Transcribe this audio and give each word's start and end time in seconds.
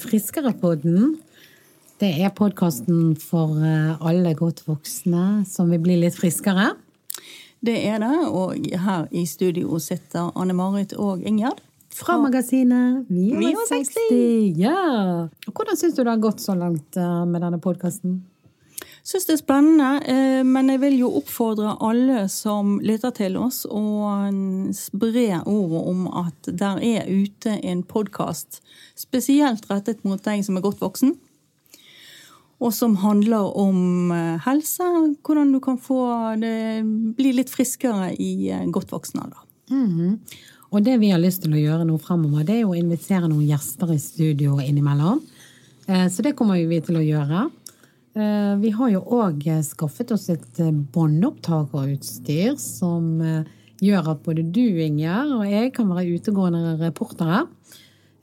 Friskerepodden. 0.00 1.16
Det 2.02 2.10
er 2.24 2.32
podkasten 2.34 3.12
for 3.20 3.60
eh, 3.62 3.92
alle 4.02 4.32
godt 4.38 4.64
voksne 4.66 5.42
som 5.46 5.70
vil 5.70 5.82
bli 5.84 5.98
litt 6.00 6.16
friskere. 6.18 6.72
Det 7.62 7.76
er 7.86 8.00
det, 8.02 8.16
og 8.26 8.56
her 8.58 9.06
i 9.14 9.22
studio 9.28 9.78
sitter 9.78 10.32
Anne 10.34 10.56
Marit 10.58 10.96
og 10.98 11.22
Ingjerd. 11.22 11.60
Fra 11.92 12.16
magasinet 12.18 13.04
Vi 13.12 13.28
er 13.30 13.36
over 13.36 13.52
over 13.52 13.68
60. 13.68 14.58
Ja. 14.58 14.76
Hvordan 15.46 15.78
syns 15.78 15.94
du 15.94 16.02
det 16.02 16.10
har 16.10 16.22
gått 16.24 16.40
så 16.40 16.56
langt 16.58 16.96
eh, 16.96 17.24
med 17.28 17.44
denne 17.44 17.60
podkasten? 17.62 18.22
Syns 19.02 19.24
det 19.26 19.34
er 19.34 19.40
spennende, 19.40 19.88
eh, 20.06 20.44
men 20.46 20.68
jeg 20.70 20.78
vil 20.84 21.00
jo 21.00 21.08
oppfordre 21.18 21.72
alle 21.82 22.28
som 22.30 22.76
lytter 22.78 23.10
til 23.16 23.34
oss, 23.34 23.64
å 23.66 24.30
spre 24.78 25.40
ordet 25.42 25.80
om 25.90 26.04
at 26.20 26.46
der 26.46 26.78
er 26.86 27.08
ute 27.10 27.56
en 27.66 27.82
podkast 27.82 28.60
spesielt 28.94 29.66
rettet 29.72 30.04
mot 30.06 30.22
deg 30.22 30.44
som 30.46 30.54
er 30.56 30.62
godt 30.62 30.78
voksen. 30.84 31.16
Og 32.62 32.70
som 32.70 32.94
handler 33.02 33.48
om 33.58 34.12
eh, 34.14 34.38
helse, 34.44 34.86
hvordan 35.26 35.50
du 35.50 35.58
kan 35.64 35.80
få 35.82 36.04
det, 36.38 36.84
bli 37.18 37.32
litt 37.34 37.50
friskere 37.50 38.12
i 38.14 38.52
eh, 38.54 38.68
godt 38.70 38.94
voksen 38.94 39.24
alder. 39.24 39.42
Og 40.70 40.86
det 40.86 40.94
vi 41.02 41.10
har 41.10 41.18
lyst 41.18 41.42
til 41.42 41.56
å 41.56 41.64
gjøre 41.64 41.88
nå 41.88 41.98
fremover, 41.98 42.46
det 42.46 42.60
er 42.60 42.70
å 42.70 42.78
invitere 42.78 43.26
noen 43.26 43.48
gjester 43.50 43.90
i 43.90 43.98
studio 43.98 44.60
innimellom. 44.62 45.18
Så 45.82 46.22
det 46.24 46.32
kommer 46.38 46.56
vi 46.70 46.78
til 46.80 46.96
å 46.96 47.02
gjøre. 47.02 47.42
Eh, 48.14 48.54
Vi 48.60 48.70
har 48.76 48.90
jo 48.92 49.00
òg 49.18 49.46
skaffet 49.64 50.12
oss 50.12 50.28
et 50.32 50.60
eh, 50.60 50.70
båndopptakerutstyr 50.72 52.58
som 52.60 53.20
eh, 53.24 53.42
gjør 53.82 54.12
at 54.12 54.22
både 54.26 54.44
du, 54.52 54.64
Ingjerd, 54.84 55.32
og 55.38 55.46
jeg 55.48 55.72
kan 55.76 55.88
være 55.90 56.18
utegående 56.18 56.76
reportere 56.82 57.44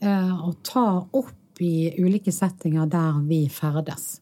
eh, 0.02 0.34
og 0.45 0.56
ta 0.67 0.86
opp 1.10 1.36
i 1.60 1.90
ulike 2.00 2.32
settinger 2.32 2.88
der 2.88 3.17
vi 3.28 3.42
ferdes. 3.52 4.20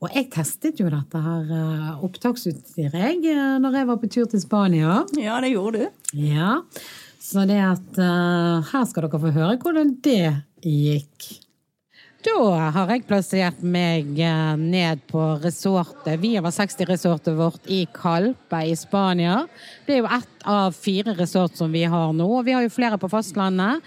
Og 0.00 0.08
jeg 0.16 0.30
testet 0.32 0.78
jo 0.80 0.88
dette 0.88 1.20
her 1.20 1.50
eh, 1.58 1.90
opptaksutstyret 2.06 3.26
eh, 3.28 3.58
når 3.60 3.80
jeg 3.80 3.90
var 3.90 4.00
på 4.00 4.08
tur 4.14 4.30
til 4.32 4.40
Spania. 4.40 5.02
Ja, 5.20 5.40
det 5.44 5.52
gjorde 5.52 5.82
du. 5.82 6.00
Ja, 6.22 6.60
så 7.20 7.44
det 7.50 7.58
at 7.60 8.00
eh, 8.00 8.70
her 8.72 8.86
skal 8.88 9.04
dere 9.08 9.20
få 9.26 9.34
høre 9.34 9.58
hvordan 9.60 9.96
det 10.06 10.22
gikk. 10.64 11.28
Da 12.20 12.68
har 12.74 12.90
jeg 12.92 13.06
plassert 13.08 13.62
meg 13.64 14.18
eh, 14.20 14.56
ned 14.60 15.00
på 15.08 15.22
resortet, 15.40 16.18
Vi 16.20 16.34
over 16.36 16.52
60-resortet 16.52 17.32
vårt 17.38 17.70
i 17.72 17.86
Calpe 17.96 18.60
i 18.68 18.74
Spania. 18.76 19.46
Det 19.86 19.94
er 19.94 20.02
jo 20.02 20.10
ett 20.18 20.44
av 20.44 20.76
fire 20.76 21.14
resort 21.16 21.56
som 21.56 21.72
vi 21.72 21.86
har 21.88 22.12
nå, 22.12 22.28
vi 22.44 22.52
har 22.52 22.66
jo 22.66 22.72
flere 22.74 22.98
på 23.00 23.08
fastlandet 23.08 23.80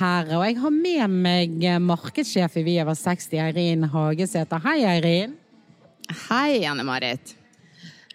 her. 0.00 0.32
Og 0.34 0.42
jeg 0.48 0.58
har 0.64 0.74
med 0.74 1.14
meg 1.14 1.62
eh, 1.62 1.78
markedssjef 1.78 2.58
i 2.58 2.64
Vi 2.66 2.74
over 2.82 2.98
60, 2.98 3.38
Eirin 3.44 3.86
Hagesæter. 3.94 4.66
Hei, 4.66 4.80
Eirin. 4.96 5.38
Hei, 6.26 6.64
Anne-Marit. 6.66 7.36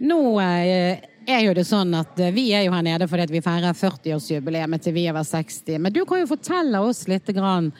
Nå 0.03 0.19
eh, 0.43 1.10
er 1.29 1.43
jo 1.45 1.53
det 1.53 1.65
sånn 1.67 1.93
at 1.97 2.19
eh, 2.21 2.31
vi 2.33 2.47
er 2.55 2.65
jo 2.65 2.73
her 2.73 2.85
nede 2.85 3.07
fordi 3.09 3.27
vi 3.35 3.43
feirer 3.43 3.77
40-årsjubileet 3.77 4.83
til 4.83 4.95
Vi 4.95 5.07
over 5.11 5.25
60. 5.27 5.77
Men 5.81 5.93
du 5.93 6.01
kan 6.07 6.21
jo 6.21 6.29
fortelle 6.29 6.81
oss 6.81 7.03
litt 7.11 7.29
om 7.37 7.71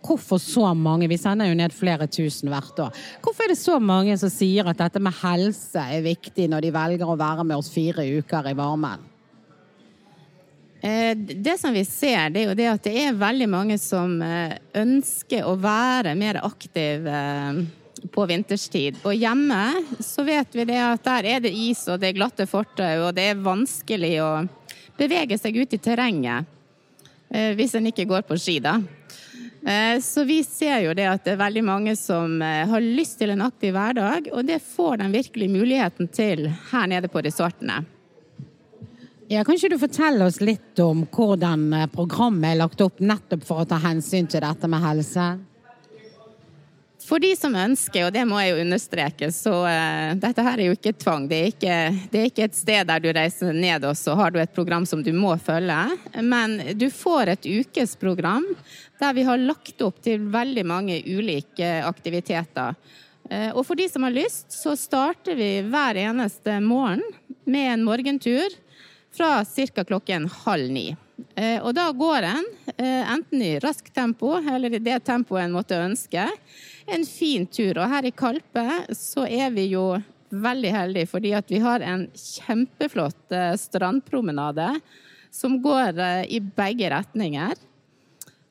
hvorfor 0.00 0.40
så 0.42 0.72
mange 0.74 1.08
Vi 1.08 1.18
sender 1.20 1.50
jo 1.50 1.58
ned 1.58 1.74
flere 1.74 2.08
tusen 2.08 2.50
hvert 2.52 2.78
år. 2.86 3.02
Hvorfor 3.24 3.44
er 3.44 3.54
det 3.54 3.60
så 3.60 3.78
mange 3.80 4.16
som 4.18 4.32
sier 4.32 4.68
at 4.68 4.80
dette 4.80 5.02
med 5.02 5.16
helse 5.22 5.82
er 5.82 6.06
viktig 6.06 6.48
når 6.50 6.66
de 6.66 6.72
velger 6.76 7.12
å 7.12 7.18
være 7.18 7.44
med 7.44 7.58
oss 7.58 7.72
fire 7.72 8.06
uker 8.18 8.50
i 8.50 8.56
varmen? 8.56 9.04
Eh, 10.80 11.16
Det 11.16 11.58
som 11.60 11.72
vi 11.72 11.84
ser, 11.84 12.30
det 12.30 12.42
er 12.42 12.50
jo 12.50 12.58
det 12.58 12.68
at 12.70 12.84
det 12.84 12.94
er 13.06 13.18
veldig 13.18 13.48
mange 13.50 13.78
som 13.80 14.20
eh, 14.22 14.56
ønsker 14.76 15.48
å 15.48 15.56
være 15.60 16.14
mer 16.18 16.40
aktiv 16.44 17.06
eh, 17.08 17.64
på 18.08 18.26
vinterstid. 18.28 18.98
Og 19.04 19.14
hjemme 19.14 19.60
så 20.02 20.24
vet 20.26 20.54
vi 20.54 20.66
det 20.68 20.78
at 20.82 21.04
der 21.06 21.28
er 21.36 21.40
det 21.44 21.52
is 21.52 21.86
og 21.88 22.00
det 22.00 22.10
er 22.10 22.18
glatte 22.18 22.46
fortau, 22.50 23.08
og 23.08 23.14
det 23.16 23.30
er 23.30 23.42
vanskelig 23.42 24.12
å 24.24 24.30
bevege 24.96 25.38
seg 25.38 25.56
ut 25.56 25.74
i 25.74 25.78
terrenget. 25.78 26.46
eh, 27.30 27.54
Hvis 27.54 27.74
en 27.74 27.86
ikke 27.86 28.06
går 28.08 28.22
på 28.28 28.38
ski, 28.38 28.60
da. 28.60 28.78
Eh, 29.66 29.98
Så 30.00 30.24
vi 30.24 30.42
ser 30.44 30.80
jo 30.84 30.94
det 30.94 31.06
at 31.10 31.24
det 31.24 31.32
er 31.34 31.42
veldig 31.42 31.64
mange 31.64 31.96
som 31.96 32.40
eh, 32.42 32.66
har 32.66 32.80
lyst 32.80 33.18
til 33.18 33.30
en 33.30 33.42
aktiv 33.42 33.74
hverdag, 33.74 34.30
og 34.32 34.46
det 34.46 34.62
får 34.62 34.98
de 35.02 35.10
virkelig 35.10 35.50
muligheten 35.50 36.08
til 36.08 36.48
her 36.70 36.86
nede 36.86 37.08
på 37.08 37.22
resortene. 37.22 37.84
Ja, 39.28 39.42
kan 39.42 39.56
ikke 39.56 39.72
du 39.72 39.78
fortelle 39.78 40.22
oss 40.24 40.38
litt 40.40 40.78
om 40.78 41.00
hvordan 41.10 41.88
programmet 41.90 42.52
er 42.52 42.60
lagt 42.60 42.80
opp 42.80 43.00
nettopp 43.02 43.42
for 43.42 43.64
å 43.64 43.66
ta 43.66 43.80
hensyn 43.82 44.28
til 44.30 44.40
dette 44.44 44.68
med 44.70 44.84
helse? 44.84 45.24
For 47.06 47.22
de 47.22 47.28
som 47.38 47.54
ønsker, 47.54 48.08
og 48.08 48.14
det 48.14 48.24
må 48.26 48.40
jeg 48.42 48.50
jo 48.50 48.62
understreke, 48.64 49.28
så 49.30 49.52
uh, 49.62 50.16
dette 50.18 50.42
her 50.42 50.58
er 50.58 50.66
jo 50.66 50.74
ikke 50.74 50.92
tvang. 50.98 51.28
Det 51.30 51.38
er 51.38 51.52
ikke, 51.52 51.76
det 52.10 52.18
er 52.18 52.26
ikke 52.32 52.48
et 52.48 52.58
sted 52.58 52.88
der 52.88 53.04
du 53.04 53.06
reiser 53.14 53.54
ned 53.54 53.86
og 53.86 53.94
så 53.98 54.16
har 54.18 54.34
du 54.34 54.40
et 54.42 54.54
program 54.56 54.86
som 54.90 55.04
du 55.06 55.12
må 55.14 55.36
følge. 55.38 55.78
Men 56.18 56.58
du 56.74 56.88
får 56.90 57.36
et 57.36 57.46
ukesprogram 57.46 58.48
der 58.98 59.14
vi 59.14 59.26
har 59.28 59.38
lagt 59.38 59.86
opp 59.86 60.02
til 60.02 60.26
veldig 60.34 60.66
mange 60.66 60.98
ulike 61.06 61.70
aktiviteter. 61.86 62.74
Uh, 63.30 63.54
og 63.54 63.62
for 63.70 63.78
de 63.78 63.86
som 63.92 64.02
har 64.06 64.16
lyst, 64.16 64.50
så 64.50 64.74
starter 64.74 65.38
vi 65.38 65.50
hver 65.70 66.02
eneste 66.08 66.58
morgen 66.64 67.06
med 67.46 67.72
en 67.76 67.86
morgentur 67.86 68.50
fra 69.14 69.44
ca. 69.46 69.84
klokken 69.86 70.26
halv 70.42 70.74
ni. 70.74 70.88
Eh, 71.36 71.62
Og 71.64 71.72
da 71.74 71.90
går 71.92 72.22
en, 72.28 72.44
eh, 72.76 73.12
enten 73.12 73.42
i 73.42 73.58
raskt 73.60 73.94
tempo 73.94 74.36
eller 74.36 74.74
i 74.74 74.78
det 74.78 74.98
tempoet 75.04 75.44
en 75.44 75.52
måtte 75.52 75.78
ønske, 75.80 76.26
en 76.86 77.04
fin 77.04 77.46
tur. 77.46 77.78
Og 77.78 77.88
her 77.88 78.04
i 78.04 78.10
Kalpe 78.10 78.86
så 78.92 79.24
er 79.28 79.50
vi 79.50 79.70
jo 79.72 79.96
veldig 80.30 80.72
heldige 80.72 81.08
fordi 81.08 81.32
at 81.32 81.48
vi 81.48 81.58
har 81.62 81.80
en 81.80 82.06
kjempeflott 82.12 83.32
eh, 83.32 83.56
strandpromenade 83.56 84.80
som 85.32 85.60
går 85.60 85.98
i 86.32 86.40
begge 86.40 86.88
retninger. 86.90 87.56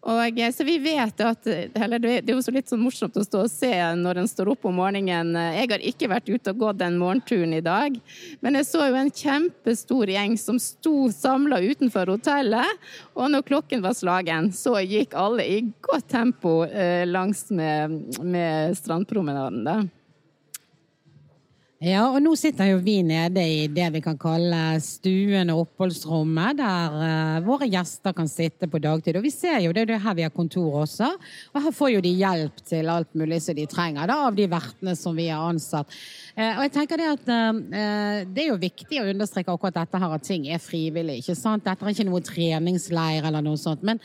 Og, 0.05 0.39
eh, 0.39 0.51
så 0.53 0.66
vi 0.67 0.77
vet 0.81 1.21
at 1.25 1.47
eller 1.47 1.99
Det 1.99 2.29
er 2.29 2.35
jo 2.35 2.53
litt 2.53 2.69
sånn 2.69 2.83
morsomt 2.83 3.17
å 3.17 3.25
stå 3.25 3.41
og 3.45 3.51
se 3.51 3.73
når 3.97 4.21
en 4.21 4.29
står 4.29 4.51
opp 4.53 4.67
om 4.69 4.77
morgenen. 4.77 5.33
Jeg 5.55 5.71
har 5.71 5.85
ikke 5.91 6.11
vært 6.11 6.29
ute 6.29 6.53
og 6.53 6.61
gått 6.61 6.81
den 6.83 6.99
morgenturen 7.01 7.55
i 7.57 7.63
dag, 7.66 7.97
men 8.45 8.59
jeg 8.59 8.69
så 8.69 8.85
jo 8.85 8.99
en 8.99 9.11
kjempestor 9.11 10.13
gjeng 10.13 10.38
som 10.38 10.61
sto 10.61 11.09
samla 11.13 11.61
utenfor 11.66 12.13
hotellet. 12.13 12.85
Og 13.17 13.31
når 13.33 13.47
klokken 13.49 13.83
var 13.85 13.97
slagen, 13.97 14.51
så 14.53 14.77
gikk 14.83 15.17
alle 15.17 15.45
i 15.45 15.61
godt 15.81 16.09
tempo 16.13 16.63
eh, 16.66 17.05
langs 17.09 17.47
med, 17.49 18.19
med 18.22 18.77
strandpromenaden. 18.77 19.63
da. 19.66 19.79
Ja, 21.84 22.06
og 22.08 22.22
nå 22.24 22.31
sitter 22.40 22.69
jo 22.69 22.78
vi 22.80 23.02
nede 23.03 23.41
i 23.44 23.66
det 23.68 23.90
vi 23.91 24.00
kan 24.00 24.16
kalle 24.16 24.78
stuen 24.80 25.50
og 25.52 25.66
oppholdsrommet, 25.66 26.56
der 26.62 26.94
eh, 27.03 27.40
våre 27.44 27.68
gjester 27.68 28.13
kan 28.16 28.30
sitte 28.31 28.69
på 28.72 28.80
dagtid. 28.80 29.18
Og 29.19 29.25
vi 29.25 29.31
ser 29.34 29.59
jo 29.59 29.74
det, 29.75 29.84
det 29.90 29.97
er 29.97 30.06
her 30.06 30.16
vi 30.16 30.24
har 30.24 30.31
kontor 30.31 30.85
også, 30.85 31.09
og 31.52 31.66
her 31.66 31.75
får 31.75 31.91
jo 31.97 32.03
de 32.06 32.14
hjelp 32.16 32.64
til 32.72 32.91
alt 32.94 33.12
mulig 33.19 33.41
som 33.44 33.59
de 33.59 33.68
trenger 33.68 34.08
da, 34.08 34.22
av 34.30 34.38
de 34.40 34.47
vertene 34.47 34.96
som 34.96 35.19
vi 35.19 35.28
har 35.28 35.44
ansatt. 35.50 35.91
Eh, 36.38 36.53
og 36.53 36.64
jeg 36.64 36.74
tenker 36.78 37.03
det 37.03 37.09
at 37.12 37.34
eh, 37.35 38.24
det 38.31 38.46
er 38.46 38.50
jo 38.53 38.62
viktig 38.64 39.03
å 39.03 39.09
understreke 39.12 39.52
akkurat 39.52 39.81
dette 39.81 40.00
her, 40.06 40.16
at 40.16 40.28
ting 40.31 40.47
er 40.47 40.64
frivillig, 40.64 41.19
ikke 41.25 41.35
sant? 41.35 41.68
Dette 41.68 41.84
er 41.84 41.91
ikke 41.91 42.08
noe 42.08 42.24
treningsleir 42.24 43.28
eller 43.28 43.44
noe 43.44 43.59
sånt, 43.59 43.84
men 43.84 44.00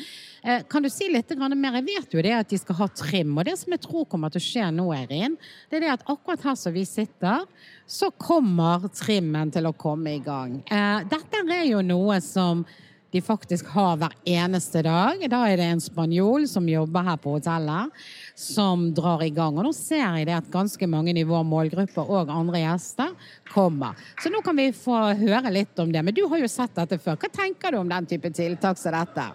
kan 0.69 0.83
du 0.83 0.91
si 0.93 1.09
litt 1.13 1.33
mer? 1.37 1.79
Jeg 1.81 1.87
vet 1.89 2.15
jo 2.15 2.23
det 2.25 2.35
at 2.37 2.53
de 2.53 2.59
skal 2.61 2.79
ha 2.79 2.89
trim, 2.89 3.33
og 3.37 3.45
det 3.45 3.57
som 3.61 3.75
jeg 3.75 3.83
tror 3.85 4.07
kommer 4.09 4.33
til 4.33 4.41
å 4.41 4.47
skje 4.47 4.69
nå, 4.73 4.87
Eirin, 4.97 5.39
det 5.69 5.81
er 5.81 5.87
det 5.87 5.95
at 5.99 6.07
akkurat 6.09 6.47
her 6.51 6.57
som 6.59 6.75
vi 6.75 6.85
sitter, 6.89 7.45
så 7.87 8.13
kommer 8.15 8.89
trimmen 8.95 9.51
til 9.53 9.69
å 9.69 9.75
komme 9.77 10.15
i 10.17 10.23
gang. 10.25 10.61
Eh, 10.71 11.03
dette 11.11 11.45
er 11.45 11.67
jo 11.69 11.83
noe 11.85 12.21
som 12.25 12.65
de 13.11 13.21
faktisk 13.23 13.67
har 13.75 13.97
hver 13.99 14.15
eneste 14.29 14.85
dag. 14.87 15.23
Da 15.31 15.41
er 15.49 15.59
det 15.59 15.67
en 15.67 15.83
spanjol 15.83 16.47
som 16.51 16.69
jobber 16.71 17.09
her 17.09 17.19
på 17.21 17.35
hotellet, 17.35 17.91
som 18.39 18.87
drar 18.95 19.25
i 19.27 19.33
gang. 19.35 19.59
Og 19.59 19.67
nå 19.67 19.73
ser 19.75 20.05
jeg 20.05 20.29
det 20.29 20.37
at 20.39 20.51
ganske 20.53 20.91
mange 20.91 21.17
i 21.19 21.27
vår 21.27 21.43
målgruppe 21.47 22.07
og 22.07 22.31
andre 22.31 22.63
gjester 22.63 23.11
kommer. 23.51 23.99
Så 24.23 24.31
nå 24.31 24.45
kan 24.47 24.59
vi 24.59 24.71
få 24.77 25.03
høre 25.19 25.53
litt 25.53 25.79
om 25.83 25.91
det. 25.91 26.05
Men 26.07 26.15
du 26.15 26.23
har 26.31 26.43
jo 26.43 26.51
sett 26.51 26.77
dette 26.79 27.01
før. 27.03 27.19
Hva 27.19 27.33
tenker 27.35 27.75
du 27.75 27.83
om 27.83 27.91
den 27.91 28.07
type 28.11 28.31
tiltak 28.35 28.79
som 28.79 28.95
dette? 28.95 29.31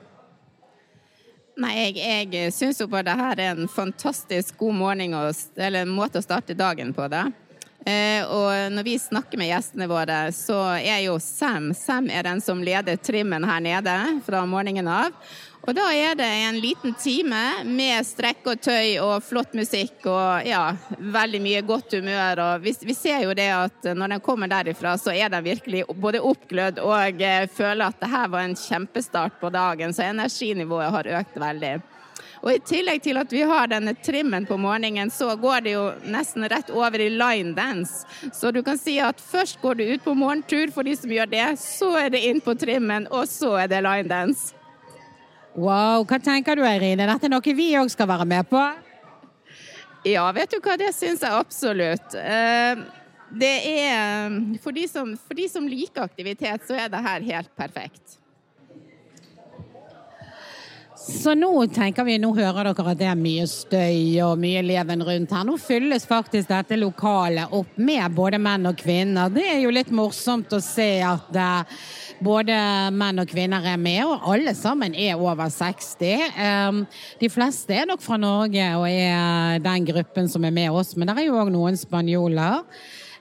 Nei, 1.56 1.74
jeg, 1.96 2.34
jeg 2.34 2.52
syns 2.52 2.82
jo 2.82 2.90
bare 2.92 3.08
det 3.08 3.16
her 3.16 3.40
er 3.40 3.56
en 3.56 3.70
fantastisk 3.72 4.58
god 4.60 4.76
morgen 4.76 5.14
eller 5.16 5.88
måte 5.88 6.20
å 6.20 6.26
starte 6.26 6.58
dagen 6.58 6.92
på. 6.94 7.08
det. 7.08 7.24
Eh, 7.86 8.26
og 8.26 8.74
når 8.74 8.84
vi 8.84 8.96
snakker 9.00 9.40
med 9.40 9.52
gjestene 9.52 9.88
våre, 9.88 10.18
så 10.36 10.58
er 10.76 11.06
jo 11.06 11.20
Sam 11.22 11.70
Sam 11.78 12.10
er 12.10 12.26
den 12.26 12.42
som 12.42 12.64
leder 12.66 12.98
trimmen 12.98 13.46
her 13.46 13.62
nede 13.64 13.96
fra 14.26 14.42
morgenen 14.50 14.90
av. 14.90 15.14
Og 15.66 15.74
da 15.74 15.86
er 15.98 16.14
det 16.14 16.26
en 16.30 16.60
liten 16.62 16.94
time 16.94 17.64
med 17.66 18.06
strekk 18.06 18.46
og 18.52 18.60
tøy 18.62 19.00
og 19.02 19.24
flott 19.26 19.56
musikk 19.58 20.06
og 20.06 20.46
ja, 20.46 20.76
veldig 21.00 21.42
mye 21.42 21.62
godt 21.66 21.96
humør. 21.98 22.42
Og 22.44 22.66
vi, 22.68 22.76
vi 22.86 22.94
ser 22.94 23.24
jo 23.26 23.34
det 23.34 23.48
at 23.50 23.88
når 23.98 24.14
den 24.14 24.22
kommer 24.22 24.52
derifra, 24.52 24.94
så 25.02 25.16
er 25.16 25.32
den 25.34 25.48
virkelig 25.48 25.88
både 25.98 26.22
oppglødd 26.22 26.84
og 26.84 27.18
eh, 27.18 27.48
føler 27.50 27.88
at 27.88 27.98
det 27.98 28.12
her 28.12 28.30
var 28.30 28.46
en 28.46 28.54
kjempestart 28.60 29.40
på 29.42 29.50
dagen. 29.50 29.96
Så 29.96 30.06
energinivået 30.06 30.94
har 30.94 31.10
økt 31.22 31.40
veldig. 31.42 31.74
Og 32.46 32.52
i 32.54 32.62
tillegg 32.62 33.02
til 33.02 33.18
at 33.18 33.32
vi 33.34 33.42
har 33.50 33.72
denne 33.72 33.96
trimmen 34.06 34.46
på 34.46 34.60
morgenen, 34.62 35.10
så 35.10 35.32
går 35.34 35.64
det 35.66 35.74
jo 35.74 35.86
nesten 36.14 36.46
rett 36.52 36.70
over 36.70 37.02
i 37.02 37.08
line 37.10 37.56
dance. 37.58 38.06
Så 38.38 38.54
du 38.54 38.62
kan 38.62 38.78
si 38.78 39.00
at 39.02 39.18
først 39.18 39.58
går 39.66 39.80
du 39.80 39.88
ut 39.96 40.06
på 40.06 40.14
morgentur 40.14 40.70
for 40.76 40.86
de 40.86 40.94
som 41.00 41.10
gjør 41.10 41.32
det, 41.32 41.48
så 41.58 41.90
er 42.04 42.14
det 42.14 42.22
inn 42.30 42.44
på 42.46 42.54
trimmen, 42.54 43.10
og 43.10 43.26
så 43.32 43.56
er 43.64 43.74
det 43.74 43.82
line 43.88 44.14
dance. 44.14 44.54
Wow, 45.56 46.04
hva 46.04 46.20
tenker 46.20 46.60
du 46.60 46.66
Eirin? 46.68 47.00
Er 47.00 47.08
dette 47.14 47.32
noe 47.32 47.56
vi 47.56 47.70
òg 47.80 47.88
skal 47.94 48.10
være 48.12 48.28
med 48.28 48.48
på? 48.50 48.60
Ja, 50.06 50.28
vet 50.36 50.52
du 50.52 50.60
hva, 50.60 50.76
det 50.78 50.92
syns 50.94 51.24
jeg 51.24 51.32
absolutt. 51.32 52.18
Eh, 52.20 52.84
det 53.40 53.54
er 53.72 54.36
for 54.62 54.76
de, 54.76 54.84
som, 54.92 55.16
for 55.16 55.40
de 55.40 55.48
som 55.50 55.66
liker 55.68 56.04
aktivitet, 56.04 56.68
så 56.68 56.76
er 56.84 56.92
det 56.92 57.02
her 57.08 57.24
helt 57.32 57.56
perfekt. 57.58 58.20
Så 61.06 61.36
nå 61.38 61.68
tenker 61.70 62.06
vi, 62.08 62.16
nå 62.18 62.32
hører 62.34 62.72
dere 62.72 62.94
at 62.96 62.98
det 62.98 63.06
er 63.12 63.20
mye 63.20 63.44
støy 63.46 64.16
og 64.26 64.40
mye 64.42 64.64
leven 64.66 65.04
rundt 65.06 65.36
her. 65.36 65.44
Nå 65.46 65.54
fylles 65.62 66.08
faktisk 66.10 66.50
dette 66.50 66.80
lokalet 66.82 67.54
opp 67.54 67.78
med 67.78 68.16
både 68.18 68.40
menn 68.42 68.66
og 68.66 68.80
kvinner. 68.80 69.30
Det 69.30 69.44
er 69.46 69.60
jo 69.62 69.74
litt 69.76 69.92
morsomt 69.94 70.56
å 70.58 70.62
se 70.66 70.90
at 71.06 71.38
uh, 71.38 71.78
både 72.26 72.58
menn 72.98 73.22
og 73.22 73.30
kvinner 73.30 73.70
er 73.70 73.78
med, 73.78 74.02
og 74.08 74.26
alle 74.34 74.56
sammen 74.58 74.98
er 74.98 75.22
over 75.22 75.54
60. 75.54 76.26
Um, 76.42 76.84
de 77.22 77.30
fleste 77.30 77.78
er 77.78 77.86
nok 77.90 78.02
fra 78.02 78.18
Norge 78.18 78.72
og 78.80 78.90
er 78.90 79.62
den 79.62 79.86
gruppen 79.86 80.32
som 80.32 80.50
er 80.50 80.58
med 80.58 80.74
oss, 80.74 80.96
men 80.98 81.12
det 81.12 81.20
er 81.20 81.30
jo 81.30 81.38
òg 81.38 81.54
noen 81.54 81.78
spanjoler. 81.78 82.64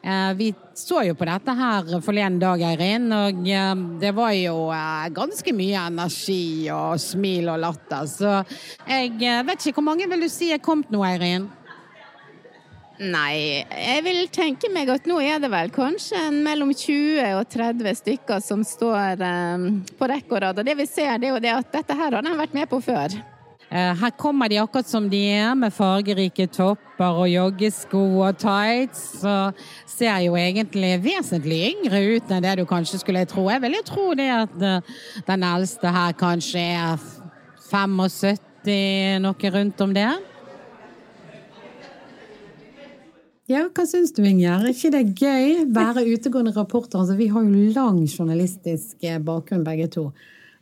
Eh, 0.05 0.35
vi 0.35 0.55
så 0.75 1.01
jo 1.06 1.15
på 1.17 1.25
dette 1.25 1.53
her 1.56 1.87
forleden 2.05 2.37
dag, 2.43 2.61
Eirin, 2.61 3.09
og 3.09 3.47
eh, 3.49 3.71
det 4.03 4.11
var 4.12 4.35
jo 4.37 4.69
eh, 4.69 5.06
ganske 5.17 5.55
mye 5.56 5.87
energi 5.89 6.69
og 6.75 7.01
smil 7.01 7.49
og 7.49 7.62
latter. 7.62 8.05
Så 8.12 8.35
jeg 8.85 9.15
vet 9.49 9.65
ikke, 9.65 9.79
hvor 9.79 9.89
mange 9.89 10.09
vil 10.11 10.27
du 10.27 10.29
si 10.29 10.51
er 10.53 10.61
kommet 10.61 10.93
nå, 10.93 11.01
Eirin? 11.09 11.49
Nei, 13.01 13.65
jeg 13.65 14.05
vil 14.05 14.21
tenke 14.31 14.69
meg 14.71 14.93
at 14.93 15.09
nå 15.09 15.17
er 15.25 15.41
det 15.43 15.49
vel 15.51 15.73
kanskje 15.75 16.21
mellom 16.37 16.71
20 16.71 17.41
og 17.41 17.49
30 17.50 17.97
stykker 18.05 18.45
som 18.45 18.62
står 18.62 19.25
på 19.99 20.09
rekke 20.12 20.37
og 20.37 20.45
rad. 20.45 20.61
Og 20.61 20.69
det 20.69 20.77
vi 20.79 20.87
ser, 20.87 21.17
det 21.19 21.33
er 21.33 21.35
jo 21.35 21.43
det 21.43 21.57
at 21.57 21.73
dette 21.81 21.97
her 21.99 22.15
har 22.15 22.23
de 22.23 22.37
vært 22.39 22.55
med 22.55 22.71
på 22.71 22.79
før. 22.85 23.17
Eh, 23.70 23.94
her 24.00 24.11
kommer 24.19 24.49
de 24.49 24.58
akkurat 24.61 24.88
som 24.88 25.08
de 25.11 25.20
er, 25.32 25.55
med 25.55 25.72
fargerike 25.72 26.46
topper 26.52 27.20
og 27.22 27.31
joggesko 27.31 28.02
og 28.26 28.38
tights. 28.38 29.02
Så 29.22 29.37
ser 29.88 30.20
jo 30.26 30.37
egentlig 30.38 30.93
vesentlig 31.05 31.62
yngre 31.72 32.02
ut 32.14 32.34
enn 32.34 32.44
det 32.44 32.58
du 32.61 32.66
kanskje 32.69 33.00
skulle 33.02 33.25
tro. 33.31 33.49
Jeg 33.50 33.62
vil 33.64 33.78
jo 33.78 33.87
tro 33.88 34.06
det 34.19 34.28
at 34.34 34.62
eh, 34.62 34.94
den 35.26 35.49
eldste 35.49 35.94
her 35.96 36.14
kanskje 36.19 36.69
er 36.75 37.11
75, 37.64 39.20
noe 39.25 39.56
rundt 39.56 39.84
om 39.84 39.96
det. 39.96 40.12
Ja, 43.44 43.66
hva 43.76 43.84
syns 43.84 44.14
du, 44.16 44.22
Ingjerd? 44.25 44.62
Er 44.64 44.72
ikke 44.72 44.90
det 44.94 45.02
gøy? 45.20 45.66
Være 45.76 46.06
utegående 46.14 46.55
rapporter. 46.56 47.02
Altså, 47.02 47.16
vi 47.19 47.26
har 47.28 47.43
jo 47.44 47.66
lang 47.75 47.99
journalistisk 48.08 49.05
eh, 49.05 49.19
bakgrunn, 49.20 49.66
begge 49.66 49.90
to. 49.93 50.06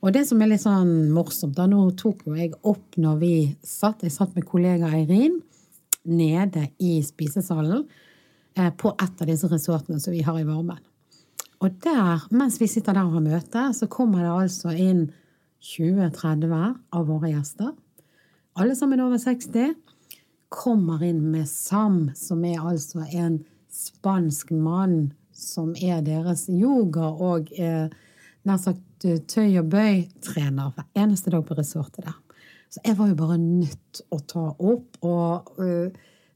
Og 0.02 0.10
det 0.14 0.24
som 0.26 0.40
er 0.42 0.50
litt 0.50 0.64
sånn 0.64 1.12
morsomt, 1.14 1.54
da 1.54 1.68
nå 1.70 1.84
tok 1.98 2.24
jo 2.26 2.34
jeg 2.34 2.56
opp 2.66 2.98
når 2.98 3.18
vi 3.20 3.34
satt, 3.62 4.02
jeg 4.02 4.14
satt 4.14 4.34
med 4.34 4.46
kollega 4.48 4.90
Eirin 4.90 5.38
nede 6.02 6.66
i 6.82 6.96
spisesalen 7.06 7.84
eh, 8.58 8.72
på 8.74 8.90
et 8.96 9.22
av 9.22 9.30
disse 9.30 9.50
resortene 9.50 10.02
som 10.02 10.14
vi 10.14 10.24
har 10.26 10.40
i 10.40 10.46
Varmen. 10.48 10.80
Og 11.62 11.78
der, 11.84 12.24
mens 12.34 12.58
vi 12.58 12.66
sitter 12.66 12.96
der 12.98 13.06
og 13.06 13.20
har 13.20 13.22
møte, 13.28 13.68
så 13.78 13.86
kommer 13.86 14.24
det 14.24 14.34
altså 14.34 14.74
inn 14.74 15.04
20-30 15.62 16.50
av 16.90 17.06
våre 17.06 17.30
gjester. 17.30 17.70
Alle 18.58 18.74
sammen 18.74 19.00
over 19.04 19.22
60 19.22 19.76
kommer 20.52 21.04
inn 21.06 21.22
med 21.30 21.46
Sam, 21.46 22.08
som 22.18 22.42
er 22.44 22.58
altså 22.58 23.06
en 23.06 23.44
spansk 23.72 24.50
mann 24.50 25.12
som 25.32 25.76
er 25.78 26.02
deres 26.04 26.48
yoga- 26.50 27.14
og 27.14 27.54
eh, 27.54 27.86
nær 28.42 28.58
sagt 28.60 28.82
tøy 29.02 29.58
og 29.60 29.68
bøy-trener 29.72 30.72
hver 30.76 30.88
eneste 31.04 31.32
dag 31.34 31.44
på 31.46 31.56
resortet 31.58 32.06
der. 32.06 32.18
Så 32.72 32.80
jeg 32.86 32.96
var 32.96 33.10
jo 33.10 33.18
bare 33.18 33.36
nødt 33.40 34.00
å 34.14 34.18
ta 34.24 34.46
opp 34.56 34.96
og 35.04 35.52
uh, 35.60 35.92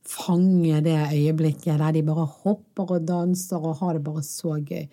fange 0.06 0.82
det 0.84 0.98
øyeblikket 1.14 1.80
der 1.80 1.94
de 1.96 2.04
bare 2.06 2.26
hopper 2.42 2.98
og 2.98 3.06
danser 3.08 3.62
og 3.62 3.80
har 3.80 3.96
det 3.96 4.04
bare 4.04 4.24
så 4.26 4.58
gøy. 4.60 4.84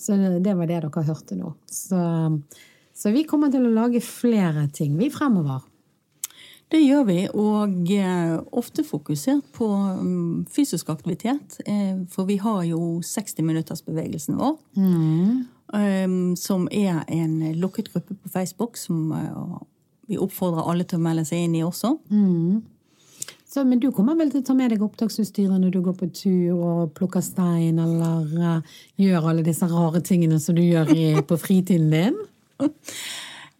Så 0.00 0.16
det 0.16 0.56
var 0.56 0.68
det 0.68 0.80
dere 0.80 1.06
hørte 1.08 1.36
nå. 1.36 1.54
Så, 1.68 2.00
så 2.96 3.12
vi 3.12 3.26
kommer 3.28 3.52
til 3.52 3.66
å 3.68 3.74
lage 3.74 4.00
flere 4.04 4.68
ting, 4.72 4.96
vi 5.00 5.10
fremover. 5.12 5.66
Det 6.70 6.78
gjør 6.78 7.06
vi, 7.08 7.18
og 7.34 7.88
eh, 7.90 8.36
ofte 8.54 8.84
fokusert 8.86 9.48
på 9.56 9.66
um, 9.66 10.44
fysisk 10.54 10.92
aktivitet. 10.92 11.58
Eh, 11.66 11.98
for 12.12 12.28
vi 12.28 12.36
har 12.38 12.62
jo 12.68 13.00
60 13.02 13.42
minutters 13.42 13.82
bevegelsen 13.82 14.38
vår. 14.38 14.54
Mm. 14.78 15.40
Um, 15.70 16.34
som 16.34 16.64
er 16.74 17.04
en 17.06 17.36
lukket 17.60 17.92
gruppe 17.92 18.16
på 18.18 18.28
Facebook 18.32 18.76
som 18.76 19.12
uh, 19.14 19.60
vi 20.10 20.16
oppfordrer 20.18 20.66
alle 20.66 20.82
til 20.82 20.98
å 20.98 21.04
melde 21.04 21.22
seg 21.28 21.44
inn 21.44 21.54
i 21.54 21.62
også. 21.62 21.92
Mm. 22.10 22.62
Så, 23.46 23.62
men 23.66 23.78
du 23.82 23.88
kommer 23.94 24.18
vel 24.18 24.32
til 24.32 24.42
å 24.42 24.46
ta 24.48 24.54
med 24.58 24.72
deg 24.74 24.82
opptaksutstyret 24.82 25.62
når 25.62 25.76
du 25.76 25.80
går 25.86 25.94
på 25.98 26.08
tur 26.14 26.58
og 26.58 26.92
plukker 26.98 27.22
stein, 27.22 27.78
eller 27.78 28.26
uh, 28.34 28.76
gjør 28.98 29.30
alle 29.30 29.46
disse 29.46 29.66
rare 29.70 30.02
tingene 30.06 30.40
som 30.42 30.58
du 30.58 30.64
gjør 30.64 30.90
i, 30.90 31.08
på 31.30 31.38
fritiden 31.38 31.90
din? 31.94 32.18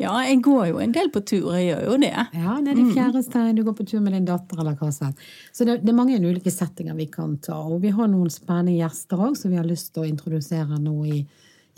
Ja, 0.00 0.14
jeg 0.24 0.40
går 0.42 0.64
jo 0.70 0.80
en 0.80 0.94
del 0.96 1.10
på 1.12 1.20
tur. 1.28 1.50
Jeg 1.58 1.68
gjør 1.68 1.92
jo 1.92 1.98
det. 2.00 2.14
Ja, 2.32 2.54
nede 2.56 2.78
i 2.80 2.86
mm. 2.88 2.94
Fjærestein, 2.96 3.52
du 3.54 3.62
går 3.66 3.76
på 3.78 3.86
tur 3.86 4.00
med 4.02 4.16
din 4.16 4.26
datter, 4.26 4.62
eller 4.62 4.78
hva 4.80 4.88
som 4.94 5.12
Så 5.52 5.66
det, 5.68 5.82
det, 5.84 5.92
er 5.92 5.98
mange 5.98 6.18
ulike 6.18 6.50
settinger 6.50 6.96
vi 6.98 7.06
kan 7.12 7.36
ta. 7.44 7.58
Og 7.68 7.82
vi 7.84 7.92
har 7.94 8.08
noen 8.08 8.32
spennende 8.32 8.78
gjester 8.78 9.20
òg 9.28 9.38
som 9.38 9.52
vi 9.52 9.60
har 9.60 9.68
lyst 9.68 9.92
til 9.94 10.06
å 10.06 10.08
introdusere 10.08 10.80
nå 10.80 10.96
i 11.06 11.20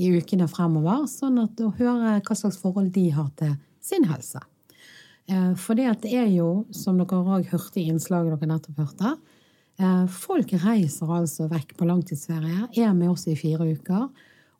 i 0.02 0.10
ukene 0.18 0.48
fremover, 0.50 1.04
sånn 1.10 1.38
at 1.42 1.60
å 1.62 1.72
høre 1.78 2.16
hva 2.18 2.36
slags 2.36 2.58
forhold 2.60 2.92
de 2.94 3.08
har 3.14 3.30
til 3.38 3.54
sin 3.82 4.06
helse. 4.10 4.40
Eh, 5.30 5.52
for 5.58 5.78
det 5.78 5.92
er 6.10 6.28
jo, 6.32 6.64
som 6.74 6.98
dere 6.98 7.20
òg 7.22 7.50
hørte 7.52 7.80
i 7.82 7.88
innslaget 7.92 8.34
dere 8.34 8.50
nettopp 8.50 8.82
hørte, 8.82 9.14
eh, 9.78 10.06
folk 10.06 10.54
reiser 10.64 11.12
altså 11.18 11.48
vekk 11.52 11.76
på 11.78 11.88
langtidsferie, 11.88 12.68
er 12.74 12.94
med 12.94 13.14
oss 13.14 13.28
i 13.28 13.38
fire 13.38 13.68
uker. 13.76 14.08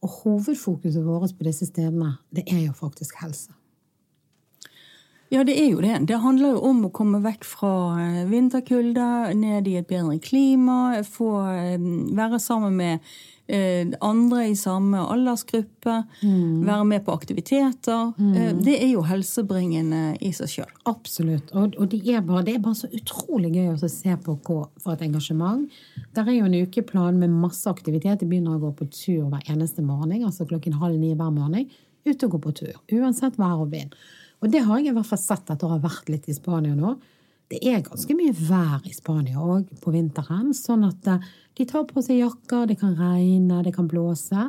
Og 0.03 0.15
hovedfokuset 0.23 1.03
vårt 1.07 1.37
på 1.39 1.47
disse 1.47 1.69
stedene, 1.69 2.17
det 2.35 2.43
er 2.51 2.65
jo 2.67 2.73
faktisk 2.75 3.21
helse. 3.23 3.53
Ja, 5.31 5.45
det 5.45 5.55
er 5.57 5.71
jo 5.71 5.81
det. 5.81 6.07
Det 6.07 6.19
handler 6.21 6.57
jo 6.57 6.65
om 6.69 6.83
å 6.85 6.93
komme 6.93 7.23
vekk 7.25 7.45
fra 7.49 7.71
vinterkulda, 8.29 9.33
ned 9.33 9.69
i 9.71 9.79
et 9.79 9.87
bedre 9.89 10.19
klima, 10.21 11.01
få 11.07 11.31
være 12.13 12.41
sammen 12.43 12.77
med 12.77 13.01
Eh, 13.42 13.42
andre 14.01 14.47
i 14.49 14.55
samme 14.57 15.01
aldersgruppe, 15.13 15.97
mm. 16.23 16.63
være 16.67 16.85
med 16.89 17.05
på 17.05 17.13
aktiviteter. 17.13 18.13
Mm. 18.17 18.33
Eh, 18.35 18.53
det 18.65 18.77
er 18.79 18.91
jo 18.95 19.05
helsebringende 19.07 20.03
i 20.25 20.33
seg 20.37 20.53
sjøl. 20.55 20.73
Absolutt. 20.89 21.53
Og, 21.53 21.77
og 21.77 21.91
det, 21.93 22.01
er 22.09 22.25
bare, 22.27 22.45
det, 22.47 22.57
er 22.57 22.65
bare, 22.65 22.79
så 22.81 22.91
utrolig 22.93 23.53
gøy 23.57 23.75
å 23.75 23.93
se 23.93 24.17
på 24.25 24.37
hva, 24.47 24.65
for 24.83 24.95
et 24.95 25.05
engasjement. 25.07 25.69
Der 26.17 26.29
er 26.29 26.39
jo 26.39 26.49
en 26.49 26.59
ukeplan 26.65 27.21
med 27.21 27.35
masse 27.35 27.69
aktivitet. 27.71 28.23
De 28.23 28.31
begynner 28.31 28.57
å 28.57 28.65
gå 28.67 28.75
på 28.81 28.89
tur 28.93 29.29
hver 29.29 29.47
eneste 29.53 29.85
morgen, 29.85 30.25
altså 30.25 30.49
klokken 30.49 30.81
halv 30.81 30.99
ni 31.01 31.13
hver 31.13 31.33
morgen. 31.35 31.71
Ut 32.09 32.27
og 32.27 32.37
gå 32.37 32.45
på 32.49 32.57
tur. 32.65 32.77
Uansett 32.97 33.39
vær 33.39 33.63
og 33.63 33.73
vind. 33.75 33.93
Og 34.43 34.51
det 34.51 34.65
har 34.67 34.81
jeg 34.81 34.91
i 34.91 34.97
hvert 34.97 35.07
fall 35.07 35.21
sett 35.23 35.53
etter 35.53 35.69
å 35.69 35.77
ha 35.77 35.83
vært 35.83 36.09
litt 36.11 36.27
i 36.31 36.35
Spania 36.35 36.75
nå. 36.75 36.97
Det 37.53 37.59
er 37.69 37.83
ganske 37.85 38.15
mye 38.17 38.33
vær 38.33 38.81
i 38.89 38.95
Spania 38.97 39.43
òg 39.45 39.67
på 39.83 39.93
vinteren. 39.93 40.55
sånn 40.57 40.87
at 40.89 41.09
eh, 41.11 41.25
de 41.59 41.67
tar 41.69 41.85
på 41.85 42.01
seg 42.01 42.23
jakker, 42.23 42.65
det 42.71 42.79
kan 42.81 42.95
regne, 42.97 43.61
det 43.67 43.75
kan 43.77 43.91
blåse. 43.91 44.47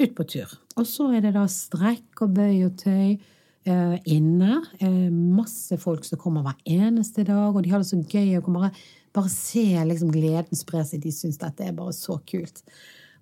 Ut 0.00 0.12
på 0.16 0.24
tur. 0.24 0.48
Og 0.80 0.86
så 0.88 1.10
er 1.12 1.24
det 1.24 1.34
da 1.36 1.44
strekk 1.48 2.22
og 2.24 2.32
bøy 2.36 2.64
og 2.64 2.78
tøy 2.80 3.12
eh, 3.12 3.96
inne. 4.08 4.62
Eh, 4.80 5.10
masse 5.12 5.76
folk 5.82 6.08
som 6.08 6.20
kommer 6.22 6.46
hver 6.46 6.56
eneste 6.64 7.26
dag, 7.28 7.52
og 7.52 7.60
de 7.64 7.74
har 7.74 7.84
det 7.84 7.90
så 7.90 8.00
gøy 8.00 8.38
å 8.38 8.44
bare, 8.46 8.72
bare 9.16 9.32
se 9.32 9.66
liksom, 9.90 10.14
gleden 10.14 10.56
spre 10.56 10.84
seg. 10.88 11.04
De 11.04 11.12
syns 11.12 11.36
dette 11.42 11.66
er 11.66 11.76
bare 11.76 11.92
så 11.96 12.16
kult. 12.24 12.64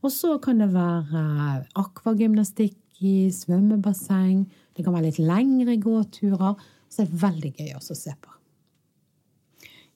Og 0.04 0.14
så 0.14 0.36
kan 0.42 0.62
det 0.62 0.70
være 0.76 1.24
akvagymnastikk 1.80 3.02
i 3.02 3.32
svømmebasseng. 3.34 4.46
Det 4.78 4.86
kan 4.86 4.94
være 4.94 5.08
litt 5.08 5.18
lengre 5.18 5.74
gåturer. 5.82 6.54
Så 6.86 7.02
det 7.02 7.08
er 7.08 7.20
veldig 7.26 7.52
gøy 7.58 7.74
også 7.80 7.98
å 7.98 8.02
se 8.04 8.14
på. 8.14 8.33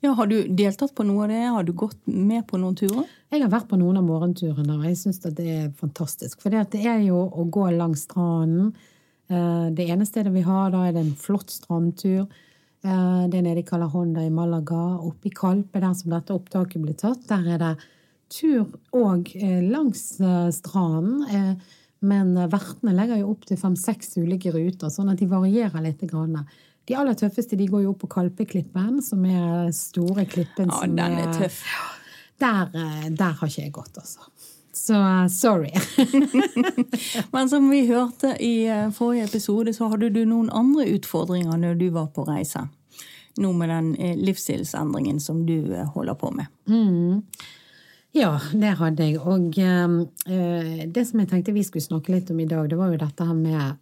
Ja, 0.00 0.12
Har 0.14 0.26
du 0.31 0.37
deltatt 0.49 0.95
på 0.95 1.02
noe 1.02 1.25
av 1.25 1.33
det? 1.33 1.40
Har 1.50 1.64
du 1.67 1.73
gått 1.75 1.99
med 2.07 2.45
på 2.47 2.59
noen 2.61 2.76
turer? 2.78 3.07
Jeg 3.33 3.43
har 3.43 3.50
vært 3.50 3.67
på 3.71 3.78
noen 3.81 3.99
av 3.99 4.05
morgenturene, 4.07 4.76
og 4.76 4.85
jeg 4.87 4.99
syns 5.00 5.19
det 5.25 5.43
er 5.43 5.73
fantastisk. 5.81 6.38
For 6.45 6.55
det 6.55 6.78
er 6.78 7.00
jo 7.02 7.25
å 7.26 7.47
gå 7.50 7.64
langs 7.75 8.05
stranden. 8.07 8.76
Eh, 9.26 9.67
det 9.75 9.88
ene 9.90 10.07
stedet 10.07 10.31
vi 10.33 10.45
har, 10.47 10.71
da 10.71 10.85
er 10.87 10.95
det 10.95 11.02
en 11.02 11.17
flott 11.19 11.50
strandtur. 11.50 12.28
Eh, 12.87 13.25
det 13.26 13.40
er 13.40 13.45
nede 13.49 13.64
i 13.64 13.67
Calahonda 13.67 14.23
i 14.23 14.31
Malaga. 14.31 15.00
Oppe 15.02 15.33
i 15.33 15.35
Kalpe, 15.35 15.83
der 15.83 15.99
som 15.99 16.14
dette 16.14 16.37
opptaket 16.37 16.85
ble 16.85 16.95
tatt, 16.95 17.26
der 17.26 17.50
er 17.57 17.61
det 17.64 17.75
tur 18.31 18.71
òg 18.95 19.35
eh, 19.35 19.61
langs 19.67 20.07
stranden. 20.55 21.59
Men 22.07 22.37
vertene 22.38 22.95
legger 22.95 23.19
jo 23.19 23.33
opp 23.33 23.49
til 23.49 23.59
fem-seks 23.59 24.14
ulike 24.23 24.55
ruter, 24.55 24.95
sånn 24.95 25.11
at 25.11 25.19
de 25.19 25.26
varierer 25.26 25.83
litt. 25.83 26.07
De 26.88 26.97
aller 26.97 27.16
tøffeste 27.18 27.57
de 27.61 27.66
går 27.68 27.85
jo 27.85 27.92
opp 27.92 28.02
på 28.04 28.11
Kalpeklippen, 28.14 29.02
som 29.04 29.25
er 29.28 29.68
store 29.76 30.25
klippen 30.30 30.71
Ja, 30.73 30.80
som 30.80 30.97
den 30.97 31.18
er 31.21 31.33
tøff. 31.37 31.62
Der, 32.40 32.71
eh, 32.73 33.09
der 33.11 33.35
har 33.37 33.50
ikke 33.50 33.66
jeg 33.66 33.75
gått, 33.76 33.99
altså. 33.99 34.30
Så 34.73 34.95
eh, 34.95 35.26
sorry. 35.28 35.73
Men 37.35 37.49
som 37.49 37.71
vi 37.71 37.87
hørte 37.87 38.37
i 38.40 38.66
eh, 38.66 38.90
forrige 38.90 39.25
episode, 39.25 39.75
så 39.76 39.90
hadde 39.92 40.11
du 40.14 40.23
noen 40.25 40.49
andre 40.54 40.87
utfordringer 40.95 41.59
når 41.61 41.78
du 41.80 41.88
var 41.95 42.09
på 42.14 42.25
reise. 42.28 42.68
Nå 43.38 43.52
med 43.54 43.71
den 43.71 43.92
livsstilsendringen 44.18 45.21
som 45.23 45.45
du 45.47 45.75
holder 45.95 46.16
på 46.18 46.33
med. 46.35 46.49
Ja, 48.16 48.33
det 48.52 48.73
hadde 48.80 49.04
jeg. 49.04 49.21
Og 49.21 49.59
eh, 49.61 50.87
det 50.90 51.04
som 51.07 51.21
jeg 51.21 51.30
tenkte 51.30 51.54
vi 51.54 51.66
skulle 51.66 51.85
snakke 51.85 52.14
litt 52.14 52.33
om 52.33 52.40
i 52.40 52.49
dag, 52.49 52.66
det 52.71 52.78
var 52.78 52.90
jo 52.92 53.00
dette 53.02 53.26
her 53.28 53.37
med 53.37 53.78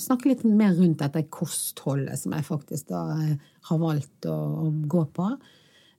Snakke 0.00 0.30
litt 0.30 0.44
mer 0.46 0.74
rundt 0.76 1.02
dette 1.02 1.26
kostholdet 1.32 2.20
som 2.20 2.34
jeg 2.36 2.46
faktisk 2.46 2.90
da 2.92 3.02
eh, 3.16 3.36
har 3.70 3.80
valgt 3.82 4.28
å, 4.30 4.36
å 4.66 4.70
gå 4.86 5.02
på. 5.16 5.30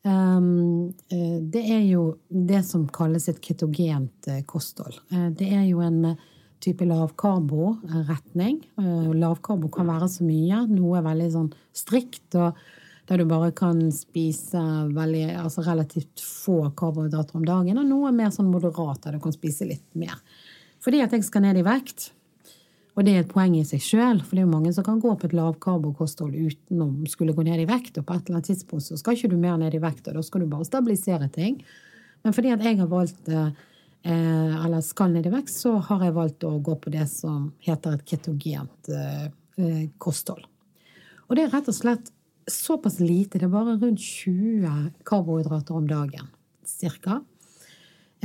Um, 0.07 0.93
eh, 1.11 1.39
det 1.41 1.63
er 1.73 1.83
jo 1.89 2.03
det 2.29 2.61
som 2.63 2.85
kalles 2.93 3.27
et 3.27 3.41
ketogent 3.43 4.29
eh, 4.31 4.43
kosthold. 4.47 5.01
Eh, 5.11 5.29
det 5.35 5.49
er 5.51 5.65
jo 5.67 5.81
en 5.83 6.13
eh, 6.13 6.25
type 6.63 6.85
lavkarbo-retning. 6.87 8.61
Eh, 8.79 9.13
Lavkarbo 9.19 9.69
kan 9.73 9.89
være 9.89 10.09
så 10.11 10.27
mye. 10.27 10.63
Noe 10.71 10.99
er 10.99 11.07
veldig 11.07 11.29
sånn 11.33 11.49
strikt, 11.75 12.29
og 12.39 12.57
der 13.07 13.21
du 13.21 13.27
bare 13.29 13.53
kan 13.55 13.79
spise 13.95 14.61
veldig, 14.95 15.25
altså 15.39 15.63
relativt 15.67 16.23
få 16.23 16.59
karbohydrater 16.77 17.39
om 17.39 17.45
dagen, 17.47 17.79
og 17.79 17.87
noe 17.87 18.11
mer 18.15 18.33
sånn 18.35 18.51
moderat, 18.51 19.03
der 19.05 19.17
du 19.17 19.23
kan 19.23 19.35
spise 19.35 19.67
litt 19.67 19.87
mer. 19.95 20.17
Fordi 20.83 21.01
at 21.03 21.15
jeg 21.15 21.25
skal 21.25 21.45
ned 21.45 21.59
i 21.59 21.65
vekt. 21.65 22.11
Og 22.97 23.05
det 23.05 23.13
er 23.13 23.21
et 23.21 23.29
poeng 23.29 23.53
i 23.53 23.65
seg 23.67 23.81
sjøl, 23.83 24.23
for 24.25 24.33
det 24.33 24.41
er 24.41 24.47
jo 24.47 24.55
mange 24.55 24.71
som 24.73 24.85
kan 24.85 24.97
gå 25.01 25.11
på 25.13 25.27
et 25.27 25.35
lavkarbokosthold 25.37 26.33
uten 26.33 26.81
å 26.81 26.87
skulle 27.09 27.35
gå 27.37 27.45
ned 27.45 27.61
i 27.61 27.67
vekt, 27.69 27.99
og 27.99 28.07
på 28.07 28.15
et 28.15 28.25
eller 28.25 28.39
annet 28.39 28.49
tidspunkt 28.49 28.87
så 28.87 28.97
skal 28.97 29.13
ikke 29.13 29.29
du 29.29 29.37
mer 29.37 29.59
ned 29.61 29.77
i 29.77 29.81
vekt, 29.83 30.09
og 30.09 30.17
da 30.17 30.23
skal 30.25 30.41
du 30.41 30.49
bare 30.49 30.65
stabilisere 30.65 31.29
ting. 31.33 31.59
Men 32.25 32.33
fordi 32.33 32.55
at 32.55 32.65
jeg 32.65 32.79
har 32.79 32.89
valgt 32.89 33.29
eh, 33.29 33.51
eller 34.09 34.81
skal 34.81 35.13
ned 35.13 35.29
i 35.29 35.35
vekt, 35.35 35.53
så 35.53 35.75
har 35.91 36.07
jeg 36.07 36.17
valgt 36.17 36.47
å 36.49 36.55
gå 36.57 36.77
på 36.81 36.93
det 36.97 37.05
som 37.11 37.51
heter 37.67 37.99
et 37.99 38.07
ketogent 38.09 38.89
eh, 38.89 39.29
eh, 39.61 39.83
kosthold. 40.01 40.47
Og 41.27 41.37
det 41.37 41.45
er 41.45 41.53
rett 41.53 41.69
og 41.69 41.77
slett 41.77 42.09
såpass 42.49 42.97
lite, 43.03 43.37
det 43.37 43.45
er 43.45 43.53
bare 43.53 43.77
rundt 43.77 44.01
20 44.01 44.89
karbohydrater 45.05 45.77
om 45.77 45.85
dagen, 45.85 46.33
cirka. 46.65 47.21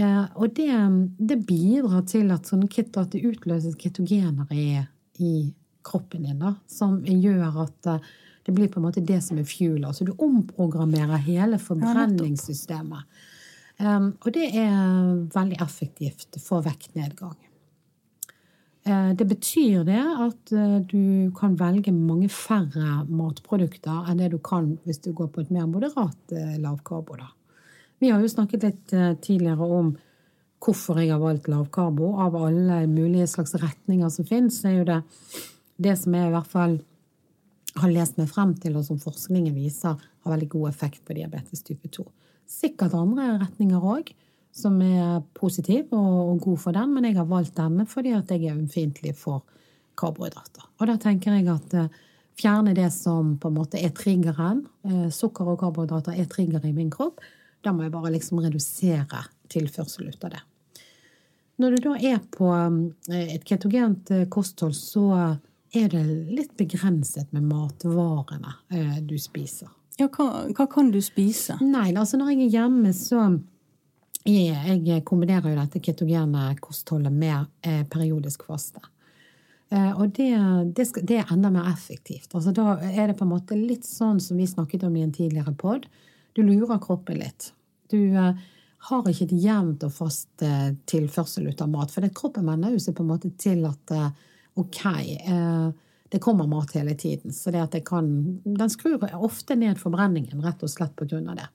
Eh, 0.00 0.24
og 0.34 0.54
det, 0.56 0.70
det 1.18 1.40
bidrar 1.48 2.06
til 2.08 2.32
at, 2.32 2.48
sånn, 2.48 2.64
kit, 2.72 2.96
at 2.96 3.12
det 3.12 3.24
utløses 3.28 3.76
ketogener 3.80 4.48
i, 4.56 4.80
i 5.20 5.32
kroppen 5.84 6.24
din, 6.24 6.40
da, 6.40 6.54
som 6.70 7.00
gjør 7.04 7.64
at 7.66 7.90
eh, 7.90 8.10
det 8.46 8.54
blir 8.56 8.70
på 8.72 8.80
en 8.80 8.88
måte 8.88 9.04
det 9.06 9.20
som 9.22 9.38
er 9.38 9.46
fuel. 9.46 9.84
Altså 9.86 10.06
du 10.08 10.14
omprogrammerer 10.16 11.20
hele 11.28 11.60
forbrenningssystemet. 11.62 13.06
Um, 13.82 14.12
og 14.20 14.34
det 14.34 14.50
er 14.58 15.22
veldig 15.32 15.58
effektivt 15.62 16.36
for 16.42 16.62
vektnedgang. 16.62 17.38
Uh, 18.86 19.14
Det 19.14 19.26
betyr 19.30 19.84
det 19.86 20.02
at 20.02 20.52
uh, 20.54 20.78
du 20.82 21.30
kan 21.38 21.54
velge 21.58 21.94
mange 21.94 22.28
færre 22.28 23.04
matprodukter 23.08 24.10
enn 24.10 24.18
det 24.18 24.32
du 24.34 24.38
kan 24.38 24.76
hvis 24.84 25.00
du 25.02 25.12
går 25.12 25.30
på 25.34 25.40
et 25.42 25.54
mer 25.54 25.66
moderat 25.70 26.34
uh, 26.34 26.56
lavkarbo. 26.62 27.16
Da. 27.18 27.30
Vi 28.02 28.10
har 28.10 28.22
jo 28.22 28.30
snakket 28.30 28.64
litt 28.66 28.92
eh, 28.98 29.12
tidligere 29.22 29.66
om 29.78 29.92
hvorfor 30.62 30.98
jeg 30.98 31.12
har 31.12 31.20
valgt 31.22 31.46
lavkarbo. 31.50 32.16
Av 32.22 32.34
alle 32.34 32.80
mulige 32.90 33.28
slags 33.30 33.54
retninger 33.54 34.10
som 34.10 34.26
finnes, 34.26 34.58
er 34.66 34.80
jo 34.80 34.86
det 34.88 35.02
det 35.82 35.94
som 35.98 36.14
jeg 36.14 36.28
i 36.28 36.32
hvert 36.34 36.50
fall 36.50 36.74
har 37.80 37.92
lest 37.92 38.18
meg 38.20 38.28
frem 38.30 38.52
til, 38.60 38.74
og 38.76 38.84
som 38.86 38.98
forskningen 39.00 39.54
viser 39.54 39.96
har 39.96 40.34
veldig 40.34 40.48
god 40.52 40.68
effekt 40.68 41.00
på 41.06 41.16
diabetes 41.16 41.64
type 41.66 41.88
2. 41.94 42.04
Sikkert 42.50 42.94
andre 42.98 43.36
retninger 43.40 43.86
òg, 43.94 44.10
som 44.52 44.76
er 44.84 45.22
positiv 45.38 45.94
og, 45.96 46.16
og 46.34 46.42
god 46.44 46.58
for 46.60 46.76
den, 46.76 46.92
men 46.92 47.06
jeg 47.08 47.16
har 47.16 47.28
valgt 47.30 47.56
denne 47.56 47.86
fordi 47.88 48.12
at 48.16 48.30
jeg 48.30 48.44
er 48.44 48.58
ømfintlig 48.58 49.14
for 49.16 49.46
karbohydrater. 49.98 50.66
Og 50.80 50.90
da 50.90 50.98
tenker 51.00 51.38
jeg 51.38 51.48
at 51.52 51.78
eh, 51.78 52.02
fjerne 52.38 52.74
det 52.76 52.90
som 52.92 53.36
på 53.40 53.48
en 53.48 53.56
måte 53.56 53.80
er 53.80 53.94
triggeren. 53.96 54.66
Eh, 54.84 55.06
sukker 55.14 55.54
og 55.54 55.62
karbohydrater 55.62 56.18
er 56.18 56.28
trigger 56.28 56.66
i 56.68 56.74
min 56.76 56.92
kropp. 56.92 57.22
Da 57.62 57.72
må 57.74 57.86
jeg 57.86 57.94
bare 57.94 58.12
liksom 58.14 58.40
redusere 58.42 59.24
tilførsel 59.52 60.10
ut 60.10 60.24
av 60.26 60.34
det. 60.34 60.42
Når 61.62 61.74
du 61.74 61.84
da 61.84 61.94
er 62.00 62.18
på 62.32 62.48
eh, 62.52 63.34
et 63.36 63.44
ketogent 63.46 64.10
eh, 64.10 64.26
kosthold, 64.32 64.74
så 64.74 65.06
er 65.72 65.88
det 65.92 66.02
litt 66.32 66.56
begrenset 66.58 67.30
med 67.32 67.46
matvarene 67.48 68.56
eh, 68.72 68.98
du 69.04 69.14
spiser. 69.20 69.70
Ja, 70.00 70.08
hva, 70.08 70.48
hva 70.56 70.66
kan 70.72 70.90
du 70.92 70.98
spise? 71.04 71.58
Nei, 71.60 71.92
altså 71.92 72.18
når 72.18 72.32
jeg 72.32 72.46
er 72.46 72.54
hjemme, 72.56 72.94
så 72.96 73.26
jeg 74.24 75.02
kombinerer 75.08 75.50
jo 75.50 75.58
dette 75.58 75.82
ketogene 75.82 76.52
kostholdet 76.62 77.12
med 77.12 77.46
eh, 77.66 77.82
periodisk 77.90 78.46
faste. 78.48 78.82
Eh, 79.72 79.90
og 79.96 80.12
det, 80.16 80.30
det, 80.76 80.86
skal, 80.88 81.06
det 81.08 81.20
er 81.20 81.32
enda 81.32 81.50
mer 81.52 81.70
effektivt. 81.72 82.30
Altså 82.34 82.52
da 82.54 82.76
er 82.90 83.10
det 83.10 83.18
på 83.18 83.26
en 83.26 83.32
måte 83.32 83.58
litt 83.58 83.86
sånn 83.88 84.20
som 84.22 84.40
vi 84.40 84.48
snakket 84.48 84.84
om 84.88 84.96
i 84.96 85.04
en 85.04 85.14
tidligere 85.14 85.54
pod. 85.58 85.88
Du 86.32 86.42
lurer 86.42 86.78
kroppen 86.78 87.18
litt. 87.18 87.52
Du 87.90 88.16
eh, 88.16 88.34
har 88.88 89.08
ikke 89.08 89.28
et 89.28 89.38
jevnt 89.44 89.84
og 89.86 89.94
fast 89.94 90.44
eh, 90.44 90.72
tilførsel 90.88 91.50
ut 91.50 91.60
av 91.60 91.70
mat. 91.72 91.92
For 91.92 92.06
kroppen 92.14 92.48
venner 92.48 92.78
seg 92.80 92.96
på 92.96 93.04
en 93.04 93.12
måte 93.12 93.32
til 93.40 93.64
at 93.68 93.92
eh, 93.92 94.08
ok, 94.60 94.80
det 96.12 96.18
kommer 96.20 96.48
mat 96.48 96.74
hele 96.76 96.92
tiden. 97.00 97.32
Så 97.32 97.52
det 97.54 97.62
at 97.62 97.72
det 97.72 97.86
kan 97.88 98.08
Den 98.44 98.68
skrur 98.68 99.00
ofte 99.16 99.56
ned 99.56 99.80
forbrenningen, 99.80 100.42
rett 100.44 100.60
og 100.60 100.68
slett 100.68 100.92
på 100.96 101.06
grunn 101.08 101.30
av 101.32 101.38
det. 101.40 101.48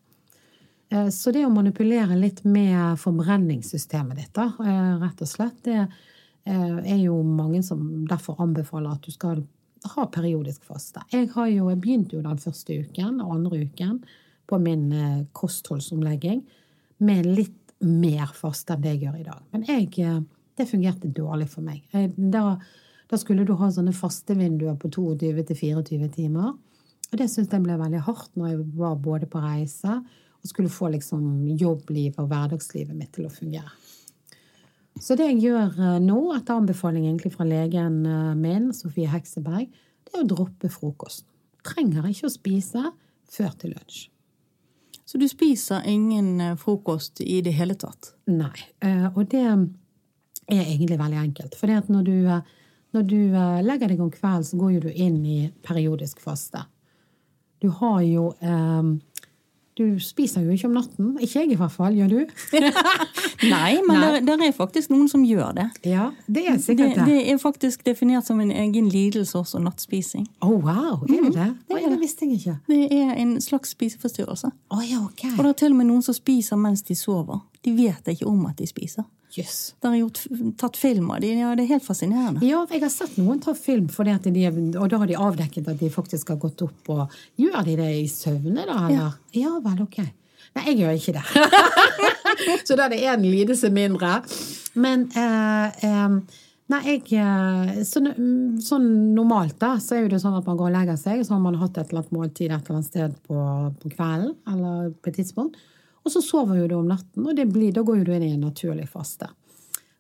Så 1.14 1.30
det 1.36 1.44
å 1.46 1.52
manipulere 1.54 2.16
litt 2.18 2.42
med 2.48 2.98
forbrenningssystemet 2.98 4.18
ditt, 4.18 4.32
da, 4.34 4.48
rett 5.04 5.22
og 5.22 5.30
slett, 5.30 5.60
det 5.62 5.84
er 6.48 7.02
jo 7.04 7.20
mange 7.22 7.62
som 7.68 7.84
derfor 8.10 8.42
anbefaler 8.42 8.96
at 8.96 9.06
du 9.06 9.14
skal 9.14 9.44
ha 9.94 10.08
periodisk 10.10 10.66
faste. 10.66 11.06
Jeg 11.14 11.30
har 11.36 11.52
jo, 11.54 11.68
jeg 11.70 11.84
begynte 11.84 12.18
jo 12.18 12.26
den 12.26 12.42
første 12.42 12.80
uken 12.82 13.22
og 13.22 13.36
andre 13.36 13.62
uken 13.68 14.00
på 14.48 14.60
min 14.62 14.90
eh, 14.96 15.24
kostholdsomlegging 15.38 16.44
med 17.04 17.28
litt 17.28 17.76
mer 17.84 18.32
faste 18.34 18.74
enn 18.74 18.84
det 18.84 18.96
jeg 18.96 19.06
gjør 19.06 19.18
i 19.22 19.26
dag. 19.28 19.42
Men 19.54 19.66
jeg, 19.68 19.90
eh, 20.02 20.22
det 20.58 20.70
fungerte 20.70 21.12
dårlig 21.14 21.50
for 21.52 21.66
meg. 21.66 21.84
Jeg, 21.94 22.14
da, 22.18 22.58
da 23.10 23.20
skulle 23.22 23.46
du 23.48 23.54
ha 23.60 23.70
sånne 23.74 23.96
fastevinduer 23.96 24.78
på 24.82 24.92
22-24 24.96 26.10
timer. 26.16 26.56
Og 27.08 27.20
det 27.20 27.30
syntes 27.32 27.54
jeg 27.56 27.64
ble 27.64 27.78
veldig 27.80 28.04
hardt 28.08 28.34
når 28.36 28.54
jeg 28.54 28.64
var 28.80 28.98
både 29.00 29.30
på 29.32 29.42
reise 29.44 30.00
og 30.38 30.50
skulle 30.50 30.72
få 30.72 30.92
liksom 30.94 31.48
jobblivet 31.58 32.20
og 32.22 32.30
hverdagslivet 32.32 32.98
mitt 32.98 33.14
til 33.16 33.28
å 33.28 33.34
fungere. 33.34 33.72
Så 35.02 35.16
det 35.18 35.28
jeg 35.30 35.42
gjør 35.46 35.78
eh, 35.78 35.98
nå, 36.02 36.20
etter 36.34 36.58
anbefaling 36.58 37.06
egentlig 37.06 37.34
fra 37.36 37.46
legen 37.48 38.02
eh, 38.10 38.36
min, 38.38 38.72
Sofie 38.74 39.10
Hekseberg, 39.12 39.70
det 40.08 40.16
er 40.16 40.24
å 40.24 40.30
droppe 40.30 40.72
frokosten. 40.74 41.28
Trenger 41.68 42.08
ikke 42.10 42.30
å 42.30 42.34
spise 42.34 42.84
før 43.30 43.52
til 43.60 43.76
lunsj. 43.76 44.08
Så 45.08 45.18
du 45.22 45.28
spiser 45.32 45.86
ingen 45.88 46.34
eh, 46.44 46.56
frokost 46.60 47.22
i 47.24 47.40
det 47.42 47.56
hele 47.56 47.78
tatt? 47.80 48.12
Nei. 48.28 48.52
eh, 48.84 49.06
Og 49.14 49.24
det 49.32 49.44
er 49.48 50.64
egentlig 50.66 50.98
veldig 51.00 51.22
enkelt. 51.22 51.56
For 51.56 51.72
når 51.92 52.04
når 52.96 53.04
du 53.08 53.20
eh, 53.36 53.62
legger 53.64 53.92
deg 53.92 54.02
om 54.04 54.12
kvelden, 54.12 54.44
så 54.48 54.60
går 54.60 54.80
du 54.84 54.90
inn 54.92 55.22
i 55.26 55.38
periodisk 55.64 56.20
faste. 56.24 56.66
Du 57.64 57.70
har 57.80 58.02
jo 58.04 58.30
eh, 58.40 58.92
Du 59.78 60.00
spiser 60.02 60.42
jo 60.42 60.54
ikke 60.56 60.66
om 60.66 60.74
natten. 60.74 61.10
Ikke 61.22 61.44
jeg 61.44 61.52
i 61.54 61.58
hvert 61.60 61.74
fall. 61.74 61.94
Gjør 61.94 62.10
du? 62.10 62.22
Nei, 63.54 63.78
men 63.86 63.94
Nei. 63.94 64.00
Der, 64.02 64.24
der 64.26 64.46
er 64.48 64.56
faktisk 64.56 64.90
noen 64.90 65.06
som 65.12 65.26
gjør 65.28 65.52
det. 65.58 65.68
Ja, 65.86 66.08
det 66.26 66.46
er 66.50 66.58
sikkert 66.64 66.96
det. 66.98 67.06
det 67.12 67.20
er 67.30 67.38
faktisk 67.42 67.86
definert 67.86 68.26
som 68.26 68.42
en 68.42 68.52
egen 68.52 68.90
lidelse 68.90 69.38
også, 69.38 69.62
nattspising. 69.62 70.26
Å, 70.42 70.50
wow! 70.50 71.04
Er 71.06 71.28
det 71.28 71.34
det? 71.36 71.50
Mm, 71.70 71.92
det 71.94 72.00
visste 72.02 72.26
jeg 72.26 72.40
ikke. 72.40 72.58
Det 72.72 72.82
er 72.98 73.14
en 73.22 73.36
slags 73.44 73.76
spiseforstyrrelse. 73.78 74.50
Å 74.50 74.82
ja, 74.82 75.04
ok. 75.06 75.28
Og 75.36 75.44
det 75.44 75.52
er 75.54 75.60
til 75.62 75.76
og 75.76 75.80
med 75.84 75.92
noen 75.92 76.02
som 76.06 76.18
spiser 76.18 76.58
mens 76.58 76.82
de 76.88 76.98
sover. 76.98 77.46
De 77.62 77.76
vet 77.78 78.14
ikke 78.16 78.26
om 78.30 78.50
at 78.50 78.58
de 78.58 78.66
spiser. 78.70 79.06
Yes. 79.36 79.76
Det 79.82 79.90
er 79.92 80.00
gjort, 80.00 80.22
tatt 80.58 80.78
film 80.80 81.12
av 81.12 81.20
dem. 81.22 81.38
ja, 81.42 81.52
det 81.56 81.66
er 81.66 81.74
helt 81.76 81.86
fascinerende. 81.86 82.42
Ja, 82.48 82.64
jeg 82.72 82.82
har 82.82 82.90
sett 82.90 83.18
noen 83.20 83.42
ta 83.44 83.54
film, 83.54 83.86
de, 83.88 84.46
og 84.80 84.88
da 84.90 85.02
har 85.02 85.10
de 85.10 85.18
avdekket 85.20 85.68
at 85.68 85.82
de 85.82 85.90
faktisk 85.94 86.32
har 86.34 86.40
gått 86.42 86.64
opp 86.66 86.90
og 86.94 87.18
Gjør 87.38 87.60
de 87.68 87.76
det 87.78 87.90
i 88.00 88.08
søvne, 88.10 88.64
da, 88.66 88.78
eller? 88.88 88.96
Ja. 88.96 89.10
Ja, 89.38 89.60
vel, 89.68 89.84
ok. 89.86 90.02
Nei, 90.58 90.66
jeg 90.72 90.80
gjør 90.82 90.98
ikke 90.98 91.16
det. 91.20 91.46
så 92.68 92.78
da 92.78 92.88
er 92.88 92.96
det 92.96 93.04
én 93.06 93.24
lidelse 93.28 93.70
mindre. 93.74 94.20
Men 94.80 95.08
eh, 95.14 95.88
eh, 95.88 96.44
Nei, 96.68 96.82
jeg 96.84 97.16
eh, 97.16 97.78
så, 97.88 98.02
Sånn 98.64 98.88
normalt, 99.16 99.56
da, 99.62 99.78
så 99.80 99.96
er 99.96 100.04
jo 100.04 100.12
det 100.12 100.20
sånn 100.24 100.36
at 100.36 100.48
man 100.50 100.60
går 100.60 100.68
og 100.68 100.76
legger 100.76 101.00
seg, 101.00 101.24
så 101.24 101.38
har 101.38 101.44
man 101.46 101.60
hatt 101.62 101.80
et 101.80 101.94
eller 101.94 102.04
annet 102.04 102.16
måltid 102.16 102.52
et 102.52 102.58
eller 102.58 102.80
annet 102.80 102.90
sted 102.90 103.14
på, 103.24 103.40
på 103.80 103.92
kvelden, 103.94 104.34
eller 104.52 104.90
på 104.92 105.12
et 105.12 105.20
tidspunkt. 105.22 105.60
Og 106.04 106.12
så 106.12 106.24
sover 106.24 106.60
jo 106.60 106.68
du 106.68 106.76
om 106.80 106.90
natten, 106.92 107.24
og 107.24 107.36
det 107.38 107.48
blir, 107.52 107.72
da 107.76 107.86
går 107.88 108.02
jo 108.02 108.10
du 108.10 108.14
inn 108.16 108.28
i 108.28 108.34
en 108.36 108.44
naturlig 108.48 108.88
faste. 108.92 109.30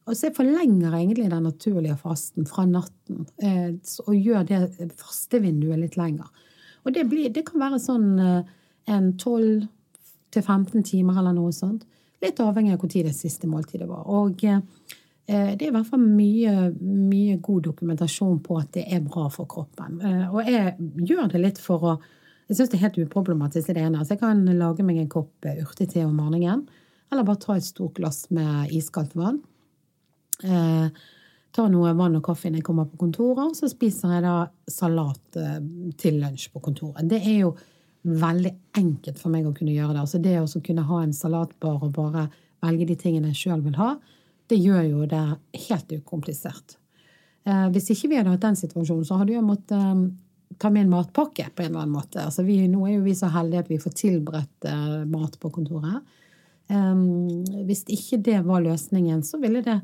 Og 0.07 0.15
så 0.15 0.29
jeg 0.29 0.37
forlenger 0.37 0.93
egentlig 0.95 1.29
den 1.31 1.47
naturlige 1.47 1.97
fasten 1.99 2.47
fra 2.47 2.63
natten, 2.67 3.25
eh, 3.43 3.71
og 4.05 4.13
gjør 4.15 4.45
det 4.47 4.91
fastevinduet 4.99 5.81
litt 5.81 5.97
lenger. 5.99 6.27
Og 6.87 6.95
det, 6.95 7.03
blir, 7.11 7.31
det 7.35 7.43
kan 7.47 7.63
være 7.63 7.79
sånn 7.83 8.07
eh, 8.23 8.53
en 8.87 9.11
12 9.17 9.67
til 10.33 10.43
15 10.43 10.83
timer 10.83 11.19
eller 11.19 11.35
noe 11.35 11.53
sånt. 11.55 11.85
Litt 12.23 12.39
avhengig 12.41 12.73
av 12.73 12.83
når 12.83 13.09
det 13.09 13.15
siste 13.15 13.49
måltidet 13.49 13.87
var. 13.89 14.07
Og 14.09 14.43
eh, 14.47 14.61
det 15.27 15.61
er 15.61 15.69
i 15.69 15.73
hvert 15.75 15.89
fall 15.89 16.03
mye, 16.03 16.71
mye, 16.81 17.37
god 17.43 17.67
dokumentasjon 17.69 18.39
på 18.43 18.57
at 18.61 18.71
det 18.77 18.87
er 18.93 19.05
bra 19.05 19.27
for 19.33 19.49
kroppen. 19.49 19.99
Eh, 20.01 20.25
og 20.31 20.47
jeg 20.47 20.75
gjør 21.11 21.29
det 21.33 21.43
litt 21.43 21.61
for 21.63 21.93
å 21.93 21.97
Jeg 22.47 22.55
syns 22.55 22.69
det 22.71 22.77
er 22.77 22.85
helt 22.85 22.97
uproblematisk, 23.03 23.73
det 23.75 23.81
ene. 23.83 24.05
Så 24.07 24.13
jeg 24.13 24.21
kan 24.21 24.45
lage 24.55 24.83
meg 24.87 25.01
en 25.01 25.09
kopp 25.11 25.43
urtete 25.43 26.05
om 26.07 26.13
morgenen. 26.15 26.61
Eller 27.11 27.25
bare 27.27 27.41
ta 27.43 27.57
et 27.57 27.65
stort 27.67 27.97
glass 27.99 28.29
med 28.31 28.71
iskaldt 28.71 29.17
vann. 29.19 29.41
Eh, 30.43 30.87
ta 31.51 31.65
noe 31.71 31.93
vann 31.97 32.17
og 32.19 32.25
kaffe 32.25 32.51
når 32.51 32.61
jeg 32.61 32.67
kommer 32.67 32.87
på 32.89 32.99
kontoret, 33.01 33.49
og 33.49 33.57
så 33.57 33.69
spiser 33.71 34.15
jeg 34.15 34.25
da 34.25 34.35
salat 34.69 35.39
eh, 35.41 35.59
til 35.99 36.19
lunsj 36.21 36.51
på 36.53 36.61
kontoret. 36.63 37.07
Det 37.09 37.19
er 37.23 37.39
jo 37.41 37.53
veldig 38.07 38.53
enkelt 38.79 39.19
for 39.19 39.33
meg 39.33 39.47
å 39.47 39.53
kunne 39.55 39.75
gjøre 39.75 39.95
det. 39.95 40.03
Altså 40.03 40.21
det 40.23 40.35
å 40.39 40.63
kunne 40.63 40.85
ha 40.87 41.01
en 41.03 41.15
salatbar 41.15 41.83
og 41.85 41.95
bare 41.97 42.27
velge 42.63 42.87
de 42.89 42.97
tingene 42.99 43.33
jeg 43.33 43.41
sjøl 43.43 43.63
vil 43.65 43.77
ha, 43.79 43.95
det 44.47 44.59
gjør 44.61 44.83
jo 44.87 45.07
det 45.11 45.23
helt 45.67 45.91
ukomplisert. 45.91 46.77
Eh, 47.47 47.67
hvis 47.75 47.91
ikke 47.93 48.11
vi 48.11 48.19
hadde 48.19 48.33
hatt 48.33 48.45
den 48.45 48.59
situasjonen, 48.59 49.05
så 49.07 49.19
hadde 49.19 49.35
jeg 49.35 49.45
måttet 49.45 49.75
eh, 49.75 50.05
ta 50.57 50.71
med 50.73 50.85
en 50.85 50.93
matpakke 50.95 51.49
på 51.53 51.63
en 51.63 51.69
eller 51.71 51.83
annen 51.83 51.97
måte. 51.97 52.23
Altså 52.23 52.45
vi, 52.47 52.59
nå 52.71 52.85
er 52.87 52.97
jo 52.97 53.05
vi 53.05 53.15
så 53.17 53.29
heldige 53.33 53.65
at 53.65 53.71
vi 53.71 53.81
får 53.81 53.97
tilberedt 53.99 54.69
eh, 54.69 55.01
mat 55.11 55.37
på 55.41 55.51
kontoret. 55.53 56.15
Um, 56.67 57.45
hvis 57.63 57.85
ikke 57.87 58.19
det 58.25 58.41
var 58.43 58.59
løsningen, 58.65 59.21
så 59.23 59.39
ville 59.39 59.61
det 59.63 59.77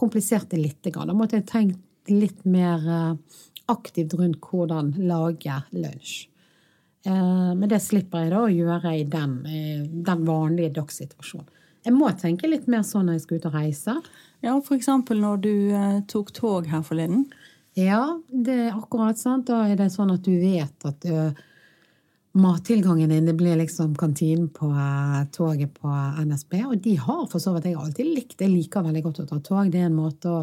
komplisert 0.00 0.48
det 0.52 0.60
litt. 0.62 0.86
Da 0.86 1.12
måtte 1.12 1.36
jeg 1.36 1.48
tenkt 1.50 2.10
litt 2.10 2.46
mer 2.48 2.86
eh, 2.88 3.40
aktivt 3.70 4.16
rundt 4.18 4.40
hvordan 4.48 4.94
lage 5.04 5.60
lunsj. 5.76 6.29
Eh, 7.06 7.52
men 7.56 7.68
det 7.70 7.80
slipper 7.82 8.24
jeg 8.24 8.32
da 8.34 8.42
å 8.44 8.52
gjøre 8.52 8.94
i 8.98 9.04
den, 9.08 9.38
den 10.06 10.24
vanlige 10.28 10.74
dagssituasjonen. 10.80 11.48
Jeg 11.86 11.96
må 11.96 12.10
tenke 12.20 12.48
litt 12.50 12.66
mer 12.68 12.82
sånn 12.84 13.06
når 13.08 13.16
jeg 13.16 13.22
skal 13.24 13.38
ut 13.38 13.46
og 13.48 13.54
reise. 13.56 13.94
Ja, 14.44 14.56
eksempel 14.76 15.22
når 15.22 15.38
du 15.46 15.54
eh, 15.72 16.00
tok 16.10 16.32
tog 16.36 16.68
her 16.68 16.82
forleden. 16.84 17.24
Ja, 17.78 18.18
det 18.28 18.56
er 18.66 18.74
akkurat 18.76 19.20
sant. 19.20 19.48
Da 19.48 19.62
er 19.70 19.78
det 19.80 19.88
sånn 19.94 20.12
at 20.12 20.26
du 20.26 20.34
vet 20.42 20.84
at 20.84 21.06
mattilgangen 22.36 23.10
din 23.10 23.26
det 23.26 23.34
blir 23.38 23.56
liksom 23.58 23.94
kantinen 23.98 24.48
på 24.54 24.68
toget 25.32 25.72
på 25.78 25.92
NSB. 26.26 26.58
Og 26.66 26.82
de 26.82 26.96
har 27.00 27.22
for 27.30 27.42
så 27.42 27.54
vidt 27.54 27.70
jeg 27.70 27.78
alltid 27.78 28.10
likt. 28.10 28.42
Jeg 28.42 28.52
liker 28.52 28.84
veldig 28.84 29.04
godt 29.06 29.22
å 29.22 29.28
ta 29.30 29.38
tog. 29.38 29.70
Det 29.70 29.80
er 29.80 29.88
en 29.88 29.96
måte 29.96 30.34
å 30.34 30.42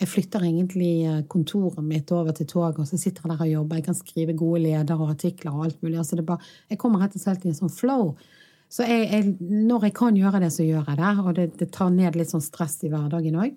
jeg 0.00 0.08
flytter 0.08 0.44
egentlig 0.48 0.92
eh, 1.04 1.22
kontoret 1.28 1.84
mitt 1.84 2.10
over 2.16 2.32
til 2.36 2.48
toget, 2.48 2.78
og 2.80 2.88
så 2.88 2.96
sitter 2.96 3.26
jeg 3.26 3.34
der 3.34 3.44
og 3.44 3.50
jobber. 3.50 3.80
Jeg 3.80 3.88
kan 3.90 3.98
skrive 3.98 4.36
gode 4.38 4.62
ledere 4.64 4.96
og 4.96 5.12
artikler 5.12 5.52
og 5.52 5.66
alt 5.66 5.82
mulig. 5.84 5.98
Altså 6.00 6.22
bare, 6.24 6.40
jeg 6.72 6.80
kommer 6.80 7.04
rett 7.04 7.18
og 7.18 7.24
slett 7.24 7.44
i 7.44 7.50
en 7.52 7.58
sånn 7.58 7.74
flow. 7.74 8.14
Så 8.70 8.86
jeg, 8.86 9.08
jeg, 9.10 9.34
når 9.40 9.88
jeg 9.88 9.94
kan 9.98 10.16
gjøre 10.16 10.40
det, 10.40 10.52
så 10.54 10.64
gjør 10.64 10.88
jeg 10.88 11.00
det. 11.02 11.14
Og 11.24 11.32
det, 11.36 11.46
det 11.60 11.68
tar 11.74 11.90
ned 11.92 12.16
litt 12.16 12.32
sånn 12.32 12.44
stress 12.44 12.78
i 12.86 12.92
hverdagen 12.92 13.36
òg. 13.42 13.56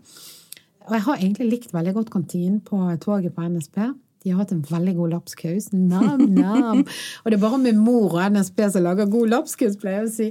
Og 0.83 0.97
jeg 0.97 1.05
har 1.05 1.21
egentlig 1.21 1.47
likt 1.47 1.75
veldig 1.75 1.93
godt 1.95 2.11
kantinen 2.11 2.59
på 2.65 2.81
toget 3.03 3.35
på 3.35 3.45
NSB. 3.47 3.79
De 4.23 4.31
har 4.31 4.39
hatt 4.39 4.53
en 4.55 4.63
veldig 4.63 4.93
god 4.95 5.13
lapskaus. 5.17 5.67
Nam, 5.75 6.21
nam. 6.31 6.83
og 6.85 7.27
det 7.27 7.35
er 7.35 7.41
bare 7.41 7.59
min 7.59 7.81
mor 7.83 8.15
og 8.15 8.35
NSB 8.35 8.61
som 8.71 8.85
lager 8.85 9.11
god 9.11 9.33
lapskaus, 9.33 9.75
pleier 9.81 10.05
jeg 10.05 10.07
å 10.07 10.13
si. 10.13 10.27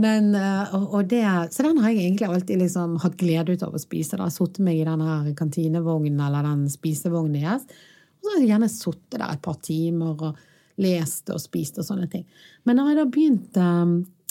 Men, 0.00 0.30
eh, 0.38 0.72
og, 0.76 0.86
og 0.96 1.10
det, 1.10 1.24
så 1.52 1.66
den 1.66 1.82
har 1.84 1.92
jeg 1.92 2.06
egentlig 2.06 2.30
alltid 2.30 2.64
liksom 2.64 2.96
hatt 3.04 3.18
glede 3.20 3.52
ut 3.52 3.66
av 3.66 3.76
å 3.76 3.82
spise. 3.82 4.16
Da. 4.20 4.30
Sittet 4.32 4.62
meg 4.64 4.80
i 4.80 4.88
denne 4.88 5.36
kantinevognen 5.36 6.24
eller 6.24 6.48
den 6.48 6.64
spisevognen 6.72 7.36
deres. 7.42 7.68
Og 7.68 8.24
så 8.24 8.32
har 8.32 8.40
jeg 8.40 8.52
gjerne 8.54 8.72
sittet 8.72 9.18
der 9.20 9.28
et 9.28 9.44
par 9.44 9.60
timer 9.60 10.28
og 10.30 10.42
lest 10.80 11.30
og 11.30 11.42
spist 11.42 11.78
og 11.78 11.86
sånne 11.86 12.08
ting. 12.10 12.24
Men 12.64 12.80
da 12.80 12.88
jeg 12.88 12.98
da 12.98 13.06
begynte 13.12 13.66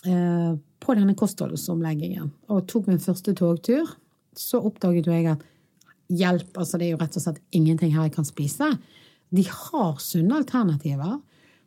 eh, 0.09 0.53
på 0.83 0.95
denne 0.97 1.15
kostholdsomleggingen 1.19 2.33
og 2.51 2.65
tok 2.71 2.89
min 2.89 3.01
første 3.03 3.35
togtur, 3.37 3.93
så 4.33 4.59
oppdaget 4.65 5.07
jo 5.07 5.13
jeg 5.13 5.29
at 5.35 5.45
hjelp, 6.13 6.57
altså 6.57 6.79
det 6.79 6.87
er 6.87 6.95
jo 6.95 6.99
rett 7.01 7.17
og 7.17 7.23
slett 7.23 7.41
ingenting 7.55 7.93
her 7.93 8.07
jeg 8.07 8.15
kan 8.17 8.27
spise. 8.27 8.73
De 9.33 9.45
har 9.49 10.01
sunne 10.01 10.37
alternativer, 10.37 11.17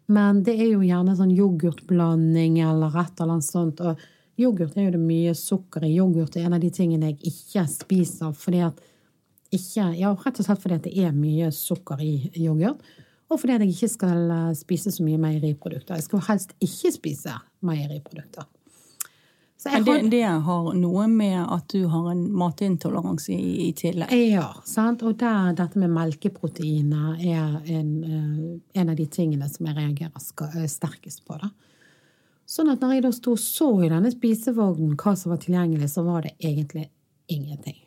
men 0.06 0.42
det 0.46 0.54
er 0.54 0.68
jo 0.70 0.84
gjerne 0.86 1.16
sånn 1.18 1.32
yoghurtblanding 1.34 2.60
eller 2.62 2.94
et 3.02 3.18
eller 3.18 3.36
annet 3.36 3.48
sånt. 3.48 3.82
Og 3.82 4.04
yoghurt 4.38 4.76
er 4.76 4.86
jo 4.86 4.92
det 4.94 5.02
mye 5.02 5.32
sukker 5.34 5.86
i. 5.88 5.96
Yoghurt 5.96 6.36
er 6.38 6.46
en 6.46 6.54
av 6.54 6.62
de 6.62 6.70
tingene 6.70 7.10
jeg 7.10 7.32
ikke 7.32 7.66
spiser 7.72 8.36
fordi 8.38 8.62
at 8.68 8.78
ikke, 9.54 9.88
ja, 9.98 10.12
rett 10.14 10.38
og 10.42 10.46
slett 10.46 10.62
fordi 10.62 10.78
at 10.78 10.86
det 10.86 10.94
er 11.06 11.16
mye 11.16 11.50
sukker 11.54 12.02
i 12.02 12.14
yoghurt. 12.44 12.82
Og 13.26 13.40
fordi 13.42 13.56
at 13.56 13.64
jeg 13.64 13.74
ikke 13.74 13.90
skal 13.90 14.30
eh, 14.30 14.52
spise 14.54 14.92
så 14.94 15.02
mye 15.02 15.18
meieriprodukter. 15.18 15.98
Jeg 15.98 16.06
skal 16.06 16.22
helst 16.28 16.54
ikke 16.62 16.92
spise 16.94 17.34
meieriprodukter. 17.66 18.46
Har... 19.70 19.84
Det, 19.84 20.10
det, 20.10 20.22
har 20.22 20.66
noe 20.78 21.06
med 21.10 21.38
at 21.42 21.68
du 21.72 21.86
har 21.90 22.10
en 22.10 22.24
matintoleranse 22.32 23.32
i, 23.34 23.68
i 23.68 23.72
tillegg? 23.76 24.12
Ja, 24.30 24.48
sant? 24.64 25.02
og 25.06 25.18
der, 25.20 25.52
dette 25.58 25.80
med 25.80 25.92
melkeproteiner 25.94 27.16
er 27.20 27.56
en, 27.74 27.90
eh, 28.04 28.80
en, 28.80 28.92
av 28.92 28.96
de 28.98 29.06
tingene 29.06 29.48
som 29.50 29.68
jeg 29.68 29.78
reagerer 29.78 30.60
eh, 30.62 30.68
sterkest 30.70 31.24
på. 31.26 31.38
Da. 31.42 31.50
Sånn 32.46 32.70
at 32.70 32.82
når 32.82 32.96
jeg 32.96 33.06
da 33.08 33.12
sto 33.16 33.34
og 33.34 33.42
så 33.42 33.70
i 33.82 33.90
denne 33.90 34.12
spisevognen 34.14 34.94
hva 35.00 35.16
som 35.18 35.34
var 35.34 35.42
tilgjengelig, 35.42 35.90
så 35.96 36.06
var 36.06 36.26
det 36.28 36.36
egentlig 36.38 36.88
ingenting. 37.26 37.82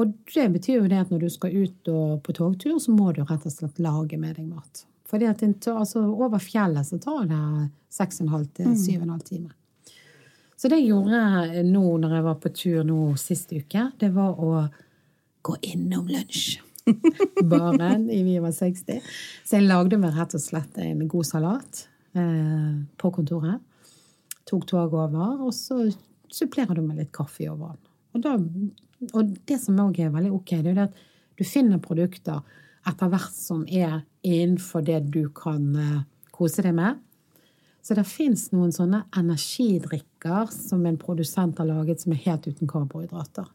Og 0.00 0.14
det 0.34 0.46
betyr 0.54 0.80
jo 0.80 0.88
det 0.88 1.02
at 1.02 1.10
når 1.12 1.26
du 1.26 1.32
skal 1.32 1.56
ut 1.64 1.92
på 2.24 2.34
togtur, 2.36 2.78
så 2.80 2.94
må 2.94 3.12
du 3.12 3.22
rett 3.24 3.44
og 3.48 3.52
slett 3.52 3.80
lage 3.82 4.18
med 4.20 4.38
deg 4.38 4.48
mat. 4.48 4.86
Fordi 5.12 5.28
at 5.28 5.42
altså, 5.68 6.06
over 6.08 6.40
fjellet 6.40 6.88
så 6.88 6.96
tar 7.00 7.26
det 7.28 7.40
6,5 7.92 8.46
til 8.56 8.70
7,5 8.72 9.02
mm. 9.04 9.18
timer. 9.28 9.52
Så 10.62 10.68
det 10.70 10.78
jeg 10.78 10.92
gjorde 10.92 11.62
nå 11.66 11.80
når 11.98 12.12
jeg 12.14 12.22
var 12.22 12.36
på 12.38 12.50
tur 12.54 12.84
nå 12.86 12.96
sist 13.18 13.50
uke, 13.50 13.88
det 13.98 14.12
var 14.14 14.36
å 14.38 14.68
gå 15.42 15.56
innom 15.72 16.06
lunsj. 16.06 16.60
Baren 17.50 18.04
i 18.14 18.20
Vi 18.22 18.36
var 18.38 18.54
60. 18.54 19.00
Så 19.42 19.58
jeg 19.58 19.66
lagde 19.66 19.98
meg 19.98 20.14
rett 20.14 20.36
og 20.38 20.42
slett 20.44 20.78
en 20.78 21.02
god 21.10 21.26
salat 21.26 21.82
eh, 22.14 22.78
på 22.94 23.10
kontoret. 23.10 23.58
Tok 24.46 24.68
toget 24.70 24.94
over, 25.02 25.42
og 25.48 25.50
så 25.56 25.80
supplerer 26.30 26.78
du 26.78 26.86
med 26.86 27.02
litt 27.02 27.10
kaffe 27.14 27.42
i 27.42 27.50
vann. 27.50 27.82
Og, 28.14 28.22
da, 28.22 28.36
og 29.10 29.34
det 29.50 29.58
som 29.64 29.82
òg 29.82 29.98
er 29.98 30.14
veldig 30.14 30.30
ok, 30.38 30.56
det 30.62 30.76
er 30.76 30.84
at 30.86 31.02
du 31.38 31.42
finner 31.42 31.82
produkter 31.82 32.38
etter 32.86 33.10
hvert 33.10 33.34
som 33.34 33.66
er 33.66 34.04
innenfor 34.22 34.86
det 34.86 35.00
du 35.10 35.24
kan 35.34 35.72
eh, 35.74 36.02
kose 36.30 36.62
deg 36.62 36.78
med. 36.78 37.02
Så 37.82 37.96
det 37.98 38.04
fins 38.06 38.46
noen 38.54 38.70
sånne 38.74 39.02
energidrikker 39.18 40.52
som 40.54 40.84
en 40.86 40.98
produsent 41.00 41.58
har 41.58 41.66
laget 41.66 42.04
som 42.04 42.14
er 42.14 42.22
helt 42.28 42.46
uten 42.46 42.70
karbohydrater. 42.70 43.48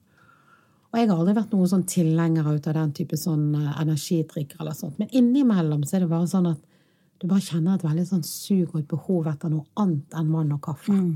Og 0.87 0.99
jeg 0.99 1.07
har 1.07 1.19
aldri 1.19 1.35
vært 1.37 1.53
noen 1.55 1.69
sånn 1.71 1.85
tilhenger 1.87 2.47
av 2.47 2.59
den 2.63 2.91
type 2.95 3.19
sånn 3.19 3.49
eh, 3.55 3.71
energidrikker 3.81 4.59
eller 4.63 4.75
sånt. 4.75 4.99
Men 4.99 5.11
innimellom 5.15 5.83
så 5.87 5.97
er 5.97 6.05
det 6.05 6.11
bare 6.11 6.27
sånn 6.31 6.51
at 6.51 6.63
du 7.17 7.27
bare 7.27 7.43
kjenner 7.43 7.77
et 7.77 7.85
veldig 7.85 8.05
sånn 8.07 8.23
sug 8.27 8.73
og 8.73 8.81
et 8.81 8.91
behov 8.91 9.27
etter 9.31 9.51
noe 9.51 9.65
annet 9.81 10.15
enn 10.19 10.31
vann 10.33 10.53
og 10.55 10.61
kaffe. 10.67 10.93
Mm. 10.93 11.15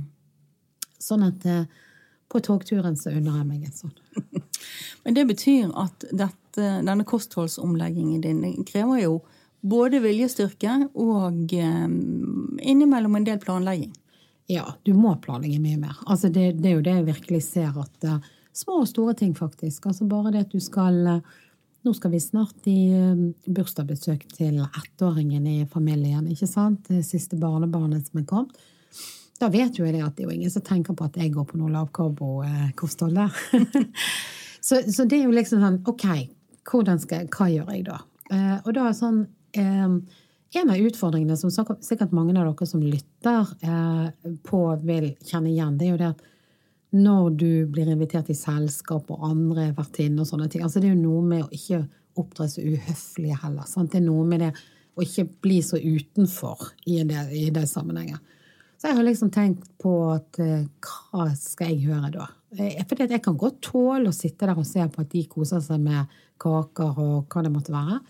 Sånn 1.02 1.26
at 1.28 1.47
eh, 1.50 1.67
på 2.32 2.39
togturen 2.43 2.95
så 3.00 3.12
unner 3.12 3.41
jeg 3.41 3.50
meg 3.50 3.67
en 3.67 3.76
sånn. 3.76 3.95
Men 5.04 5.17
det 5.17 5.28
betyr 5.30 5.71
at 5.80 6.08
dette, 6.12 6.67
denne 6.88 7.08
kostholdsomleggingen 7.08 8.24
din 8.24 8.65
krever 8.67 9.04
jo 9.04 9.15
både 9.62 10.02
viljestyrke 10.02 10.78
og 10.97 11.54
um, 11.54 12.58
innimellom 12.62 13.15
en 13.19 13.28
del 13.28 13.39
planlegging. 13.41 13.93
Ja, 14.52 14.74
du 14.84 14.93
må 14.97 15.13
planlegge 15.24 15.62
mye 15.63 15.80
mer. 15.80 16.00
Altså 16.10 16.32
det, 16.34 16.58
det, 16.60 16.71
er 16.71 16.80
jo 16.80 16.86
det 16.86 16.95
jeg 16.97 17.10
virkelig 17.13 17.43
ser 17.47 17.78
at 17.80 18.08
uh, 18.08 18.21
Små 18.52 18.82
og 18.82 18.88
store 18.89 19.13
ting, 19.15 19.30
faktisk. 19.32 19.86
Altså 19.88 20.04
bare 20.12 20.34
det 20.34 20.41
at 20.43 20.52
du 20.52 20.60
skal 20.60 20.97
uh, 21.08 21.38
Nå 21.88 21.93
skal 21.97 22.12
vi 22.12 22.19
snart 22.21 22.67
i 22.69 22.91
uh, 22.93 23.21
bursdagsbesøk 23.47 24.26
til 24.36 24.60
ettåringen 24.62 25.47
i 25.47 25.56
familien, 25.71 26.28
ikke 26.30 26.50
sant? 26.50 26.91
Det 26.91 27.06
siste 27.08 27.39
barnebarnet 27.41 28.10
som 28.10 28.19
er 28.21 28.28
kommet. 28.30 28.60
Da 29.41 29.50
vet 29.50 29.80
jo 29.80 29.88
jeg 29.88 29.95
det 29.95 30.04
at 30.06 30.17
det 30.17 30.26
er 30.26 30.30
jo 30.30 30.36
ingen 30.36 30.54
som 30.54 30.65
tenker 30.67 30.93
på 30.93 31.08
at 31.08 31.15
jeg 31.17 31.32
går 31.34 31.47
på 31.50 31.58
noe 31.58 31.71
lavkarbo-kosthold 31.74 33.17
der. 33.17 33.39
så, 34.67 34.84
så, 34.84 35.08
det 35.08 35.17
er 35.17 35.24
jo 35.24 35.34
liksom 35.34 35.63
sånn 35.63 35.80
OK, 35.89 36.06
skal, 37.02 37.32
hva 37.34 37.47
gjør 37.50 37.71
jeg 37.74 37.88
da? 37.88 38.02
og 38.62 38.69
da 38.78 38.84
er 38.88 38.93
sånn 38.95 39.24
en 39.59 40.69
av 40.69 40.77
utfordringene 40.77 41.37
som 41.37 41.51
sikkert 41.51 42.11
mange 42.15 42.35
av 42.35 42.45
dere 42.49 42.67
som 42.67 42.83
lytter 42.83 43.53
eh, 43.63 44.35
på, 44.47 44.61
vil 44.83 45.11
kjenne 45.23 45.51
igjen, 45.51 45.77
det 45.79 45.87
er 45.87 45.93
jo 45.93 46.01
det 46.01 46.11
at 46.11 46.27
når 46.91 47.29
du 47.39 47.51
blir 47.71 47.87
invitert 47.93 48.29
i 48.31 48.35
selskap 48.35 49.07
og 49.13 49.23
andre 49.23 49.69
vertinner 49.77 50.25
og 50.25 50.27
sånne 50.27 50.49
ting 50.51 50.65
altså 50.65 50.81
Det 50.83 50.89
er 50.89 50.97
jo 50.97 51.05
noe 51.05 51.21
med 51.23 51.45
å 51.45 51.53
ikke 51.55 51.85
opptre 52.19 52.49
så 52.51 52.59
uhøflig 52.59 53.37
heller. 53.39 53.63
Sant? 53.69 53.93
Det 53.93 54.01
er 54.01 54.09
noe 54.09 54.25
med 54.27 54.43
det 54.43 54.49
å 54.99 55.05
ikke 55.05 55.23
bli 55.45 55.61
så 55.63 55.79
utenfor 55.79 56.65
i 56.91 56.99
det, 57.07 57.21
i 57.31 57.47
det 57.55 57.63
sammenhenget. 57.71 58.19
Så 58.75 58.89
jeg 58.89 58.97
har 58.97 59.05
liksom 59.05 59.29
tenkt 59.31 59.67
på 59.79 59.93
at 60.09 60.39
eh, 60.41 60.65
hva 60.83 61.29
skal 61.37 61.71
jeg 61.71 61.85
gjøre 61.87 62.11
da? 62.17 62.27
Eh, 62.57 62.81
For 62.89 62.99
jeg 63.05 63.23
kan 63.23 63.37
godt 63.39 63.61
tåle 63.69 64.09
å 64.09 64.15
sitte 64.15 64.49
der 64.49 64.57
og 64.57 64.67
se 64.67 64.83
på 64.83 65.03
at 65.03 65.11
de 65.13 65.21
koser 65.31 65.61
seg 65.63 65.79
med 65.85 66.11
kaker 66.41 66.99
og 66.99 67.31
hva 67.31 67.45
det 67.45 67.53
måtte 67.53 67.75
være. 67.75 68.01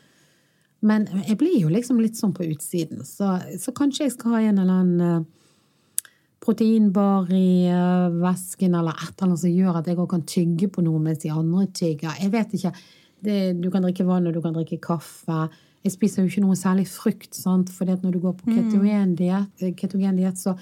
Men 0.82 1.06
jeg 1.28 1.38
blir 1.38 1.60
jo 1.62 1.70
liksom 1.70 2.00
litt 2.02 2.18
sånn 2.18 2.34
på 2.34 2.48
utsiden, 2.48 3.04
så, 3.06 3.36
så 3.62 3.74
kanskje 3.78 4.08
jeg 4.08 4.16
skal 4.16 4.36
ha 4.36 4.42
en 4.48 4.62
eller 4.64 4.80
annen 4.82 5.22
uh, 5.22 6.08
proteinbar 6.42 7.30
i 7.38 7.70
uh, 7.70 8.10
væsken 8.22 8.78
eller 8.80 8.98
et 8.98 9.12
eller 9.12 9.28
annet 9.28 9.44
som 9.44 9.54
gjør 9.54 9.78
at 9.78 9.92
jeg 9.92 10.00
òg 10.02 10.10
kan 10.16 10.26
tygge 10.26 10.72
på 10.74 10.84
noe 10.86 11.02
mens 11.04 11.22
de 11.22 11.30
andre 11.34 11.68
tygger. 11.78 12.18
Jeg 12.18 12.34
vet 12.34 12.56
ikke. 12.58 12.74
Det, 13.22 13.38
du 13.62 13.70
kan 13.70 13.86
drikke 13.86 14.08
vann, 14.08 14.26
og 14.26 14.34
du 14.34 14.42
kan 14.42 14.56
drikke 14.56 14.82
kaffe. 14.82 15.44
Jeg 15.86 15.94
spiser 15.94 16.24
jo 16.24 16.32
ikke 16.32 16.46
noe 16.48 16.58
særlig 16.58 16.88
frukt, 16.90 17.36
sant? 17.38 17.70
for 17.74 17.90
når 17.90 18.16
du 18.16 18.22
går 18.24 18.34
på 18.40 18.50
ketogendiett, 18.50 19.66
ketogen 19.78 20.18
så 20.38 20.56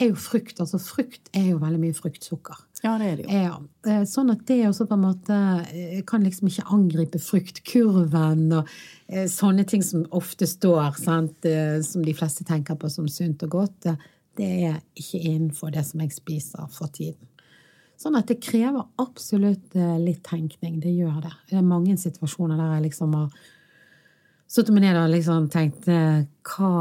er 0.00 0.10
jo 0.10 0.18
frukt 0.18 0.60
altså 0.60 0.80
Frukt 0.80 1.32
er 1.36 1.50
jo 1.52 1.60
veldig 1.62 1.80
mye 1.80 1.96
fruktsukker. 1.96 2.60
Ja, 2.82 2.96
det 2.98 3.06
er 3.06 3.18
det 3.18 3.24
jo. 3.28 3.30
Ja, 3.30 3.58
eh, 3.86 4.02
sånn 4.10 4.32
at 4.32 4.40
det 4.48 4.64
også 4.66 4.88
på 4.90 4.96
en 4.96 5.04
måte 5.04 5.36
eh, 5.70 6.00
kan 6.06 6.24
liksom 6.26 6.48
ikke 6.50 6.66
angripe 6.74 7.20
fruktkurven 7.22 8.48
og 8.58 8.72
eh, 9.06 9.28
sånne 9.30 9.62
ting 9.70 9.84
som 9.86 10.02
ofte 10.10 10.48
står, 10.50 10.98
sant, 10.98 11.46
som 11.86 12.02
de 12.02 12.16
fleste 12.18 12.46
tenker 12.48 12.78
på 12.78 12.90
som 12.90 13.06
sunt 13.06 13.46
og 13.46 13.54
godt, 13.54 13.92
det 14.38 14.50
er 14.66 14.82
ikke 14.98 15.22
innenfor 15.22 15.70
det 15.70 15.86
som 15.86 16.02
jeg 16.02 16.16
spiser 16.16 16.66
for 16.74 16.90
tiden. 16.90 17.30
Sånn 18.02 18.18
at 18.18 18.26
det 18.26 18.40
krever 18.42 18.88
absolutt 18.98 19.76
litt 20.02 20.24
tenkning. 20.26 20.80
Det 20.82 20.90
gjør 20.90 21.20
det. 21.22 21.34
Det 21.52 21.60
er 21.60 21.66
mange 21.66 21.94
situasjoner 22.00 22.58
der 22.58 22.72
jeg 22.72 22.88
liksom 22.88 23.12
har 23.14 23.28
sittet 24.50 24.74
meg 24.74 24.88
ned 24.88 24.98
og 24.98 25.12
liksom 25.12 25.46
tenkt 25.52 25.86
hva 25.86 26.72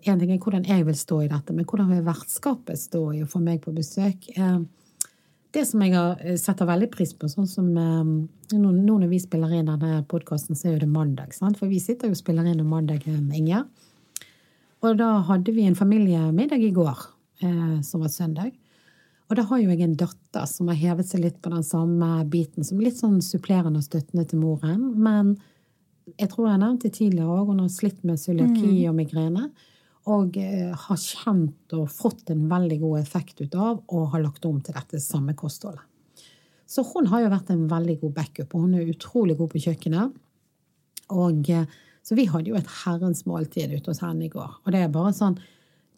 En 0.00 0.22
ting 0.22 0.32
er 0.32 0.40
hvordan 0.40 0.64
jeg 0.64 0.86
vil 0.88 0.96
stå 0.96 1.18
i 1.26 1.28
dette, 1.28 1.52
men 1.52 1.68
hvordan 1.68 1.90
vil 1.92 2.06
vertskapet 2.06 2.80
stå 2.80 3.02
i 3.18 3.20
å 3.26 3.28
få 3.28 3.42
meg 3.44 3.60
på 3.66 3.74
besøk? 3.76 4.30
Det 5.52 5.66
som 5.68 5.82
jeg 5.84 5.94
har 5.96 6.20
eh, 6.24 6.38
setter 6.40 6.68
veldig 6.68 6.90
pris 6.92 7.12
på, 7.14 7.28
sånn 7.28 7.48
som 7.50 7.68
nå 7.72 8.72
når 8.98 9.08
vi 9.10 9.20
spiller 9.20 9.52
inn 9.56 9.70
denne 9.70 10.02
podkasten, 10.08 10.56
så 10.56 10.68
er 10.68 10.76
jo 10.76 10.84
det 10.84 10.92
mandag. 10.92 11.32
Sant? 11.36 11.58
For 11.60 11.70
vi 11.70 11.80
sitter 11.80 12.08
jo 12.08 12.16
og 12.16 12.20
spiller 12.20 12.48
inn 12.48 12.60
om 12.64 12.72
mandagen, 12.72 13.28
Inge. 13.36 13.64
Og 14.82 14.98
da 14.98 15.20
hadde 15.28 15.54
vi 15.54 15.64
en 15.68 15.78
familiemiddag 15.78 16.64
i 16.66 16.74
går, 16.74 17.06
eh, 17.44 17.80
som 17.86 18.02
var 18.02 18.10
søndag. 18.10 18.52
Og 19.30 19.36
da 19.38 19.46
har 19.48 19.62
jo 19.62 19.70
jeg 19.70 19.80
en 19.80 19.96
datter 19.96 20.46
som 20.50 20.68
har 20.68 20.76
hevet 20.76 21.08
seg 21.08 21.22
litt 21.22 21.38
på 21.40 21.52
den 21.52 21.62
samme 21.64 22.24
biten, 22.28 22.66
som 22.66 22.80
litt 22.82 22.98
sånn 22.98 23.22
supplerende 23.24 23.80
og 23.80 23.86
støttende 23.86 24.26
til 24.28 24.42
moren. 24.42 24.90
Men 25.00 25.36
jeg 26.18 26.32
tror 26.32 26.50
jeg 26.50 26.60
nevnte 26.60 26.90
tidligere 26.92 27.30
òg, 27.30 27.52
hun 27.52 27.62
har 27.62 27.70
slitt 27.72 28.02
med 28.04 28.20
cøliaki 28.20 28.82
mm. 28.82 28.88
og 28.90 28.98
migrene. 28.98 29.46
Og 30.10 30.36
eh, 30.40 30.72
har 30.74 30.98
kjent 30.98 31.74
og 31.78 31.90
fått 31.92 32.32
en 32.34 32.48
veldig 32.50 32.78
god 32.82 32.98
effekt 33.02 33.40
ut 33.44 33.54
av 33.54 33.84
og 33.86 34.10
har 34.14 34.24
lagt 34.24 34.44
om 34.48 34.58
til 34.60 34.74
dette 34.74 34.98
samme 35.02 35.36
kostholdet. 35.38 35.84
Så 36.66 36.82
hun 36.88 37.06
har 37.12 37.22
jo 37.22 37.30
vært 37.30 37.50
en 37.52 37.66
veldig 37.68 37.98
god 38.00 38.12
backup, 38.16 38.54
og 38.54 38.64
hun 38.64 38.78
er 38.78 38.88
utrolig 38.88 39.36
god 39.36 39.50
på 39.52 39.60
kjøkkenet. 39.66 40.14
Og, 41.12 41.50
eh, 41.50 41.66
så 42.02 42.16
vi 42.18 42.26
hadde 42.26 42.50
jo 42.50 42.58
et 42.58 42.76
herrens 42.82 43.26
måltid 43.28 43.74
ute 43.76 43.92
hos 43.92 44.02
henne 44.02 44.26
i 44.26 44.32
går. 44.32 44.56
Og 44.64 44.72
det 44.74 44.80
er 44.82 44.94
bare 44.94 45.12
sånn 45.14 45.38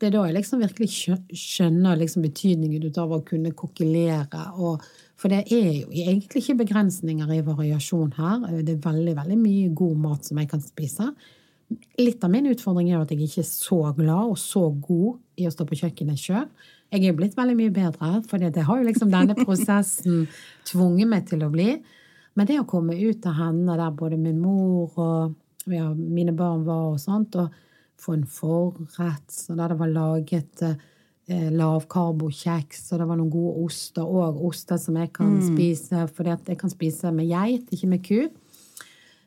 det 0.03 0.09
er 0.09 0.15
da 0.17 0.25
jeg 0.27 0.35
liksom 0.35 0.61
virkelig 0.61 0.89
skjønner 1.39 1.99
liksom 2.01 2.25
betydningen 2.27 2.89
av 3.01 3.13
å 3.15 3.23
kunne 3.25 3.55
kokkelere 3.57 4.27
for 5.15 5.31
det 5.31 5.45
er 5.55 5.71
jo 5.79 5.93
egentlig 5.95 6.43
ikke 6.43 6.59
begrensninger 6.65 7.31
i 7.37 7.45
variasjon 7.47 8.11
her. 8.19 8.43
Det 8.67 8.75
er 8.75 8.83
veldig, 8.85 9.15
veldig 9.17 9.39
mye 9.39 9.71
god 9.79 10.01
mat 10.03 10.27
som 10.27 10.41
jeg 10.43 10.51
kan 10.51 10.65
spise. 10.65 11.07
Litt 12.01 12.25
av 12.25 12.33
min 12.33 12.49
utfordring 12.51 12.93
er 12.93 13.03
at 13.03 13.13
jeg 13.13 13.27
ikke 13.27 13.43
er 13.43 13.51
så 13.51 13.81
glad 13.97 14.35
og 14.35 14.39
så 14.41 14.69
god 14.71 15.19
i 15.41 15.49
å 15.49 15.53
stå 15.53 15.67
på 15.69 15.79
kjøkkenet 15.83 16.21
sjøl. 16.21 16.47
Jeg 16.95 17.09
er 17.09 17.17
blitt 17.17 17.35
veldig 17.35 17.57
mye 17.59 17.75
bedre, 17.75 18.21
for 18.29 18.39
det 18.39 18.67
har 18.67 18.81
jo 18.81 18.87
liksom 18.87 19.11
denne 19.11 19.35
prosessen 19.39 20.27
tvunget 20.71 21.11
meg 21.11 21.27
til 21.31 21.43
å 21.43 21.51
bli. 21.51 21.79
Men 22.35 22.49
det 22.51 22.61
å 22.61 22.69
komme 22.69 22.97
ut 22.99 23.27
av 23.31 23.39
hendene 23.39 23.79
der 23.79 23.95
både 23.95 24.19
min 24.19 24.41
mor 24.43 24.95
og 24.95 25.71
ja, 25.71 25.89
mine 25.95 26.35
barn 26.37 26.65
var 26.67 26.93
og 26.93 27.01
sånt, 27.03 27.37
og 27.41 27.53
få 28.01 28.19
en 28.19 28.27
forrett 28.29 29.33
så 29.33 29.57
der 29.57 29.73
det 29.73 29.79
var 29.81 29.93
laget 29.93 30.63
eh, 30.67 30.81
eh, 31.31 31.51
lavkarbokjeks, 31.55 32.89
og 32.93 33.01
det 33.01 33.09
var 33.09 33.21
noen 33.21 33.33
gode 33.33 33.65
oster, 33.65 34.05
og 34.05 34.43
oster 34.51 34.81
som 34.81 34.99
jeg 35.01 35.13
kan 35.15 35.37
mm. 35.39 35.45
spise 35.53 36.07
fordi 36.15 36.35
jeg 36.51 36.61
kan 36.61 36.73
spise 36.73 37.15
med 37.15 37.31
geit, 37.31 37.71
ikke 37.73 37.91
med 37.91 38.05
ku. 38.07 38.19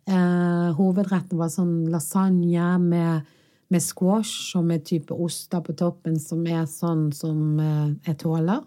Eh, 0.07 0.69
hovedretten 0.77 1.39
var 1.39 1.51
sånn 1.51 1.89
lasagne 1.91 2.77
med, 2.79 3.27
med, 3.67 3.83
squash 3.83 4.55
og 4.55 4.63
med 4.69 4.85
type 4.87 5.11
oster 5.11 5.63
på 5.65 5.75
toppen 5.75 6.15
som 6.23 6.45
er 6.47 6.63
sånn 6.71 7.09
som 7.15 7.59
eh, 7.59 7.89
jeg 8.07 8.19
tåler. 8.23 8.63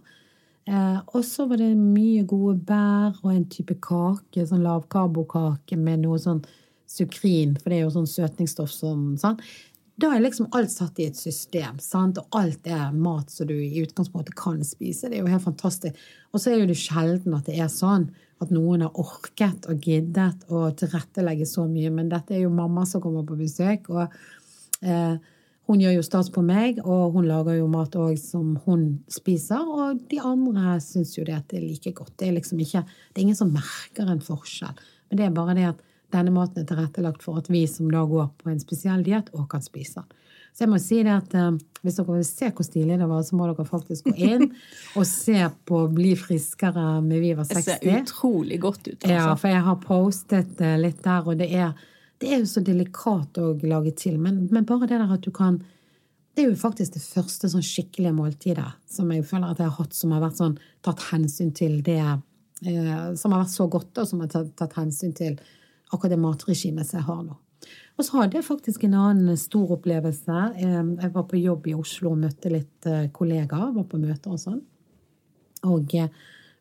Eh, 0.68 0.98
og 1.00 1.24
så 1.24 1.46
var 1.48 1.62
det 1.62 1.72
mye 1.80 2.26
gode 2.28 2.58
bær 2.68 3.16
og 3.22 3.32
en 3.32 3.46
type 3.48 3.78
kake, 3.80 4.44
sånn 4.44 4.66
lavkarbokake 4.66 5.80
med 5.80 6.04
noe 6.04 6.20
sånn 6.20 6.42
sukrin, 6.90 7.56
for 7.56 7.70
det 7.70 7.78
er 7.78 7.86
jo 7.86 7.94
sånn 7.94 8.10
søtningsstoff 8.10 8.72
som 8.74 9.14
sånn. 9.20 9.40
Da 10.00 10.14
er 10.14 10.22
liksom 10.22 10.48
alt 10.56 10.70
satt 10.72 10.98
i 11.02 11.08
et 11.10 11.18
system, 11.18 11.80
sant? 11.82 12.18
og 12.20 12.38
alt 12.38 12.66
er 12.70 12.92
mat 12.96 13.32
som 13.32 13.48
du 13.50 13.56
i 13.58 13.82
utgangspunktet 13.82 14.36
kan 14.38 14.62
spise. 14.64 15.10
Det 15.10 15.18
er 15.18 15.26
jo 15.26 15.32
helt 15.32 15.44
fantastisk. 15.44 15.98
Og 16.32 16.40
så 16.40 16.52
er 16.52 16.62
jo 16.62 16.68
det 16.70 16.78
sjelden 16.80 17.34
at 17.36 17.50
det 17.50 17.58
er 17.60 17.68
sånn 17.72 18.06
at 18.40 18.52
noen 18.54 18.86
har 18.86 18.96
orket 19.00 19.66
og 19.68 19.84
giddet 19.84 20.46
å 20.48 20.70
tilrettelegge 20.78 21.48
så 21.48 21.66
mye. 21.68 21.90
Men 21.92 22.08
dette 22.12 22.36
er 22.36 22.46
jo 22.46 22.54
mamma 22.54 22.86
som 22.88 23.02
kommer 23.04 23.26
på 23.28 23.36
besøk, 23.36 23.90
og 23.92 24.06
eh, 24.80 25.18
hun 25.68 25.82
gjør 25.84 25.98
jo 25.98 26.06
stas 26.06 26.32
på 26.32 26.42
meg, 26.42 26.80
og 26.82 27.18
hun 27.18 27.28
lager 27.28 27.60
jo 27.60 27.68
mat 27.70 27.98
òg 28.00 28.16
som 28.18 28.56
hun 28.64 28.86
spiser. 29.12 29.60
Og 29.60 30.00
de 30.10 30.22
andre 30.24 30.78
syns 30.82 31.12
jo 31.18 31.26
det 31.28 31.36
at 31.36 31.50
det 31.52 31.60
er 31.60 31.68
like 31.68 31.92
godt. 31.98 32.16
Det 32.16 32.30
er 32.30 32.38
liksom 32.38 32.62
ikke 32.64 32.86
Det 32.86 33.20
er 33.20 33.26
ingen 33.26 33.38
som 33.38 33.52
merker 33.52 34.08
en 34.08 34.24
forskjell. 34.24 34.80
Men 35.10 35.20
det 35.20 35.26
er 35.26 35.36
bare 35.36 35.58
det 35.58 35.68
at 35.74 35.84
denne 36.12 36.32
maten 36.34 36.62
er 36.62 36.68
tilrettelagt 36.68 37.22
for 37.24 37.40
at 37.40 37.50
vi 37.50 37.64
som 37.70 37.90
da 37.92 38.02
går 38.08 38.32
på 38.40 38.50
en 38.50 38.62
spesiell 38.62 39.04
diett, 39.06 39.30
òg 39.36 39.46
kan 39.52 39.62
spise 39.64 40.02
den. 40.02 40.16
Så 40.50 40.64
jeg 40.64 40.70
må 40.72 40.78
si 40.82 40.98
det 41.06 41.12
at 41.14 41.34
eh, 41.38 41.50
Hvis 41.84 41.98
dere 42.00 42.16
vil 42.16 42.24
se 42.26 42.50
hvor 42.50 42.66
stilig 42.66 42.98
det 43.00 43.08
var, 43.08 43.22
så 43.24 43.36
må 43.38 43.46
dere 43.48 43.66
faktisk 43.68 44.10
gå 44.10 44.14
inn 44.28 44.46
og 44.98 45.06
se 45.08 45.38
på 45.68 45.82
Bli 45.94 46.14
friskere 46.18 46.86
med 47.04 47.22
Viva 47.22 47.46
60. 47.46 47.54
Det 47.54 47.76
ser 47.78 48.00
utrolig 48.02 48.60
godt 48.62 48.82
ut. 48.88 48.96
Altså. 48.98 49.14
Ja, 49.14 49.34
for 49.40 49.54
jeg 49.54 49.66
har 49.68 49.78
postet 49.84 50.62
uh, 50.62 50.76
litt 50.80 51.02
der, 51.04 51.28
og 51.28 51.38
det 51.40 51.50
er, 51.54 51.70
det 52.20 52.32
er 52.34 52.42
jo 52.42 52.50
så 52.50 52.62
delikat 52.66 53.40
å 53.40 53.52
lage 53.62 53.94
til. 54.02 54.18
Men, 54.20 54.42
men, 54.50 54.66
bare 54.68 54.90
det 54.90 54.98
der 54.98 55.14
at 55.16 55.24
du 55.24 55.30
kan 55.34 55.62
Det 56.34 56.44
er 56.44 56.52
jo 56.52 56.58
faktisk 56.60 56.94
det 56.94 57.02
første 57.02 57.48
sånn 57.50 57.64
skikkelige 57.64 58.12
måltidet 58.14 58.68
som 58.88 59.08
jeg 59.12 59.24
føler 59.26 59.50
at 59.50 59.62
jeg 59.62 59.70
har 59.70 59.78
hatt, 59.80 59.94
som 59.96 60.12
har 60.14 60.22
vært 60.22 60.38
sånn 60.38 60.58
tatt 60.86 61.02
hensyn 61.10 61.50
til 61.56 61.80
det 61.86 62.02
eh, 62.02 63.08
Som 63.18 63.34
har 63.34 63.42
vært 63.42 63.54
så 63.54 63.66
godt, 63.70 63.90
og 63.98 64.06
som 64.06 64.22
har 64.22 64.30
tatt, 64.30 64.52
tatt 64.60 64.76
hensyn 64.78 65.16
til 65.16 65.40
akkurat 65.90 66.14
det 66.14 66.20
matregimet 66.22 66.88
som 66.88 67.00
jeg 67.00 67.08
har 67.08 67.22
nå. 67.26 67.36
Og 67.98 68.06
så 68.06 68.16
hadde 68.16 68.38
jeg 68.38 68.46
faktisk 68.46 68.84
en 68.86 68.96
annen 68.96 69.36
stor 69.36 69.74
opplevelse. 69.76 70.42
Jeg 70.56 71.12
var 71.12 71.24
på 71.28 71.40
jobb 71.40 71.66
i 71.68 71.76
Oslo 71.76 72.14
og 72.14 72.22
møtte 72.22 72.52
litt 72.52 72.88
eh, 72.88 73.10
kollegaer. 73.12 73.74
Var 73.74 73.86
på 73.90 74.00
møter 74.00 74.32
og 74.32 74.40
sånn. 74.40 74.62
Og 75.68 75.92
eh, 75.98 76.08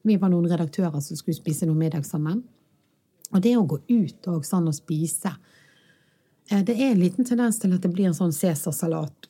vi 0.04 0.18
var 0.20 0.34
noen 0.34 0.50
redaktører 0.52 1.00
som 1.04 1.20
skulle 1.20 1.38
spise 1.38 1.70
noe 1.70 1.80
middag 1.80 2.04
sammen. 2.08 2.42
Og 3.32 3.44
det 3.46 3.56
å 3.56 3.64
gå 3.70 3.80
ut 3.88 4.30
og 4.34 4.44
sånn 4.48 4.68
og 4.68 4.76
spise 4.76 5.32
eh, 6.50 6.64
Det 6.66 6.76
er 6.76 6.92
en 6.92 7.00
liten 7.00 7.28
tendens 7.28 7.62
til 7.62 7.76
at 7.78 7.86
det 7.86 7.94
blir 7.94 8.10
en 8.10 8.18
sånn 8.18 8.36
cæsarsalat 8.36 9.30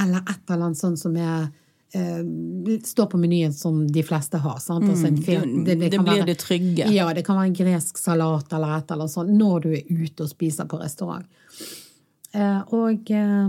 eller 0.00 0.22
et 0.22 0.50
eller 0.50 0.68
annet 0.68 0.80
sånn 0.80 0.96
som 0.98 1.16
er 1.18 1.48
står 2.86 3.06
på 3.10 3.18
menyen 3.18 3.52
som 3.52 3.82
de 3.92 4.02
fleste 4.06 4.38
har. 4.38 4.58
Sant? 4.62 4.86
Altså 4.86 5.10
fin, 5.24 5.64
det, 5.64 5.74
det, 5.74 5.90
det 5.90 5.98
blir 5.98 6.20
være, 6.22 6.26
det 6.28 6.38
trygge. 6.38 6.86
Ja, 6.94 7.08
det 7.16 7.24
kan 7.26 7.38
være 7.40 7.50
en 7.50 7.56
gresk 7.58 7.98
salat 7.98 8.52
eller 8.54 8.76
et 8.78 8.92
eller 8.94 9.10
sånt 9.10 9.32
når 9.34 9.64
du 9.64 9.70
er 9.74 9.88
ute 9.90 10.26
og 10.26 10.30
spiser 10.30 10.70
på 10.70 10.78
restaurant. 10.78 11.26
Eh, 12.30 12.60
og, 12.76 13.10
eh, 13.10 13.46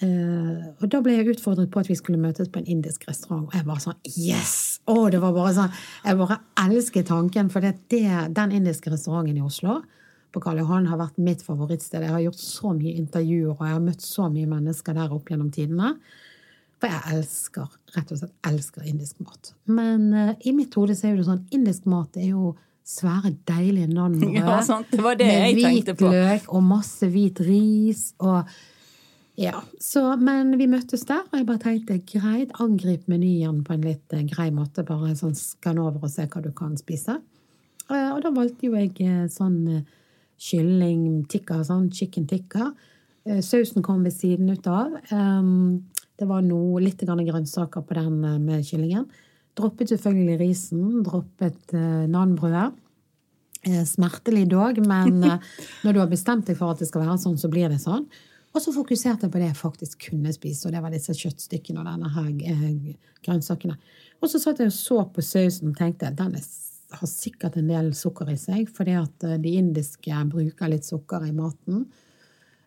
eh, 0.00 0.60
og, 0.80 0.86
da 0.88 1.00
ble 1.04 1.18
jeg 1.18 1.34
utfordret 1.34 1.68
på 1.72 1.82
at 1.82 1.90
vi 1.90 1.96
skulle 1.98 2.20
møtes 2.20 2.48
på 2.48 2.62
en 2.62 2.70
indisk 2.72 3.04
restaurant. 3.08 3.44
Og 3.50 3.56
jeg 3.58 3.66
bare 3.68 3.84
sånn 3.84 3.98
Yes! 4.16 4.54
Oh, 4.88 5.08
det 5.12 5.20
var 5.20 5.36
bare 5.36 5.52
sånn, 5.56 5.76
Jeg 6.04 6.20
bare 6.20 6.40
elsker 6.64 7.04
tanken, 7.08 7.50
for 7.52 7.64
det, 7.64 7.74
den 8.36 8.56
indiske 8.56 8.92
restauranten 8.92 9.36
i 9.36 9.44
Oslo 9.44 9.82
på 10.34 10.42
Karl 10.42 10.58
Johan 10.64 10.88
har 10.90 10.98
vært 10.98 11.20
mitt 11.22 11.44
favorittsted. 11.46 12.02
Jeg 12.02 12.10
har 12.10 12.22
gjort 12.24 12.40
så 12.42 12.72
mye 12.74 12.96
intervjuer, 12.98 13.52
og 13.54 13.60
jeg 13.62 13.76
har 13.76 13.84
møtt 13.84 14.02
så 14.02 14.26
mye 14.32 14.50
mennesker 14.50 14.96
der 14.96 15.12
opp 15.14 15.30
gjennom 15.30 15.52
tidene. 15.54 15.92
For 16.84 16.92
jeg 16.92 17.18
elsker 17.18 17.72
rett 17.94 18.12
og 18.12 18.20
slett 18.20 18.50
elsker 18.50 18.86
indisk 18.88 19.24
mat. 19.24 19.54
Men 19.70 20.06
uh, 20.12 20.30
i 20.44 20.52
mitt 20.56 20.74
hode 20.78 20.96
så 20.98 21.10
er 21.10 21.18
det 21.18 21.26
sånn 21.28 21.44
indisk 21.54 21.88
mat 21.90 22.18
er 22.20 22.30
jo 22.32 22.52
svære, 22.84 23.32
deilige 23.48 23.88
nanbrød 23.88 24.36
ja, 24.42 24.60
sant. 24.66 24.90
Det 24.92 25.02
var 25.04 25.16
det 25.20 25.30
med 25.30 25.60
hvit 25.60 26.04
løk 26.04 26.48
og 26.52 26.64
masse 26.66 27.08
hvit 27.08 27.40
ris 27.44 28.10
og 28.20 28.44
ja, 29.34 29.64
så, 29.82 30.12
Men 30.14 30.52
vi 30.60 30.68
møttes 30.70 31.02
der, 31.08 31.24
og 31.26 31.40
jeg 31.40 31.46
bare 31.48 31.58
tenkte 31.58 31.96
greit, 32.06 32.52
angrip 32.62 33.08
menyen 33.10 33.64
på 33.66 33.74
en 33.74 33.82
litt 33.82 34.14
uh, 34.14 34.20
grei 34.30 34.52
måte. 34.54 34.84
Bare 34.86 35.10
sånn 35.18 35.34
skann 35.34 35.80
over 35.82 36.06
og 36.06 36.12
se 36.12 36.28
hva 36.30 36.42
du 36.44 36.52
kan 36.54 36.76
spise. 36.78 37.16
Uh, 37.88 38.12
og 38.12 38.20
da 38.22 38.30
valgte 38.30 38.68
jo 38.68 38.78
jeg 38.78 39.26
sånn 39.34 39.82
kylling 40.38 41.24
tikka, 41.26 41.64
sånn 41.66 41.88
chicken 41.90 42.28
tikka. 42.30 42.70
Sausen 43.42 43.82
kom 43.82 44.04
ved 44.06 44.14
siden 44.14 44.54
ut 44.54 44.70
av. 44.70 44.94
Um, 45.10 45.82
det 46.20 46.28
var 46.30 46.44
noe, 46.46 46.82
litt 46.82 47.02
grønnsaker 47.02 47.84
på 47.86 47.96
den 47.98 48.18
eh, 48.24 48.40
med 48.42 48.66
kyllingen. 48.66 49.06
Droppet 49.54 49.92
selvfølgelig 49.92 50.38
risen. 50.40 51.02
Droppet 51.06 51.74
uh, 51.74 52.06
nanbrødet. 52.10 52.72
eh, 53.64 53.84
smertelig 53.84 54.48
dog, 54.50 54.78
men 54.86 55.22
eh, 55.28 55.38
når 55.84 55.92
du 55.92 56.00
har 56.02 56.10
bestemt 56.10 56.46
deg 56.46 56.58
for 56.58 56.74
at 56.74 56.82
det 56.82 56.88
skal 56.90 57.04
være 57.04 57.18
sånn, 57.22 57.38
så 57.40 57.48
blir 57.48 57.70
det 57.72 57.80
sånn. 57.82 58.06
Og 58.54 58.62
så 58.62 58.70
fokuserte 58.74 59.26
jeg 59.26 59.32
på 59.34 59.40
det 59.40 59.48
jeg 59.48 59.58
faktisk 59.58 60.04
kunne 60.10 60.32
spise, 60.34 60.68
og 60.68 60.74
det 60.74 60.82
var 60.84 60.92
disse 60.94 61.14
kjøttstykkene 61.18 61.82
og 61.82 61.88
denne 61.88 62.10
her 62.14 62.28
eh, 62.52 62.92
grønnsakene. 63.26 63.78
Og 64.22 64.30
så 64.30 64.40
satt 64.42 64.62
jeg 64.62 64.70
og 64.70 64.76
så 64.76 65.00
på 65.10 65.24
sausen 65.24 65.72
og 65.72 65.78
tenkte 65.78 66.12
den 66.14 66.36
er, 66.38 66.44
har 66.94 67.10
sikkert 67.10 67.58
en 67.58 67.72
del 67.72 67.90
sukker 67.98 68.30
i 68.30 68.38
seg, 68.38 68.70
fordi 68.74 68.94
at 69.00 69.26
eh, 69.26 69.40
de 69.42 69.56
indiske 69.58 70.22
bruker 70.30 70.70
litt 70.70 70.86
sukker 70.86 71.26
i 71.26 71.34
maten. 71.34 71.86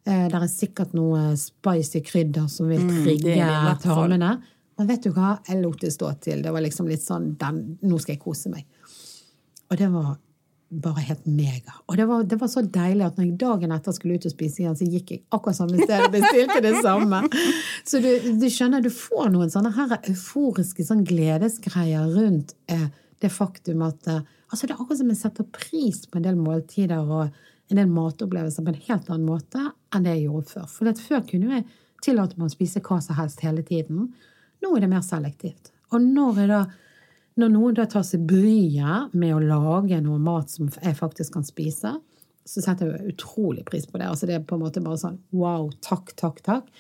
Eh, 0.07 0.27
det 0.31 0.39
er 0.39 0.47
sikkert 0.51 0.93
noe 0.95 1.33
spicy 1.39 1.99
krydder 2.07 2.47
som 2.51 2.69
vil 2.71 2.79
Mm, 2.85 3.03
trigge 3.03 3.35
fall. 3.35 3.81
tarmene. 3.83 4.37
Men 4.77 4.87
vet 4.87 5.03
du 5.03 5.11
hva? 5.11 5.39
Jeg 5.47 5.61
lot 5.63 5.79
det 5.81 5.91
stå 5.91 6.13
til. 6.21 6.41
Det 6.45 6.51
var 6.53 6.61
liksom 6.63 6.87
litt 6.87 7.01
sånn 7.03 7.35
den, 7.41 7.77
Nå 7.83 7.99
skal 7.99 8.15
jeg 8.15 8.23
kose 8.23 8.49
meg. 8.53 8.65
Og 9.71 9.77
det 9.77 9.89
var 9.91 10.17
bare 10.69 10.99
helt 11.07 11.25
mega. 11.25 11.73
Og 11.87 11.95
det 11.97 12.05
var, 12.07 12.23
det 12.27 12.37
var 12.39 12.47
så 12.51 12.61
deilig 12.61 13.05
at 13.05 13.15
når 13.17 13.25
jeg 13.25 13.37
dagen 13.39 13.71
etter 13.71 13.91
skulle 13.95 14.15
ut 14.19 14.25
og 14.27 14.31
spise 14.33 14.59
igjen, 14.61 14.75
så 14.75 14.83
gikk 14.87 15.11
jeg 15.11 15.21
akkurat 15.31 15.55
samme 15.55 15.79
sted 15.79 16.03
og 16.05 16.11
bestilte 16.11 16.61
det 16.61 16.73
samme. 16.83 17.21
Så 17.87 18.01
du, 18.03 18.09
du 18.41 18.47
skjønner, 18.51 18.83
du 18.83 18.89
får 18.91 19.29
noen 19.31 19.49
sånne 19.53 19.71
her 19.77 19.95
euforiske 20.11 20.83
sånn 20.83 21.05
gledesgreier 21.07 22.09
rundt 22.17 22.53
eh, 22.67 22.89
det 23.23 23.31
faktum 23.31 23.81
at 23.87 24.07
eh, 24.11 24.19
altså 24.51 24.67
Det 24.67 24.75
er 24.75 24.81
akkurat 24.81 24.99
som 24.99 25.09
jeg 25.13 25.21
setter 25.21 25.47
pris 25.55 26.03
på 26.05 26.19
en 26.19 26.27
del 26.27 26.35
måltider 26.35 26.99
og 26.99 27.31
en 27.69 27.79
del 27.79 27.89
matopplevelser 27.91 28.63
på 28.63 28.73
en 28.73 28.81
helt 28.87 29.09
annen 29.11 29.27
måte 29.27 29.61
enn 29.93 30.05
det 30.05 30.15
jeg 30.15 30.27
gjorde 30.27 30.53
før. 30.53 30.67
For 30.71 31.05
før 31.09 31.23
kunne 31.29 31.55
jeg 31.57 31.67
tillate 32.05 32.37
meg 32.37 32.49
å 32.49 32.55
spise 32.55 32.83
hva 32.85 32.99
som 33.03 33.17
helst 33.17 33.43
hele 33.43 33.63
tiden. 33.67 34.11
Nå 34.63 34.75
er 34.75 34.85
det 34.85 34.91
mer 34.91 35.05
selektivt. 35.05 35.71
Og 35.91 36.03
når 36.03 36.43
da 36.51 36.61
når 37.37 37.51
noen 37.53 37.75
da 37.77 37.85
tar 37.85 38.01
seg 38.01 38.23
bryet 38.25 39.13
med 39.13 39.35
å 39.35 39.41
lage 39.43 39.99
noe 40.01 40.17
mat 40.17 40.49
som 40.49 40.71
jeg 40.73 40.97
faktisk 40.97 41.35
kan 41.35 41.45
spise, 41.45 41.91
så 42.47 42.63
setter 42.63 42.89
jeg 42.89 43.13
utrolig 43.13 43.65
pris 43.67 43.85
på 43.85 43.99
det. 43.99 44.07
Altså 44.09 44.25
det 44.25 44.39
er 44.39 44.45
på 44.47 44.57
en 44.57 44.63
måte 44.63 44.81
bare 44.81 44.97
sånn 44.97 45.19
wow, 45.37 45.67
takk, 45.85 46.15
takk, 46.17 46.41
takk. 46.45 46.71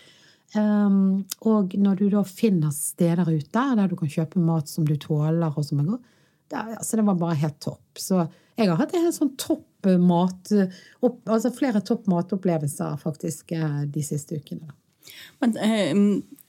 Um, 0.55 1.27
og 1.45 1.75
når 1.77 1.99
du 1.99 2.05
da 2.13 2.23
finner 2.25 2.71
steder 2.73 3.27
ute 3.27 3.65
der 3.77 3.91
du 3.91 3.97
kan 3.99 4.09
kjøpe 4.09 4.41
mat 4.41 4.71
som 4.71 4.87
du 4.87 4.95
tåler, 4.97 5.51
og 5.51 5.65
som 5.67 5.83
er 5.83 5.91
god, 5.91 6.13
det, 6.49 6.63
altså 6.79 6.99
det 6.99 7.05
var 7.07 7.19
bare 7.19 7.39
helt 7.43 7.59
topp. 7.63 7.99
Så 7.99 8.25
jeg 8.57 8.69
har 8.69 8.79
hatt 8.79 8.95
en 8.97 9.13
sånn 9.13 9.35
topp 9.39 9.87
eh, 9.89 9.99
mat 10.01 10.51
opp, 11.05 11.21
Altså 11.25 11.53
flere 11.53 11.83
topp 11.85 12.07
matopplevelser 12.09 12.97
faktisk 13.01 13.53
eh, 13.57 13.81
de 13.93 14.03
siste 14.05 14.39
ukene. 14.39 14.71
Men 15.43 15.55
eh, 15.63 15.93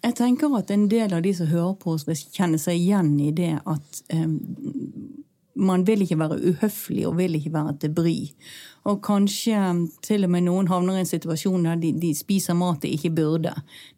jeg 0.04 0.16
tenker 0.18 0.54
at 0.58 0.70
en 0.74 0.88
del 0.90 1.14
av 1.14 1.22
de 1.24 1.34
som 1.37 1.50
hører 1.50 1.76
på 1.82 1.94
oss, 1.96 2.06
vil 2.08 2.18
kjenne 2.18 2.61
seg 2.61 2.78
igjen 2.78 3.14
i 3.22 3.32
det 3.34 3.54
at 3.58 4.02
eh, 4.14 4.28
man 5.59 5.85
vil 5.87 6.05
ikke 6.05 6.18
være 6.21 6.38
uhøflig 6.51 7.05
og 7.09 7.18
vil 7.18 7.37
ikke 7.38 7.53
være 7.55 7.75
til 7.83 7.92
bry. 7.94 8.16
Og 8.88 9.01
kanskje 9.05 9.59
eh, 9.59 9.83
til 10.07 10.25
og 10.25 10.33
med 10.33 10.47
noen 10.47 10.71
havner 10.71 10.99
i 10.99 11.03
en 11.03 11.11
situasjon 11.11 11.66
der 11.66 11.81
de, 11.83 11.92
de 11.99 12.14
spiser 12.16 12.57
mat 12.59 12.81
de 12.85 12.92
ikke 12.94 13.12
burde. 13.18 13.53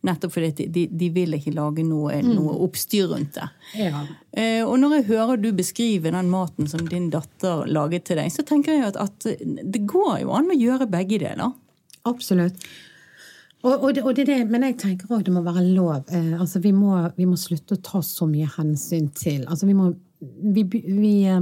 Nettopp 0.07 0.35
fordi 0.35 0.66
de, 0.66 0.87
de, 0.88 1.11
vil 1.14 1.37
ikke 1.37 1.55
lage 1.57 1.85
noe, 1.87 2.18
noe 2.27 2.57
oppstyr 2.66 3.11
rundt 3.12 3.37
det. 3.38 3.49
Ja. 3.79 4.05
Eh, 4.33 4.62
og 4.64 4.79
når 4.83 4.99
jeg 4.99 5.09
hører 5.12 5.40
du 5.40 5.51
beskrive 5.57 6.12
den 6.14 6.33
maten 6.33 6.70
som 6.70 6.87
din 6.88 7.11
datter 7.12 7.66
laget 7.70 8.09
til 8.09 8.23
deg, 8.23 8.33
så 8.35 8.46
tenker 8.46 8.79
jeg 8.79 8.92
at, 8.92 9.01
at 9.01 9.33
det 9.61 9.85
går 9.90 10.23
jo 10.25 10.37
an 10.37 10.53
å 10.53 10.61
gjøre 10.61 10.90
begge 10.90 11.20
deler. 11.23 11.59
Absolutt. 12.09 12.70
Og, 13.61 13.75
og, 13.75 13.90
det, 13.92 14.03
og 14.09 14.16
det, 14.16 14.38
men 14.49 14.64
jeg 14.64 14.79
tenker 14.81 15.11
òg 15.12 15.27
det 15.27 15.35
må 15.35 15.42
være 15.44 15.66
lov. 15.75 16.07
Eh, 16.09 16.33
altså 16.40 16.62
vi 16.64 16.73
må, 16.73 16.94
vi 17.18 17.29
må 17.29 17.37
slutte 17.37 17.77
å 17.77 17.83
ta 17.85 18.01
så 18.05 18.29
mye 18.29 18.49
hensyn 18.57 19.11
til 19.12 19.44
Altså 19.44 19.68
vi 19.68 19.77
må 19.77 19.90
vi, 20.20 20.62
vi, 20.85 21.14
eh, 21.28 21.40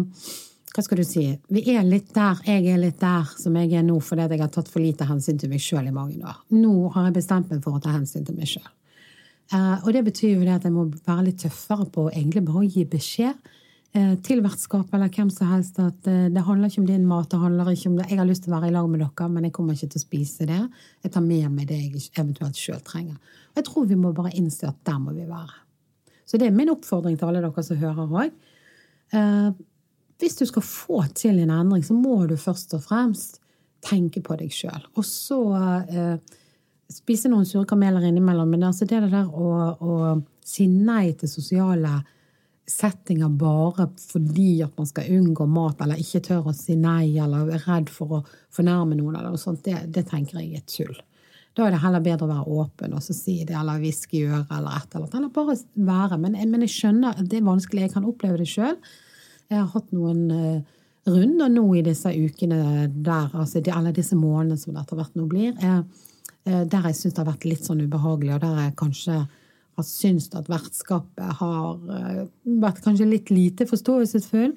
Hva 0.74 0.84
skal 0.84 1.00
du 1.00 1.04
si? 1.06 1.24
Vi 1.50 1.64
er 1.74 1.86
litt 1.86 2.12
der, 2.14 2.38
jeg 2.46 2.66
er 2.70 2.80
litt 2.80 3.00
der 3.02 3.26
som 3.40 3.56
jeg 3.58 3.72
er 3.74 3.86
nå 3.86 3.98
fordi 4.04 4.28
jeg 4.28 4.42
har 4.44 4.50
tatt 4.54 4.70
for 4.70 4.84
lite 4.84 5.08
hensyn 5.08 5.38
til 5.40 5.50
meg 5.50 5.62
sjøl 5.64 5.88
i 5.90 5.94
mange 5.94 6.20
år. 6.22 6.42
Nå 6.54 6.90
har 6.94 7.08
jeg 7.08 7.18
bestemt 7.18 7.50
meg 7.50 7.62
for 7.64 7.78
å 7.78 7.82
ta 7.82 7.94
hensyn 7.96 8.26
til 8.26 8.38
meg 8.38 8.50
sjøl. 8.50 8.66
Eh, 9.54 9.76
og 9.80 9.92
det 9.96 10.04
betyr 10.06 10.36
jo 10.36 10.44
det 10.44 10.58
at 10.58 10.66
jeg 10.68 10.74
må 10.76 10.86
være 10.92 11.30
litt 11.30 11.40
tøffere 11.42 11.88
på 11.90 12.06
å 12.06 12.12
egentlig 12.12 12.44
bare 12.46 12.66
gi 12.68 12.84
beskjed 12.86 13.50
eh, 13.96 14.14
til 14.22 14.42
vertskapet 14.44 14.94
eller 14.94 15.10
hvem 15.10 15.32
som 15.34 15.50
helst 15.54 15.80
at 15.82 16.04
det 16.06 16.44
handler 16.46 16.70
ikke 16.70 16.84
om 16.84 16.90
din 16.90 17.06
mat, 17.08 17.30
det 17.32 17.40
handler 17.42 17.72
ikke 17.72 17.90
om 17.90 17.96
det. 17.98 18.10
Jeg 18.12 18.20
har 18.20 18.28
lyst 18.28 18.44
til 18.44 18.52
å 18.52 18.58
være 18.58 18.70
i 18.70 18.76
lag 18.76 18.90
med 18.92 19.02
dere, 19.02 19.30
men 19.32 19.48
jeg 19.48 19.56
kommer 19.56 19.74
ikke 19.74 19.94
til 19.96 20.02
å 20.02 20.04
spise 20.04 20.50
det. 20.50 20.60
Jeg 21.02 21.16
tar 21.16 21.24
med 21.24 21.48
meg 21.56 21.72
det 21.72 21.80
jeg 21.80 22.04
eventuelt 22.12 22.60
sjøl 22.60 22.84
trenger. 22.86 23.16
Og 23.56 23.62
jeg 23.62 23.66
tror 23.72 23.88
vi 23.88 23.98
må 23.98 24.12
bare 24.14 24.36
innse 24.38 24.68
at 24.68 24.78
der 24.86 25.00
må 25.02 25.16
vi 25.16 25.26
være. 25.26 25.64
Så 26.28 26.36
det 26.36 26.50
er 26.50 26.54
min 26.54 26.68
oppfordring 26.68 27.16
til 27.16 27.30
alle 27.30 27.40
dere 27.40 27.64
som 27.64 27.80
hører 27.80 28.12
òg. 28.22 28.32
Eh, 29.14 29.50
hvis 30.18 30.36
du 30.40 30.46
skal 30.48 30.64
få 30.66 31.04
til 31.14 31.38
en 31.38 31.52
endring, 31.54 31.84
så 31.86 31.94
må 31.94 32.26
du 32.26 32.36
først 32.36 32.74
og 32.74 32.82
fremst 32.88 33.40
tenke 33.86 34.22
på 34.24 34.36
deg 34.40 34.52
sjøl. 34.52 34.84
Og 34.98 35.06
så 35.06 35.40
eh, 35.86 36.38
spise 36.90 37.30
noen 37.30 37.46
sure 37.46 37.68
kameler 37.68 38.08
innimellom. 38.08 38.50
Men 38.50 38.68
altså 38.70 38.88
det 38.88 39.04
der 39.06 39.28
å, 39.28 39.50
å 39.78 39.98
si 40.46 40.66
nei 40.70 41.12
til 41.18 41.30
sosiale 41.30 42.00
settinger 42.68 43.30
bare 43.32 43.86
fordi 43.96 44.58
at 44.64 44.74
man 44.76 44.88
skal 44.88 45.08
unngå 45.16 45.46
mat, 45.48 45.80
eller 45.80 46.00
ikke 46.00 46.20
tør 46.26 46.50
å 46.50 46.56
si 46.56 46.76
nei, 46.76 47.14
eller 47.16 47.48
er 47.54 47.64
redd 47.64 47.92
for 47.92 48.18
å 48.18 48.24
fornærme 48.54 48.98
noen, 48.98 49.16
eller 49.16 49.32
noe 49.32 49.40
sånt, 49.40 49.62
det, 49.64 49.86
det 49.94 50.04
tenker 50.10 50.42
jeg 50.42 50.58
er 50.58 50.66
tull. 50.68 50.98
Da 51.58 51.66
er 51.66 51.74
det 51.74 51.80
heller 51.82 52.02
bedre 52.04 52.22
å 52.22 52.30
være 52.30 52.56
åpen 52.62 52.92
og 52.94 53.02
si 53.02 53.40
det, 53.42 53.56
eller 53.58 53.80
hviske 53.82 54.14
i 54.14 54.26
øret, 54.28 54.50
eller 54.54 54.76
et 54.78 54.92
eller 54.94 55.08
annet. 55.08 55.14
Eller 55.18 55.30
bare 55.34 55.56
være. 55.88 56.18
Men, 56.22 56.36
men 56.52 56.62
jeg 56.62 56.70
skjønner 56.70 57.16
at 57.18 57.26
det 57.26 57.40
er 57.40 57.48
vanskelig. 57.48 57.88
Jeg 57.88 57.94
kan 57.96 58.04
oppleve 58.06 58.38
det 58.38 58.46
sjøl. 58.46 58.76
Jeg 59.48 59.58
har 59.58 59.70
hatt 59.72 59.88
noen 59.96 60.20
eh, 60.30 60.76
runder 61.08 61.48
nå 61.50 61.64
i 61.74 61.82
disse 61.82 62.12
ukene 62.14 62.60
der, 62.92 63.32
altså 63.32 63.58
eller 63.64 63.96
disse 63.96 64.14
månedene 64.14 64.60
som 64.60 64.76
det 64.76 64.84
etter 64.84 65.00
hvert 65.00 65.16
nå 65.18 65.24
blir, 65.32 65.56
eh, 65.58 65.80
eh, 66.46 66.60
der 66.62 66.86
jeg 66.90 66.98
syns 66.98 67.16
det 67.16 67.22
har 67.24 67.30
vært 67.32 67.46
litt 67.48 67.66
sånn 67.66 67.80
ubehagelig, 67.82 68.36
og 68.36 68.44
der 68.44 68.60
jeg 68.62 68.76
kanskje 68.78 69.16
har 69.78 69.86
syntes 69.88 70.28
at 70.38 70.50
vertskapet 70.50 71.40
har 71.40 71.80
vært 72.62 72.84
kanskje 72.84 73.08
litt 73.08 73.32
lite 73.34 73.66
forståelsesfull. 73.70 74.54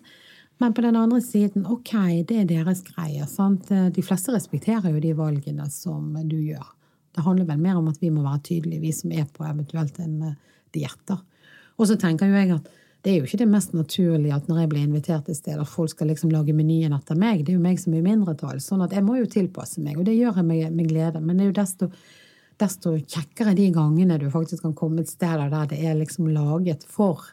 Men 0.61 0.77
på 0.77 0.85
den 0.85 0.97
andre 0.97 1.21
siden, 1.25 1.65
ok, 1.65 1.95
det 2.29 2.43
er 2.43 2.49
deres 2.49 2.81
greie. 2.85 3.25
sant? 3.29 3.69
De 3.69 4.05
fleste 4.05 4.33
respekterer 4.33 4.93
jo 4.93 5.01
de 5.01 5.13
valgene 5.17 5.65
som 5.73 6.13
du 6.25 6.37
gjør. 6.37 6.69
Det 7.15 7.25
handler 7.25 7.49
vel 7.49 7.61
mer 7.61 7.79
om 7.79 7.89
at 7.91 7.99
vi 8.01 8.11
må 8.13 8.23
være 8.23 8.43
tydelige, 8.47 8.83
vi 8.83 8.93
som 8.95 9.11
er 9.11 9.25
på 9.27 9.43
eventuelt 9.47 9.97
en 9.99 10.15
uh, 10.31 10.37
diett. 10.75 11.15
Og 11.77 11.89
så 11.89 11.97
tenker 11.99 12.29
jo 12.29 12.39
jeg 12.39 12.55
at 12.55 12.69
det 13.01 13.11
er 13.11 13.17
jo 13.17 13.25
ikke 13.25 13.39
det 13.41 13.49
mest 13.49 13.71
naturlige 13.73 14.35
at 14.35 14.49
når 14.49 14.59
jeg 14.61 14.69
blir 14.69 14.85
invitert 14.85 15.25
til 15.25 15.35
sted, 15.35 15.57
at 15.57 15.69
folk 15.69 15.89
skal 15.89 16.11
liksom 16.11 16.29
lage 16.33 16.53
menyen 16.53 16.93
etter 16.93 17.17
meg. 17.17 17.41
Det 17.45 17.53
er 17.53 17.57
jo 17.57 17.63
meg 17.63 17.79
som 17.81 17.95
er 17.95 18.03
i 18.03 18.05
mindretall. 18.05 18.59
Sånn 18.61 18.83
at 18.85 18.93
jeg 18.93 19.05
må 19.05 19.17
jo 19.17 19.29
tilpasse 19.29 19.81
meg, 19.81 19.97
og 19.97 20.05
det 20.05 20.19
gjør 20.19 20.37
jeg 20.37 20.69
med 20.75 20.89
glede. 20.89 21.21
Men 21.23 21.39
det 21.39 21.47
er 21.47 21.49
jo 21.49 21.57
desto, 21.57 21.89
desto 22.61 22.93
kjekkere 22.99 23.55
de 23.57 23.71
gangene 23.73 24.19
du 24.21 24.27
faktisk 24.33 24.67
kan 24.67 24.77
komme 24.77 25.01
et 25.01 25.09
sted 25.09 25.41
der 25.41 25.71
det 25.71 25.81
er 25.81 25.97
liksom 25.97 26.29
laget 26.29 26.85
for 26.85 27.25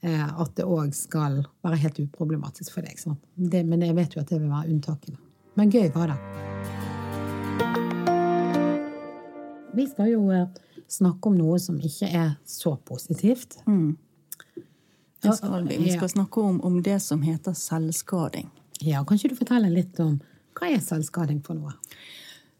eh, 0.00 0.24
at 0.24 0.56
det 0.56 0.64
òg 0.64 0.96
skal 0.96 1.42
være 1.60 1.82
helt 1.84 2.00
uproblematisk 2.06 2.72
for 2.72 2.88
deg. 2.88 2.96
Sånn. 2.96 3.20
Det, 3.36 3.66
men 3.68 3.84
jeg 3.84 3.98
vet 4.00 4.16
jo 4.16 4.24
at 4.24 4.32
det 4.32 4.40
vil 4.40 4.48
være 4.48 4.72
unntakene. 4.72 5.20
Men 5.60 5.68
gøy 5.68 5.92
var 5.92 6.14
det. 6.14 6.51
Vi 9.72 9.86
skal 9.88 10.12
jo 10.12 10.26
eh, 10.32 10.48
snakke 10.88 11.30
om 11.30 11.38
noe 11.38 11.58
som 11.62 11.78
ikke 11.80 12.08
er 12.08 12.34
så 12.48 12.76
positivt. 12.76 13.58
Det 15.22 15.36
skal 15.38 15.68
vi. 15.68 15.78
Vi 15.84 15.94
skal 15.94 16.10
snakke 16.10 16.40
om, 16.40 16.60
om 16.60 16.82
det 16.82 16.98
som 17.02 17.22
heter 17.22 17.54
selvskading. 17.56 18.50
Ja, 18.82 19.04
Kan 19.04 19.16
ikke 19.16 19.32
du 19.32 19.38
fortelle 19.38 19.70
litt 19.70 20.00
om 20.02 20.18
hva 20.58 20.68
er 20.68 20.82
selvskading 20.82 21.40
for 21.46 21.56
noe? 21.56 21.76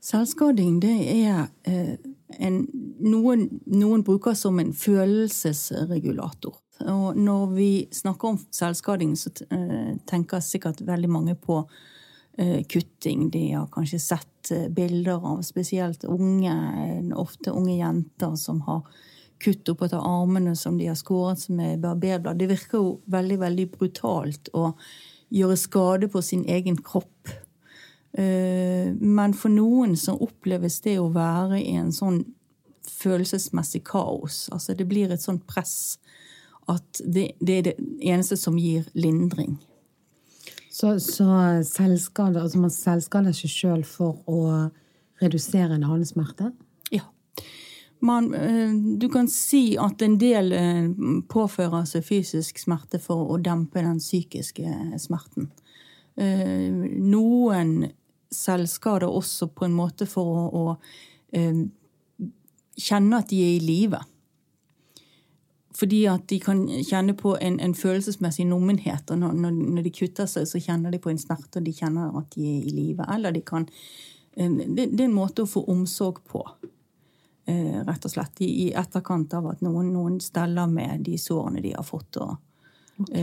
Selvskading 0.03 0.81
det 0.83 0.95
er 1.13 1.49
eh, 1.69 1.95
en, 2.39 2.63
noen, 3.03 3.49
noen 3.71 4.03
bruker 4.07 4.35
som 4.39 4.59
en 4.63 4.73
følelsesregulator. 4.75 6.57
Og 6.89 7.19
når 7.19 7.47
vi 7.55 7.71
snakker 7.95 8.33
om 8.33 8.39
selvskading, 8.51 9.15
så 9.19 9.31
eh, 9.51 9.95
tenker 10.09 10.43
sikkert 10.43 10.83
veldig 10.87 11.11
mange 11.11 11.37
på 11.39 11.61
kutting. 12.69 13.31
De 13.31 13.53
har 13.53 13.69
kanskje 13.73 14.01
sett 14.01 14.51
eh, 14.51 14.69
bilder 14.69 15.23
av 15.33 15.43
spesielt 15.47 16.05
unge, 16.05 16.53
eh, 16.53 17.19
ofte 17.19 17.51
unge 17.51 17.77
jenter 17.77 18.37
som 18.37 18.61
har 18.69 18.83
kutt 19.43 19.69
oppetter 19.73 19.99
armene 19.99 20.57
som 20.57 20.79
de 20.79 20.87
har 20.87 20.99
skåret 20.99 21.49
med 21.49 21.81
barberblad. 21.83 22.39
Det 22.39 22.51
virker 22.51 22.79
jo 22.79 22.93
veldig, 23.11 23.39
veldig 23.43 23.67
brutalt 23.75 24.53
å 24.55 24.73
gjøre 25.33 25.57
skade 25.59 26.09
på 26.13 26.23
sin 26.23 26.45
egen 26.45 26.79
kropp. 26.79 27.33
Eh, 28.13 28.93
Men 28.95 29.35
for 29.35 29.51
noen 29.51 29.97
så 29.97 30.15
oppleves 30.21 30.81
det 30.85 30.99
å 31.01 31.11
være 31.13 31.63
i 31.63 31.75
en 31.81 31.93
sånn 31.93 32.25
følelsesmessig 32.87 33.85
kaos. 33.85 34.49
Altså 34.53 34.75
det 34.75 34.87
blir 34.91 35.11
et 35.11 35.23
sånt 35.23 35.47
press 35.47 35.99
at 36.71 37.03
det, 37.05 37.33
det 37.41 37.59
er 37.59 37.63
det 37.71 37.77
eneste 38.01 38.37
som 38.39 38.59
gir 38.59 38.87
lindring. 38.95 39.59
Så, 40.73 40.95
så 41.01 41.27
selvskade, 41.69 42.41
altså 42.41 42.61
man 42.63 42.73
selvskader 42.73 43.35
seg 43.37 43.51
sjøl 43.53 43.83
for 43.85 44.23
å 44.25 44.71
redusere 45.21 45.77
en 45.77 45.85
annen 45.85 46.07
smerte? 46.09 46.49
Ja. 46.89 47.05
Man, 48.01 48.31
eh, 48.35 48.73
du 48.99 49.05
kan 49.13 49.29
si 49.31 49.77
at 49.79 50.03
en 50.03 50.17
del 50.19 50.49
eh, 50.57 50.89
påfører 51.31 51.85
seg 51.91 52.07
fysisk 52.07 52.63
smerte 52.63 52.99
for 53.03 53.35
å 53.35 53.37
dempe 53.39 53.85
den 53.85 54.01
psykiske 54.01 54.97
smerten. 55.03 55.51
eh, 56.17 56.73
noen 57.01 57.93
selvskader 58.33 59.13
også 59.13 59.51
på 59.53 59.69
en 59.69 59.77
måte 59.77 60.09
for 60.09 60.25
å, 60.25 60.65
å 60.73 61.43
kjenne 62.81 63.19
at 63.21 63.29
de 63.29 63.43
er 63.45 63.57
i 63.59 63.61
live. 63.61 64.01
Fordi 65.77 66.03
at 66.11 66.27
de 66.29 66.39
kan 66.41 66.67
kjenne 66.85 67.15
på 67.17 67.35
en, 67.41 67.59
en 67.61 67.75
følelsesmessig 67.75 68.45
nummenhet. 68.47 69.11
og 69.11 69.19
når, 69.19 69.33
når, 69.51 69.83
de 69.83 69.95
kutter 69.95 70.29
seg, 70.29 70.47
så 70.49 70.61
kjenner 70.61 70.93
de 70.93 71.01
på 71.01 71.11
en 71.11 71.21
smerte, 71.21 71.61
og 71.61 71.67
de 71.67 71.73
kjenner 71.73 72.13
at 72.19 72.37
de 72.37 72.45
er 72.45 72.69
i 72.69 72.77
live. 72.77 73.07
Eller 73.15 73.33
de 73.33 73.41
kan 73.41 73.67
eh, 74.37 74.51
det, 74.51 74.91
det, 74.93 75.01
er 75.01 75.09
en 75.09 75.17
måte 75.17 75.47
å 75.47 75.49
få 75.49 75.65
omsorg 75.73 76.21
på, 76.29 76.45
eh, 77.49 77.81
rett 77.89 78.05
og 78.09 78.15
slett. 78.15 78.45
I, 78.45 78.51
i 78.67 78.71
etterkant 78.77 79.35
av 79.39 79.53
at 79.55 79.65
noen, 79.65 79.93
noen, 79.95 80.21
steller 80.21 80.69
med 80.69 81.07
de 81.09 81.19
sårene 81.19 81.65
de 81.65 81.77
har 81.77 81.87
fått. 81.89 82.21
og 82.21 82.41
Okay. 83.03 83.23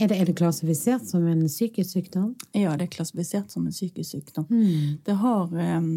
Er, 0.00 0.06
det, 0.06 0.16
er, 0.16 0.24
det, 0.24 0.36
klassifisert 0.38 1.02
som 1.08 1.26
en 1.26 1.42
psykisk 1.48 1.90
sykdom? 1.96 2.28
Ja, 2.54 2.76
det 2.78 2.86
er 2.86 2.92
klassifisert 2.94 3.50
som 3.52 3.66
en 3.66 3.74
psykisk 3.74 4.14
sykdom. 4.14 4.46
Mm. 4.48 5.00
Det 5.04 5.16
har 5.20 5.50
um, 5.50 5.88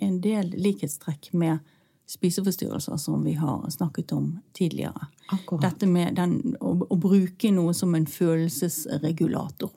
en 0.00 0.18
del 0.22 0.52
likhetstrekk 0.52 1.32
med 1.32 1.64
spiseforstyrrelser 2.06 2.96
som 2.96 3.24
vi 3.24 3.32
har 3.32 3.70
snakket 3.70 4.12
om 4.12 4.40
tidligere. 4.52 5.06
Akkurat. 5.32 5.62
Dette 5.62 5.86
med 5.86 6.14
den, 6.14 6.56
å, 6.60 6.76
å, 6.88 6.96
bruke 7.00 7.52
noe 7.52 7.74
som 7.74 7.94
en 7.96 8.06
følelsesregulator. 8.06 9.72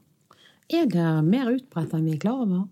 Er 0.67 0.89
det 0.91 1.07
mer 1.23 1.53
utbredt 1.53 1.95
enn 1.95 2.05
vi 2.09 2.17
er 2.17 2.23
klar 2.25 2.43
over? 2.43 2.65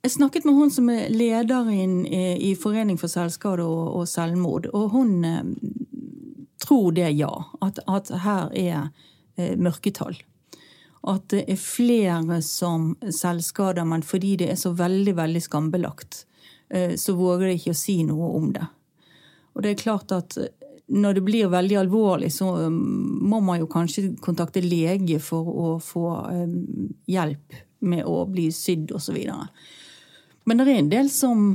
Jeg 0.00 0.14
snakket 0.14 0.46
med 0.48 0.56
hun 0.56 0.70
som 0.72 0.88
er 0.88 1.10
leder 1.12 1.68
i, 1.74 1.82
i 2.50 2.54
Forening 2.56 2.96
for 3.00 3.12
selvskade 3.12 3.66
og, 3.66 3.82
og, 3.98 4.06
selvmord, 4.08 4.70
og 4.72 4.94
hun 4.94 5.24
eh, 5.28 5.42
tror 6.62 6.94
det, 6.96 7.10
ja. 7.18 7.32
At, 7.60 7.82
at 7.90 8.08
her 8.22 8.48
er 8.56 8.78
eh, 9.36 9.58
mørketall. 9.60 10.16
At 11.10 11.28
det 11.32 11.44
er 11.48 11.60
flere 11.60 12.40
som 12.44 12.94
selvskader, 13.02 13.84
men 13.88 14.04
fordi 14.06 14.36
det 14.40 14.50
er 14.54 14.58
så 14.60 14.72
veldig, 14.76 15.16
veldig 15.20 15.42
skambelagt, 15.44 16.24
så 16.94 17.14
våger 17.18 17.48
de 17.48 17.56
ikke 17.58 17.74
å 17.74 17.78
si 17.78 17.96
noe 18.06 18.28
om 18.38 18.52
det. 18.54 18.66
Og 19.54 19.62
det 19.64 19.72
er 19.72 19.82
klart 19.82 20.12
at 20.14 20.36
eh, 20.38 20.52
når 20.90 21.18
det 21.18 21.24
blir 21.26 21.50
veldig 21.50 21.76
alvorlig, 21.82 22.32
så 22.34 22.52
eh, 22.64 22.70
må 22.70 23.40
man 23.44 23.60
jo 23.62 23.70
kanskje 23.70 24.14
kontakte 24.22 24.62
lege 24.64 25.20
for 25.22 25.48
å 25.50 25.72
få 25.82 26.06
hjelp 27.10 27.58
med 27.80 28.04
å 28.04 28.24
bli 28.28 28.50
sydd 28.52 28.92
osv. 28.92 29.18
Men 30.44 30.60
det 30.60 30.66
er 30.66 30.78
en 30.78 30.92
del 30.92 31.10
som 31.12 31.50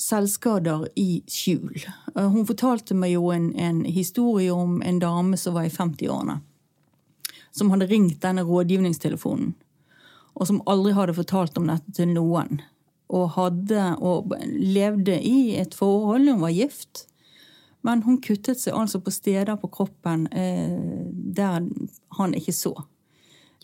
selvskader 0.00 0.88
i 1.00 1.22
skjul. 1.30 1.84
Hun 2.14 2.46
fortalte 2.46 2.96
meg 2.96 3.14
jo 3.14 3.30
en, 3.32 3.52
en 3.56 3.84
historie 3.84 4.52
om 4.52 4.80
en 4.82 4.98
dame 5.00 5.38
som 5.40 5.54
var 5.56 5.68
i 5.68 5.72
50-årene. 5.72 6.40
Som 7.54 7.70
hadde 7.70 7.88
ringt 7.88 8.20
denne 8.24 8.42
rådgivningstelefonen, 8.44 9.52
og 10.34 10.48
som 10.48 10.62
aldri 10.66 10.94
hadde 10.96 11.14
fortalt 11.14 11.58
om 11.60 11.68
dette 11.70 11.94
til 11.94 12.10
noen 12.10 12.58
og 13.08 13.34
hadde 13.36 13.90
og 14.00 14.32
levde 14.48 15.16
i 15.20 15.56
et 15.60 15.74
forhold. 15.74 16.28
Hun 16.30 16.44
var 16.44 16.54
gift. 16.54 17.06
Men 17.84 18.02
hun 18.02 18.20
kuttet 18.24 18.60
seg 18.60 18.76
altså 18.76 19.00
på 19.04 19.12
steder 19.12 19.58
på 19.60 19.68
kroppen 19.68 20.26
eh, 20.32 21.04
der 21.36 21.66
han 22.18 22.36
ikke 22.36 22.54
så. 22.56 22.72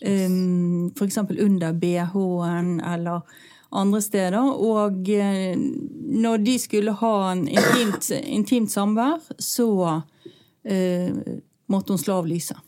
Um, 0.01 0.91
F.eks. 0.97 1.17
under 1.17 1.73
bh-en 1.77 2.79
eller 2.85 3.25
andre 3.71 4.01
steder. 4.01 4.37
Og 4.41 5.09
eh, 5.09 5.57
når 5.57 6.45
de 6.45 6.57
skulle 6.59 6.93
ha 7.01 7.15
en 7.31 7.47
intimt, 7.47 8.11
intimt 8.21 8.71
samvær, 8.71 9.25
så 9.41 10.01
eh, 10.65 11.17
måtte 11.71 11.95
hun 11.95 12.01
slå 12.01 12.21
av 12.21 12.29
lyset. 12.29 12.61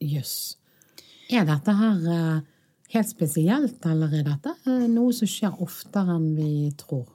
Jøss. 0.00 0.14
Yes. 0.14 0.38
Er 1.30 1.46
dette 1.46 1.74
her 1.78 2.06
eh, 2.10 2.38
helt 2.94 3.10
spesielt, 3.10 3.86
eller 3.86 4.18
er 4.18 4.26
dette 4.26 4.54
eh, 4.66 4.86
noe 4.90 5.14
som 5.14 5.30
skjer 5.30 5.62
oftere 5.62 6.18
enn 6.18 6.34
vi 6.38 6.52
tror? 6.80 7.06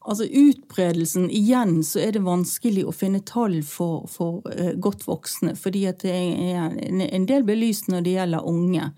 Altså 0.00 0.24
Utbredelsen 0.24 1.28
Igjen 1.30 1.82
så 1.84 2.00
er 2.00 2.14
det 2.16 2.22
vanskelig 2.24 2.86
å 2.88 2.94
finne 2.94 3.20
tall 3.28 3.58
for, 3.66 4.06
for 4.08 4.40
uh, 4.48 4.72
godt 4.80 5.04
voksne. 5.04 5.52
Fordi 5.60 5.84
at 5.90 6.00
det 6.06 6.14
er 6.14 6.78
en 6.80 7.26
del 7.28 7.44
belyst 7.44 7.90
når 7.92 8.06
det 8.06 8.14
gjelder 8.14 8.48
unge. 8.48 8.88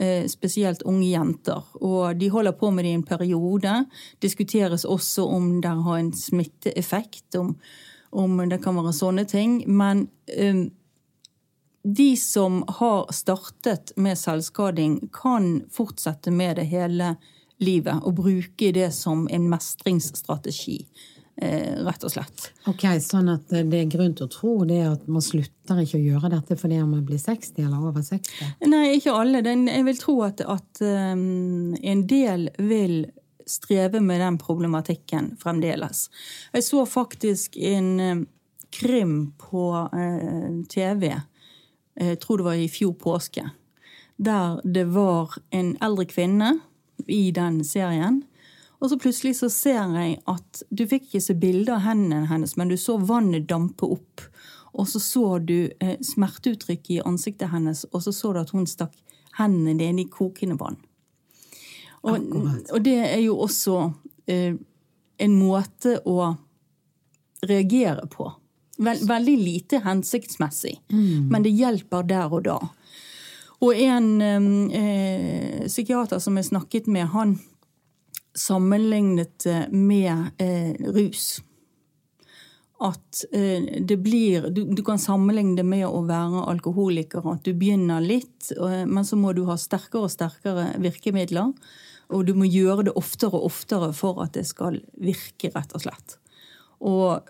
Uh, 0.00 0.24
spesielt 0.32 0.84
unge 0.88 1.10
jenter. 1.10 1.60
Og 1.84 2.16
de 2.16 2.30
holder 2.32 2.56
på 2.56 2.72
med 2.72 2.88
det 2.88 2.94
i 2.94 2.96
en 3.02 3.04
periode. 3.04 3.74
Diskuteres 4.24 4.88
også 4.88 5.28
om 5.28 5.58
det 5.60 5.74
har 5.84 6.00
en 6.00 6.10
smitteeffekt, 6.16 7.36
om, 7.36 7.52
om 8.16 8.40
det 8.48 8.62
kan 8.64 8.80
være 8.80 8.96
sånne 8.96 9.26
ting. 9.28 9.60
Men 9.68 10.06
uh, 10.32 10.64
de 11.86 12.16
som 12.16 12.64
har 12.68 13.12
startet 13.12 13.92
med 13.96 14.18
selvskading, 14.18 15.08
kan 15.12 15.64
fortsette 15.72 16.30
med 16.34 16.56
det 16.56 16.64
hele 16.72 17.12
livet 17.62 18.02
og 18.02 18.16
bruke 18.18 18.72
det 18.74 18.88
som 18.94 19.28
en 19.30 19.44
mestringsstrategi. 19.48 20.80
Eh, 21.36 21.84
rett 21.84 22.04
og 22.04 22.10
slett. 22.10 22.48
Ok, 22.66 22.88
Sånn 23.04 23.28
at 23.28 23.52
det 23.52 23.78
er 23.78 23.92
grunn 23.92 24.16
til 24.18 24.26
å 24.26 24.32
tro 24.32 24.54
det 24.66 24.80
at 24.88 25.04
man 25.06 25.22
slutter 25.22 25.82
ikke 25.82 26.00
å 26.00 26.06
gjøre 26.08 26.32
dette 26.32 26.56
fordi 26.58 26.80
man 26.80 27.04
blir 27.06 27.20
60 27.22 27.60
eller 27.68 27.86
over 27.86 28.02
60? 28.02 28.56
Nei, 28.66 28.96
ikke 28.96 29.14
alle. 29.14 29.44
Jeg 29.44 29.86
vil 29.86 30.00
tro 30.00 30.16
at, 30.26 30.42
at 30.42 30.82
um, 30.82 31.76
en 31.76 32.02
del 32.08 32.48
vil 32.58 33.04
streve 33.46 34.00
med 34.02 34.24
den 34.24 34.40
problematikken 34.42 35.36
fremdeles. 35.38 36.08
Jeg 36.56 36.66
så 36.66 36.82
faktisk 36.88 37.60
en 37.62 37.94
um, 38.00 38.26
krim 38.74 39.18
på 39.38 39.68
TV 40.72 41.12
jeg 41.96 42.12
eh, 42.12 42.18
tror 42.20 42.40
det 42.40 42.48
var 42.48 42.60
i 42.60 42.68
fjor 42.68 42.94
påske, 43.00 43.50
der 44.16 44.60
det 44.64 44.86
var 44.92 45.36
en 45.50 45.76
eldre 45.84 46.06
kvinne 46.08 46.58
i 47.06 47.30
den 47.32 47.62
serien. 47.64 48.22
Og 48.78 48.90
så 48.90 48.98
plutselig 49.00 49.38
så 49.38 49.48
ser 49.52 49.94
jeg 49.96 50.18
at 50.28 50.62
du 50.68 50.84
fikk 50.88 51.08
ikke 51.08 51.24
se 51.24 51.36
bilde 51.40 51.72
av 51.72 51.84
hendene 51.86 52.28
hennes, 52.28 52.56
men 52.56 52.68
du 52.68 52.76
så 52.76 52.98
vannet 53.00 53.48
dampe 53.48 53.88
opp. 53.88 54.26
Og 54.76 54.88
så 54.88 55.00
så 55.00 55.38
du 55.40 55.70
eh, 55.80 55.96
smerteuttrykk 56.04 56.90
i 56.92 57.02
ansiktet 57.08 57.52
hennes, 57.52 57.86
og 57.92 58.04
så 58.04 58.12
så 58.12 58.34
du 58.34 58.42
at 58.42 58.52
hun 58.52 58.68
stakk 58.68 58.92
hendene 59.38 59.76
ned 59.78 60.04
i 60.04 60.08
kokende 60.12 60.58
vann. 60.60 60.76
Og, 62.06 62.20
og, 62.70 62.80
det 62.84 62.98
er 63.02 63.22
jo 63.24 63.38
også 63.42 63.78
eh, 64.30 64.54
en 65.18 65.38
måte 65.40 65.96
å 66.06 66.34
reagere 67.48 68.04
på 68.12 68.28
veldig 68.76 69.36
lite 69.40 69.80
hensiktsmessig, 69.84 70.78
mm. 70.92 71.28
men 71.32 71.44
det 71.46 71.54
hjelper 71.56 72.06
der 72.08 72.32
og 72.32 72.44
da. 72.46 72.58
Og 73.64 73.76
en 73.80 74.20
eh, 74.22 75.64
psykiater 75.66 76.20
som 76.20 76.36
jeg 76.36 76.50
snakket 76.50 76.88
med, 76.92 77.08
han 77.14 77.38
sammenlignet 78.36 79.38
det 79.46 79.60
med 79.72 80.42
eh, 80.42 80.76
rus. 80.92 81.38
At 82.84 83.24
eh, 83.32 83.80
det 83.80 83.96
blir 84.04 84.50
du, 84.52 84.66
du, 84.68 84.82
kan 84.84 85.00
sammenligne 85.00 85.56
det 85.56 85.64
med 85.64 85.86
å 85.88 86.04
være 86.04 86.44
alkoholiker. 86.52 87.24
At 87.32 87.48
du 87.48 87.54
begynner 87.56 88.04
litt, 88.04 88.52
men 88.60 89.08
så 89.08 89.16
må 89.16 89.32
du 89.32 89.46
ha 89.48 89.56
sterkere 89.56 90.04
og 90.04 90.12
sterkere 90.12 90.74
virkemidler. 90.84 91.54
Og 92.12 92.28
du 92.28 92.36
må 92.38 92.46
gjøre 92.46 92.84
det 92.86 92.94
oftere 92.98 93.34
og 93.34 93.48
oftere 93.48 93.88
for 93.96 94.20
at 94.22 94.36
det 94.36 94.44
skal 94.46 94.78
virke, 95.00 95.50
rett 95.56 95.72
og 95.74 95.82
slett. 95.88 96.18
Og 96.84 97.24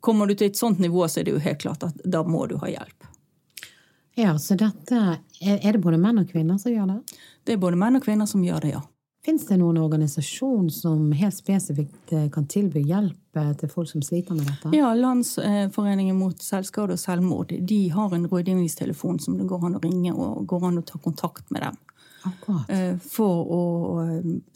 Kommer 0.00 0.26
du 0.26 0.34
til 0.34 0.50
et 0.50 0.58
sånt 0.58 0.78
nivå, 0.82 1.06
så 1.08 1.20
er 1.20 1.28
det 1.28 1.36
jo 1.36 1.42
helt 1.42 1.62
klart 1.62 1.86
at 1.86 2.04
da 2.04 2.22
må 2.24 2.46
du 2.50 2.56
ha 2.62 2.70
hjelp. 2.70 3.08
Ja, 4.18 4.38
så 4.38 4.56
dette, 4.58 5.18
Er 5.40 5.72
det 5.72 5.78
både 5.78 5.98
menn 5.98 6.18
og 6.18 6.30
kvinner 6.30 6.58
som 6.58 6.72
gjør 6.72 6.86
det? 6.90 7.18
Det 7.46 7.54
er 7.54 7.60
både 7.62 7.78
menn 7.78 7.96
og 7.96 8.02
kvinner 8.02 8.26
som 8.26 8.42
gjør 8.42 8.64
det, 8.64 8.72
ja. 8.74 8.82
Fins 9.24 9.44
det 9.46 9.58
noen 9.60 9.76
organisasjon 9.82 10.70
som 10.70 11.10
helt 11.12 11.36
spesifikt 11.36 12.12
eh, 12.16 12.28
kan 12.32 12.46
tilby 12.48 12.80
hjelp 12.86 13.36
eh, 13.36 13.50
til 13.60 13.70
folk 13.70 13.90
som 13.90 14.02
sliter 14.02 14.34
med 14.38 14.46
dette? 14.46 14.70
Ja, 14.76 14.92
Landsforeningen 14.94 16.16
mot 16.16 16.42
selvskade 16.42 16.94
og 16.94 17.02
selvmord 17.02 17.52
de 17.52 17.80
har 17.92 18.14
en 18.14 18.28
rådgivningstelefon 18.30 19.18
som 19.20 19.36
det 19.38 19.48
går 19.50 19.66
an 19.68 19.76
å 19.76 19.82
ringe 19.82 20.14
og 20.14 20.46
går 20.48 20.68
an 20.70 20.80
å 20.80 20.86
ta 20.86 21.02
kontakt 21.02 21.50
med 21.50 21.66
dem. 21.66 21.76
Akkurat. 22.28 22.70
Eh, 22.70 22.94
for 23.02 23.52
å 23.54 23.62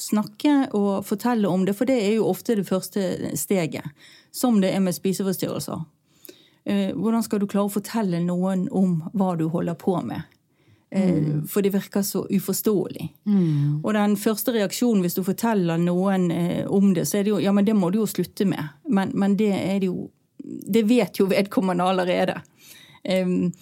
snakke 0.01 0.57
og 0.79 1.07
fortelle 1.09 1.49
om 1.49 1.67
det, 1.67 1.77
for 1.79 1.89
det 1.89 1.99
er 2.05 2.17
jo 2.19 2.29
ofte 2.31 2.57
det 2.59 2.69
første 2.69 3.33
steget 3.39 4.09
som 4.33 4.61
det 4.63 4.73
er 4.73 4.81
med 4.81 4.97
spiseforstyrrelser. 4.97 5.83
Eh, 6.65 6.93
hvordan 6.95 7.25
skal 7.25 7.43
du 7.43 7.49
klare 7.51 7.69
å 7.69 7.75
fortelle 7.75 8.21
noen 8.23 8.69
om 8.71 9.01
hva 9.13 9.35
du 9.37 9.49
holder 9.51 9.77
på 9.79 9.97
med? 10.07 10.23
Eh, 10.93 11.11
mm. 11.11 11.49
For 11.49 11.65
det 11.65 11.73
virker 11.75 12.03
så 12.03 12.27
uforståelig. 12.31 13.09
Mm. 13.25 13.81
Og 13.83 13.95
den 13.97 14.17
første 14.21 14.53
reaksjonen 14.53 15.03
hvis 15.03 15.17
du 15.17 15.23
forteller 15.27 15.81
noen 15.81 16.31
eh, 16.31 16.67
om 16.69 16.93
det, 16.95 17.07
så 17.09 17.19
er 17.19 17.27
det 17.27 17.33
jo 17.33 17.41
ja, 17.43 17.53
men 17.53 17.67
det 17.67 17.77
må 17.79 17.91
du 17.91 18.03
jo 18.03 18.09
slutte 18.11 18.47
med. 18.49 18.75
Men, 18.89 19.15
men 19.17 19.37
det 19.41 19.53
er 19.57 19.79
det 19.81 19.93
jo 19.93 20.11
Det 20.43 20.81
vet 20.91 21.21
jo 21.21 21.29
vedkommende 21.31 21.85
allerede. 21.87 22.35
Um, 23.07 23.53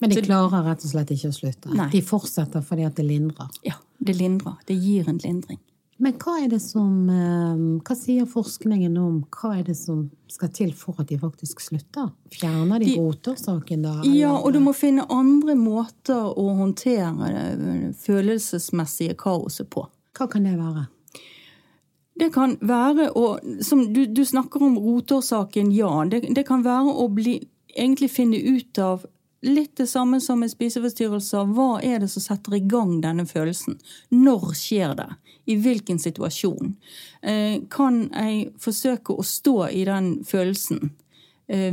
men 0.00 0.10
de 0.10 0.22
klarer 0.24 0.64
rett 0.64 0.84
og 0.84 0.90
slett 0.94 1.10
ikke 1.14 1.28
å 1.30 1.36
slutte? 1.36 1.72
Nei. 1.76 1.88
De 1.92 2.00
fortsetter 2.04 2.62
fordi 2.64 2.86
at 2.88 2.96
det 2.96 3.04
lindrer? 3.08 3.50
Ja, 3.66 3.76
det 4.00 4.14
lindrer. 4.16 4.56
Det 4.66 4.76
gir 4.80 5.08
en 5.12 5.18
lindring. 5.22 5.58
Men 6.00 6.14
hva 6.16 6.38
er 6.40 6.46
det 6.48 6.62
som 6.64 7.10
eh, 7.12 7.58
Hva 7.84 7.94
sier 7.98 8.24
forskningen 8.24 8.94
om 8.96 9.18
hva 9.36 9.50
er 9.58 9.66
det 9.66 9.74
som 9.76 10.06
skal 10.32 10.48
til 10.56 10.70
for 10.72 10.96
at 11.02 11.10
de 11.10 11.18
faktisk 11.20 11.60
slutter? 11.60 12.06
Fjerner 12.32 12.80
de, 12.80 12.86
De- 12.88 12.94
rotårsaken, 13.02 13.82
da? 13.84 13.98
Ja, 14.08 14.30
og 14.38 14.54
du 14.56 14.62
må 14.64 14.72
finne 14.72 15.04
andre 15.12 15.52
måter 15.60 16.30
å 16.32 16.46
håndtere 16.62 17.28
det 17.60 17.92
følelsesmessige 18.00 19.18
kaoset 19.20 19.68
på. 19.68 19.84
Hva 20.16 20.30
kan 20.32 20.48
det 20.48 20.56
være? 20.56 20.86
Det 22.20 22.32
kan 22.34 22.56
være 22.60 23.10
å 23.16 23.38
Som 23.64 23.86
du, 23.94 24.06
du 24.06 24.24
snakker 24.24 24.62
om 24.66 24.78
rotårsaken, 24.80 25.70
ja. 25.72 25.92
Det, 26.08 26.24
det 26.36 26.46
kan 26.48 26.64
være 26.64 26.92
å 26.96 27.08
bli 27.12 27.38
Egentlig 27.76 28.08
finne 28.10 28.36
ut 28.40 28.78
av 28.82 29.04
litt 29.42 29.76
det 29.76 29.86
samme 29.86 30.20
som 30.20 30.40
med 30.40 30.50
spiseforstyrrelser. 30.52 31.52
Hva 31.54 31.80
er 31.82 32.00
det 32.02 32.10
som 32.12 32.22
setter 32.22 32.56
i 32.56 32.64
gang 32.64 32.98
denne 33.00 33.26
følelsen? 33.26 33.78
Når 34.08 34.52
skjer 34.58 34.96
det? 34.98 35.08
I 35.50 35.56
hvilken 35.56 35.98
situasjon? 35.98 36.74
Eh, 37.22 37.62
kan 37.70 38.02
jeg 38.12 38.50
forsøke 38.60 39.16
å 39.16 39.24
stå 39.26 39.56
i 39.72 39.84
den 39.88 40.12
følelsen 40.28 40.92
eh, 41.48 41.72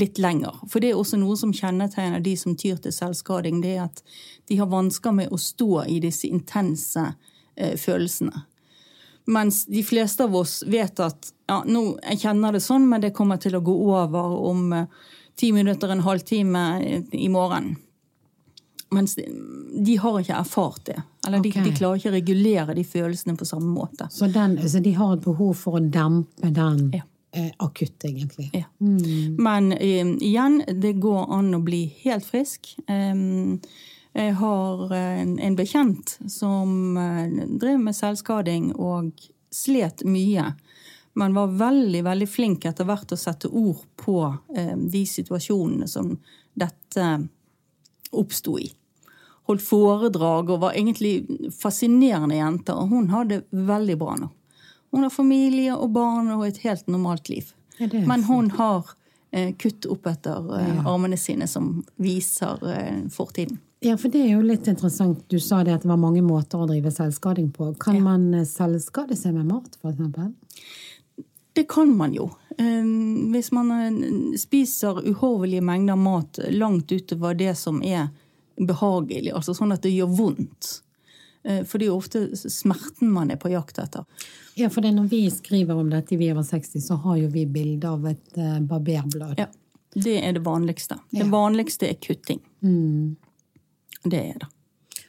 litt 0.00 0.18
lenger? 0.18 0.64
For 0.68 0.80
det 0.80 0.94
er 0.94 1.02
også 1.02 1.20
noe 1.20 1.36
som 1.38 1.52
kjennetegner 1.54 2.24
de 2.24 2.34
som 2.40 2.56
tyr 2.56 2.80
til 2.80 2.96
selvskading. 2.96 3.60
Det 3.62 3.76
er 3.76 3.84
at 3.84 4.02
de 4.48 4.58
har 4.58 4.72
vansker 4.72 5.14
med 5.14 5.32
å 5.32 5.40
stå 5.40 5.84
i 5.84 6.00
disse 6.02 6.26
intense 6.30 7.10
eh, 7.56 7.76
følelsene. 7.76 8.46
Mens 9.24 9.62
de 9.66 9.80
fleste 9.84 10.24
av 10.24 10.34
oss 10.36 10.62
vet 10.68 11.00
at 11.00 11.30
ja, 11.48 11.62
nå, 11.64 11.94
jeg 12.02 12.24
kjenner 12.26 12.52
det 12.52 12.60
sånn, 12.64 12.84
men 12.88 13.00
det 13.00 13.14
kommer 13.16 13.38
til 13.40 13.56
å 13.56 13.62
gå 13.64 13.72
over 13.92 14.34
om 14.48 14.72
ti 15.36 15.52
minutter, 15.52 15.88
en 15.90 16.00
halvtime 16.04 16.62
i 17.12 17.28
morgen. 17.28 17.76
Mens 18.94 19.16
de, 19.84 19.96
har 19.98 20.20
ikke 20.20 20.36
erfart 20.38 20.84
det. 20.86 21.00
Eller 21.26 21.40
de, 21.42 21.50
de 21.64 21.72
klarer 21.74 21.98
ikke 21.98 22.12
å 22.12 22.14
regulere 22.14 22.74
de 22.76 22.84
følelsene 22.86 23.34
på 23.40 23.46
samme 23.48 23.72
måte. 23.74 24.06
Så, 24.12 24.28
den, 24.30 24.54
så 24.68 24.78
de 24.84 24.92
har 24.94 25.16
et 25.16 25.24
behov 25.24 25.54
for 25.58 25.80
å 25.80 25.82
dempe 25.82 26.50
den 26.54 26.92
Ja. 26.94 27.02
eh, 27.34 27.50
akutt, 27.58 28.04
egentlig? 28.06 28.50
Ja. 28.54 28.68
Men 28.78 29.72
eh, 29.72 30.06
igjen, 30.22 30.60
det 30.68 30.92
går 31.02 31.26
an 31.34 31.50
å 31.58 31.62
bli 31.66 31.82
helt 32.04 32.28
frisk. 32.28 32.76
Um, 32.86 33.58
jeg 34.14 34.36
har 34.38 34.92
eh, 34.94 35.20
en, 35.24 35.38
en 35.42 35.56
bekjent 35.58 36.14
som 36.30 36.94
eh, 37.00 37.48
drev 37.58 37.80
med 37.82 37.96
selvskading 37.98 38.70
og 38.78 39.10
slet 39.54 40.04
mye. 40.06 40.52
Men 41.14 41.34
var 41.34 41.52
veldig 41.58 42.02
veldig 42.04 42.28
flink 42.28 42.64
etter 42.66 42.86
hvert 42.88 43.12
å 43.14 43.18
sette 43.18 43.48
ord 43.48 43.84
på 44.00 44.18
eh, 44.56 44.74
de 44.76 45.04
situasjonene 45.06 45.86
som 45.90 46.16
dette 46.58 47.10
oppsto 48.14 48.58
i. 48.58 48.66
Holdt 49.48 49.62
foredrag 49.66 50.50
og 50.50 50.62
var 50.62 50.74
egentlig 50.74 51.50
fascinerende 51.54 52.38
jente. 52.38 52.74
Og 52.74 52.94
hun 52.94 53.10
har 53.12 53.28
det 53.30 53.42
veldig 53.50 53.98
bra 54.00 54.16
nå. 54.18 54.30
Hun 54.94 55.06
har 55.06 55.12
familie 55.12 55.74
og 55.74 55.90
barn 55.94 56.30
og 56.34 56.46
et 56.46 56.62
helt 56.64 56.86
normalt 56.90 57.28
liv. 57.28 57.50
Ja, 57.78 57.88
Men 58.06 58.22
hun 58.24 58.50
har 58.54 58.94
eh, 59.34 59.54
kutt 59.58 59.86
opp 59.90 60.06
etter 60.06 60.50
eh, 60.58 60.86
armene 60.86 61.18
sine 61.18 61.48
som 61.50 61.82
viser 61.98 62.62
eh, 62.70 63.00
fortiden. 63.10 63.58
Ja, 63.84 63.98
for 64.00 64.08
det 64.08 64.22
er 64.22 64.30
jo 64.32 64.44
litt 64.46 64.68
interessant. 64.70 65.26
Du 65.28 65.36
sa 65.42 65.58
det 65.66 65.74
at 65.74 65.82
det 65.84 65.90
var 65.90 66.00
mange 66.00 66.22
måter 66.24 66.62
å 66.62 66.68
drive 66.70 66.92
selvskading 66.94 67.50
på. 67.52 67.74
Kan 67.82 68.00
man 68.06 68.30
eh, 68.32 68.46
selvskade 68.48 69.18
seg 69.18 69.34
med 69.36 69.50
mat, 69.50 69.76
eksempel? 69.82 70.30
Det 71.54 71.64
kan 71.70 71.90
man 71.96 72.14
jo. 72.16 72.28
Eh, 72.58 72.84
Hvis 73.34 73.52
man 73.54 73.70
eh, 73.70 74.38
spiser 74.38 75.00
uhorvelige 75.06 75.62
mengder 75.62 75.96
mat 75.96 76.38
langt 76.50 76.92
utover 76.92 77.34
det 77.38 77.54
som 77.58 77.82
er 77.82 78.08
behagelig, 78.58 79.32
altså 79.34 79.54
sånn 79.54 79.74
at 79.74 79.82
det 79.82 79.94
gjør 79.94 80.12
vondt. 80.18 80.70
Eh, 81.44 81.62
For 81.66 81.78
det 81.78 81.86
er 81.88 81.92
jo 81.92 81.98
ofte 81.98 82.24
smerten 82.38 83.10
man 83.14 83.30
er 83.34 83.38
på 83.42 83.50
jakt 83.52 83.78
etter. 83.82 84.04
Ja, 84.54 84.68
for 84.70 84.86
når 84.86 85.08
vi 85.10 85.24
skriver 85.34 85.74
om 85.78 85.90
dette 85.90 86.14
i 86.14 86.18
Vi 86.20 86.30
over 86.30 86.46
60, 86.46 86.80
så 86.82 86.94
har 87.02 87.16
jo 87.18 87.28
vi 87.32 87.46
bilde 87.46 87.90
av 87.90 88.06
et 88.06 88.38
eh, 88.38 88.60
barberblad. 88.62 89.38
Ja, 89.38 89.46
Det 89.94 90.18
er 90.26 90.32
det 90.32 90.42
vanligste. 90.46 90.98
Det 91.10 91.26
vanligste 91.30 91.88
er 91.90 91.94
kutting. 92.02 92.40
Det 94.04 94.18
er 94.18 94.38
det. 94.42 94.48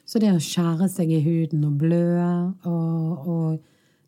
Så 0.06 0.20
det 0.22 0.30
å 0.30 0.38
skjære 0.42 0.86
seg 0.88 1.10
i 1.10 1.18
huden 1.24 1.64
og 1.66 1.78
blø, 1.80 2.52
og, 2.70 3.26
og 3.26 3.64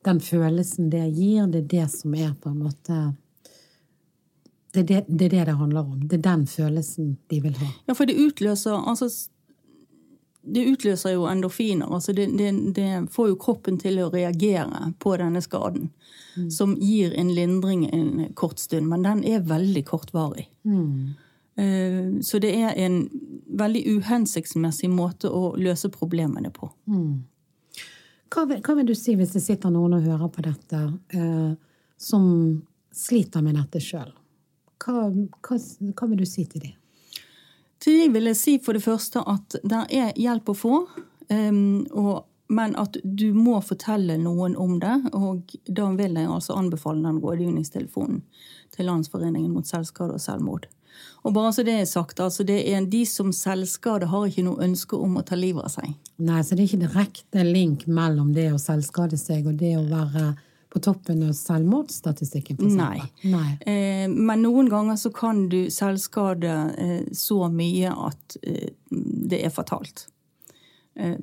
den 0.09 0.21
følelsen 0.25 0.91
det 0.93 1.07
gir, 1.13 1.47
det 1.53 1.67
er 1.67 1.73
det 1.77 1.89
som 1.93 2.15
er 2.17 2.33
på 2.41 2.53
en 2.53 2.63
måte 2.67 3.01
det 4.73 4.81
er 4.81 4.85
det, 4.85 5.05
det 5.09 5.27
er 5.27 5.31
det 5.31 5.45
det 5.49 5.57
handler 5.57 5.81
om. 5.81 6.01
Det 6.09 6.19
er 6.19 6.25
den 6.27 6.47
følelsen 6.47 7.17
de 7.31 7.41
vil 7.41 7.57
ha. 7.57 7.69
Ja, 7.87 7.95
for 7.97 8.05
det 8.05 8.19
utløser 8.21 8.77
altså, 8.77 9.09
Det 10.43 10.65
utløser 10.71 11.11
jo 11.11 11.27
endorfiner. 11.27 11.87
Altså 11.95 12.13
det, 12.13 12.29
det, 12.39 12.75
det 12.77 13.09
får 13.13 13.29
jo 13.29 13.39
kroppen 13.41 13.79
til 13.79 13.99
å 14.01 14.11
reagere 14.13 14.93
på 14.99 15.17
denne 15.17 15.43
skaden. 15.43 15.91
Som 16.51 16.77
gir 16.79 17.13
en 17.19 17.33
lindring 17.35 17.89
en 17.93 18.29
kort 18.35 18.59
stund, 18.59 18.87
men 18.87 19.03
den 19.03 19.25
er 19.25 19.41
veldig 19.41 19.85
kortvarig. 19.85 20.47
Mm. 20.63 21.17
Så 22.23 22.39
det 22.39 22.53
er 22.55 22.77
en 22.79 23.09
veldig 23.59 23.83
uhensiktsmessig 23.97 24.91
måte 24.91 25.29
å 25.29 25.57
løse 25.59 25.91
problemene 25.91 26.53
på. 26.55 26.71
Hva 28.29 28.45
vil, 28.49 28.61
hva 28.65 28.75
vil 28.77 28.89
du 28.91 28.95
si 28.99 29.15
hvis 29.17 29.35
det 29.37 29.43
sitter 29.45 29.73
noen 29.73 29.97
og 29.97 30.05
hører 30.05 30.33
på 30.33 30.45
dette, 30.45 30.81
eh, 31.17 31.53
som 31.97 32.25
sliter 32.95 33.45
med 33.45 33.57
dette 33.57 33.81
sjøl? 33.83 34.11
Hva, 34.85 35.09
hva, 35.09 35.59
hva 35.59 36.09
vil 36.11 36.21
du 36.21 36.29
si 36.29 36.45
til 36.47 36.67
dem? 36.67 36.77
Til 37.83 38.01
dem 38.03 38.17
vil 38.17 38.31
jeg 38.31 38.39
si 38.39 38.57
for 38.63 38.75
det 38.75 38.83
første 38.83 39.23
at 39.31 39.59
det 39.63 39.85
er 39.95 40.17
hjelp 40.19 40.51
å 40.51 40.57
få, 40.57 40.79
um, 41.31 41.87
og, 41.95 42.25
men 42.51 42.75
at 42.81 42.99
du 43.05 43.29
må 43.37 43.61
fortelle 43.63 44.17
noen 44.19 44.57
om 44.59 44.79
det. 44.83 44.97
Og 45.15 45.55
da 45.65 45.91
vil 45.95 46.19
jeg 46.19 46.31
altså 46.33 46.57
anbefale 46.59 47.05
den 47.07 47.21
rådgivningstelefonen 47.23 48.25
til 48.75 48.91
Landsforeningen 48.91 49.55
mot 49.55 49.69
selvskade 49.69 50.19
og 50.19 50.25
selvmord. 50.25 50.67
Og 51.27 51.35
bare 51.35 51.53
så 51.53 51.65
det 51.67 51.75
er 51.81 51.85
sagt, 51.91 52.21
altså 52.21 52.45
det 52.47 52.61
er 52.73 52.85
de 52.87 53.05
som 53.07 53.33
selvskade 53.35 54.07
har 54.11 54.27
ikke 54.29 54.45
noe 54.47 54.63
ønske 54.65 54.97
om 54.97 55.17
å 55.21 55.25
ta 55.27 55.37
livet 55.39 55.65
av 55.67 55.73
seg. 55.75 55.95
Nei, 56.19 56.43
så 56.43 56.55
det 56.57 56.65
er 56.65 56.69
ikke 56.71 56.85
direkte 56.87 57.45
link 57.47 57.87
mellom 57.87 58.33
det 58.37 58.51
å 58.55 58.61
selvskade 58.63 59.19
seg 59.21 59.47
og 59.51 59.59
det 59.61 59.75
å 59.79 59.87
være 59.91 60.31
på 60.69 60.81
toppen 60.85 61.23
av 61.25 61.33
selvmordsstatistikken, 61.33 62.59
Nei. 62.77 63.01
Nei. 63.25 63.55
Eh, 63.65 64.05
men 64.13 64.43
noen 64.45 64.69
ganger 64.69 64.99
så 65.01 65.09
kan 65.17 65.47
du 65.49 65.71
selvskade 65.73 66.55
eh, 66.77 67.05
så 67.17 67.49
mye 67.49 67.89
at 68.11 68.37
eh, 68.43 68.69
det 68.91 69.41
er 69.47 69.55
fatalt. 69.55 70.07
Eh, 70.99 71.17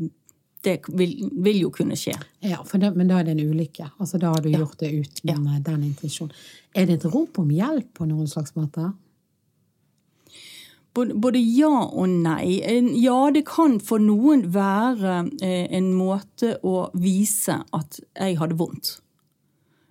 det 0.65 0.79
vil, 0.97 1.29
vil 1.45 1.59
jo 1.61 1.69
kunne 1.69 1.93
skje. 1.99 2.15
Ja, 2.41 2.63
da, 2.65 2.89
men 2.95 3.07
da 3.11 3.19
er 3.21 3.27
det 3.27 3.35
en 3.35 3.51
ulykke. 3.53 3.91
Altså, 4.01 4.17
da 4.17 4.31
har 4.33 4.41
du 4.41 4.49
gjort 4.49 4.79
det 4.81 4.89
uten 4.95 5.29
Ja. 5.29 5.37
eh, 5.37 5.61
den 5.61 5.83
intensjonen. 5.91 6.33
Er 6.73 6.87
det 6.89 6.97
et 7.03 7.05
rop 7.13 7.37
om 7.39 7.51
hjelp 7.53 7.91
på 7.99 8.07
noen 8.09 8.25
slags 8.27 8.55
måte? 8.57 8.89
Både, 10.95 11.39
ja 11.39 11.89
og 11.91 12.07
nei. 12.09 12.61
Ja, 13.03 13.17
det 13.31 13.43
kan 13.49 13.81
for 13.83 13.99
noen 13.99 14.45
være 14.55 15.25
eh, 15.43 15.65
en 15.75 15.89
måte 15.97 16.53
å 16.63 16.87
vise 16.95 17.57
at 17.75 17.99
jeg 18.13 18.37
hadde 18.39 18.55
vondt. 18.55 18.93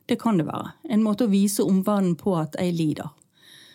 Det 0.09 0.17
kan 0.21 0.41
det 0.41 0.47
være. 0.49 0.73
En 0.89 1.05
måte 1.05 1.27
å 1.27 1.33
vise 1.33 1.65
omverdenen 1.65 2.17
på 2.21 2.37
at 2.41 2.57
jeg 2.61 2.73
lider. 2.79 3.13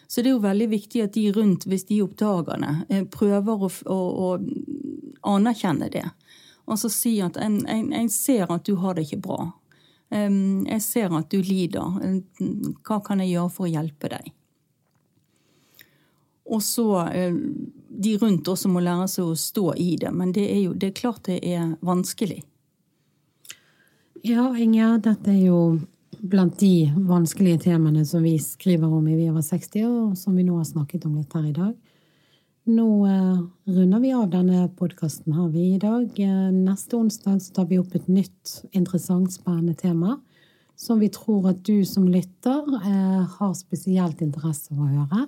Så 0.10 0.24
det 0.24 0.32
er 0.32 0.38
jo 0.40 0.42
veldig 0.42 0.70
viktig 0.72 1.04
at 1.06 1.14
de 1.14 1.28
rundt, 1.36 1.68
hvis 1.70 1.86
de 1.90 2.02
oppdager 2.02 2.64
det, 2.66 2.74
eh, 2.90 3.06
prøver 3.06 3.68
å, 3.68 3.70
å, 3.70 4.00
å 4.26 5.36
anerkjenne 5.36 5.92
det. 5.94 6.08
Og 6.66 6.82
så 6.82 6.90
si 6.94 7.20
at 7.22 7.38
en, 7.38 7.62
en, 7.70 7.94
jeg 7.94 8.10
ser 8.14 8.50
at 8.50 8.66
du 8.66 8.74
har 8.82 8.98
det 8.98 9.06
ikke 9.06 9.24
bra. 9.30 9.40
Jeg 10.10 10.82
ser 10.82 11.14
at 11.14 11.30
du 11.30 11.38
lider. 11.46 11.98
Hva 12.86 12.98
kan 13.06 13.22
jeg 13.22 13.36
gjøre 13.36 13.54
for 13.54 13.68
å 13.68 13.70
hjelpe 13.70 14.10
deg? 14.10 14.32
Og 16.50 16.64
så 16.66 16.88
eh, 17.14 17.36
De 17.90 18.16
rundt 18.18 18.48
også 18.48 18.70
må 18.72 18.82
lære 18.84 19.08
seg 19.12 19.28
å 19.28 19.38
stå 19.38 19.74
i 19.78 19.96
det. 20.02 20.12
Men 20.16 20.34
det 20.36 20.48
er 20.50 20.62
jo 20.64 20.74
det 20.74 20.92
er 20.92 21.00
klart 21.02 21.26
det 21.28 21.40
er 21.44 21.76
vanskelig. 21.86 22.42
Ja, 24.26 24.50
Ingjerd, 24.56 25.06
dette 25.08 25.32
er 25.32 25.46
jo 25.48 25.60
blant 26.20 26.58
de 26.60 26.90
vanskelige 27.08 27.64
temaene 27.70 28.04
som 28.08 28.24
vi 28.24 28.34
skriver 28.44 28.92
om 28.92 29.06
i 29.08 29.16
Vi 29.16 29.30
over 29.32 29.44
60, 29.46 29.86
og 29.88 30.18
som 30.20 30.36
vi 30.36 30.44
nå 30.44 30.58
har 30.58 30.68
snakket 30.68 31.06
om 31.08 31.16
litt 31.16 31.36
her 31.36 31.46
i 31.48 31.56
dag. 31.56 31.76
Nå 32.70 32.88
eh, 33.08 33.38
runder 33.72 34.02
vi 34.04 34.12
av 34.14 34.28
denne 34.30 34.66
podkasten 34.78 35.34
her 35.34 35.48
vi 35.54 35.70
i 35.76 35.82
dag. 35.82 36.12
Eh, 36.20 36.50
neste 36.54 37.00
onsdag 37.00 37.40
så 37.42 37.56
tar 37.56 37.70
vi 37.72 37.80
opp 37.80 37.96
et 37.96 38.10
nytt, 38.12 38.60
interessant, 38.72 39.32
spennende 39.34 39.78
tema 39.80 40.20
som 40.80 41.00
vi 41.00 41.10
tror 41.12 41.50
at 41.52 41.64
du 41.68 41.84
som 41.88 42.08
lytter 42.08 42.68
eh, 42.80 43.24
har 43.38 43.56
spesielt 43.58 44.22
interesse 44.24 44.72
av 44.72 44.84
å 44.86 44.92
høre. 44.92 45.26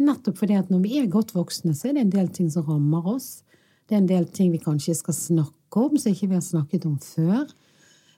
Nettopp 0.00 0.38
fordi 0.40 0.56
at 0.56 0.70
når 0.72 0.84
vi 0.84 0.98
er 1.00 1.10
godt 1.12 1.34
voksne, 1.36 1.74
så 1.76 1.90
er 1.90 1.98
det 1.98 2.06
en 2.06 2.14
del 2.14 2.30
ting 2.32 2.50
som 2.52 2.64
rammer 2.68 3.06
oss. 3.14 3.42
Det 3.88 3.96
er 3.96 4.02
en 4.02 4.08
del 4.08 4.28
ting 4.32 4.52
vi 4.54 4.62
kanskje 4.62 4.96
skal 4.96 5.16
snakke 5.16 5.82
om, 5.82 5.98
som 5.98 6.14
ikke 6.14 6.30
vi 6.30 6.38
har 6.38 6.46
snakket 6.46 6.86
om 6.88 6.96
før. 7.04 7.44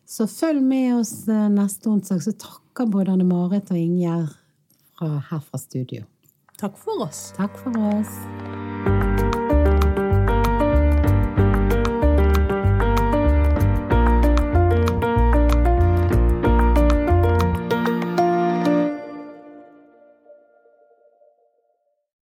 Så 0.07 0.29
følg 0.31 0.63
med 0.63 0.99
oss 1.01 1.15
eh, 1.31 1.49
neste 1.51 1.91
onsdag, 1.91 2.23
så 2.23 2.35
takker 2.37 2.91
både 2.91 3.15
Anne 3.15 3.27
Marit 3.27 3.71
og 3.73 3.79
Ingjerd 3.79 4.31
fra, 4.99 5.15
her 5.31 5.45
fra 5.47 5.63
studio. 5.63 6.05
Takk 6.61 6.77
for 6.79 7.07
oss. 7.09 7.31
Takk 7.39 7.57
for 7.65 7.79
oss. 7.95 8.52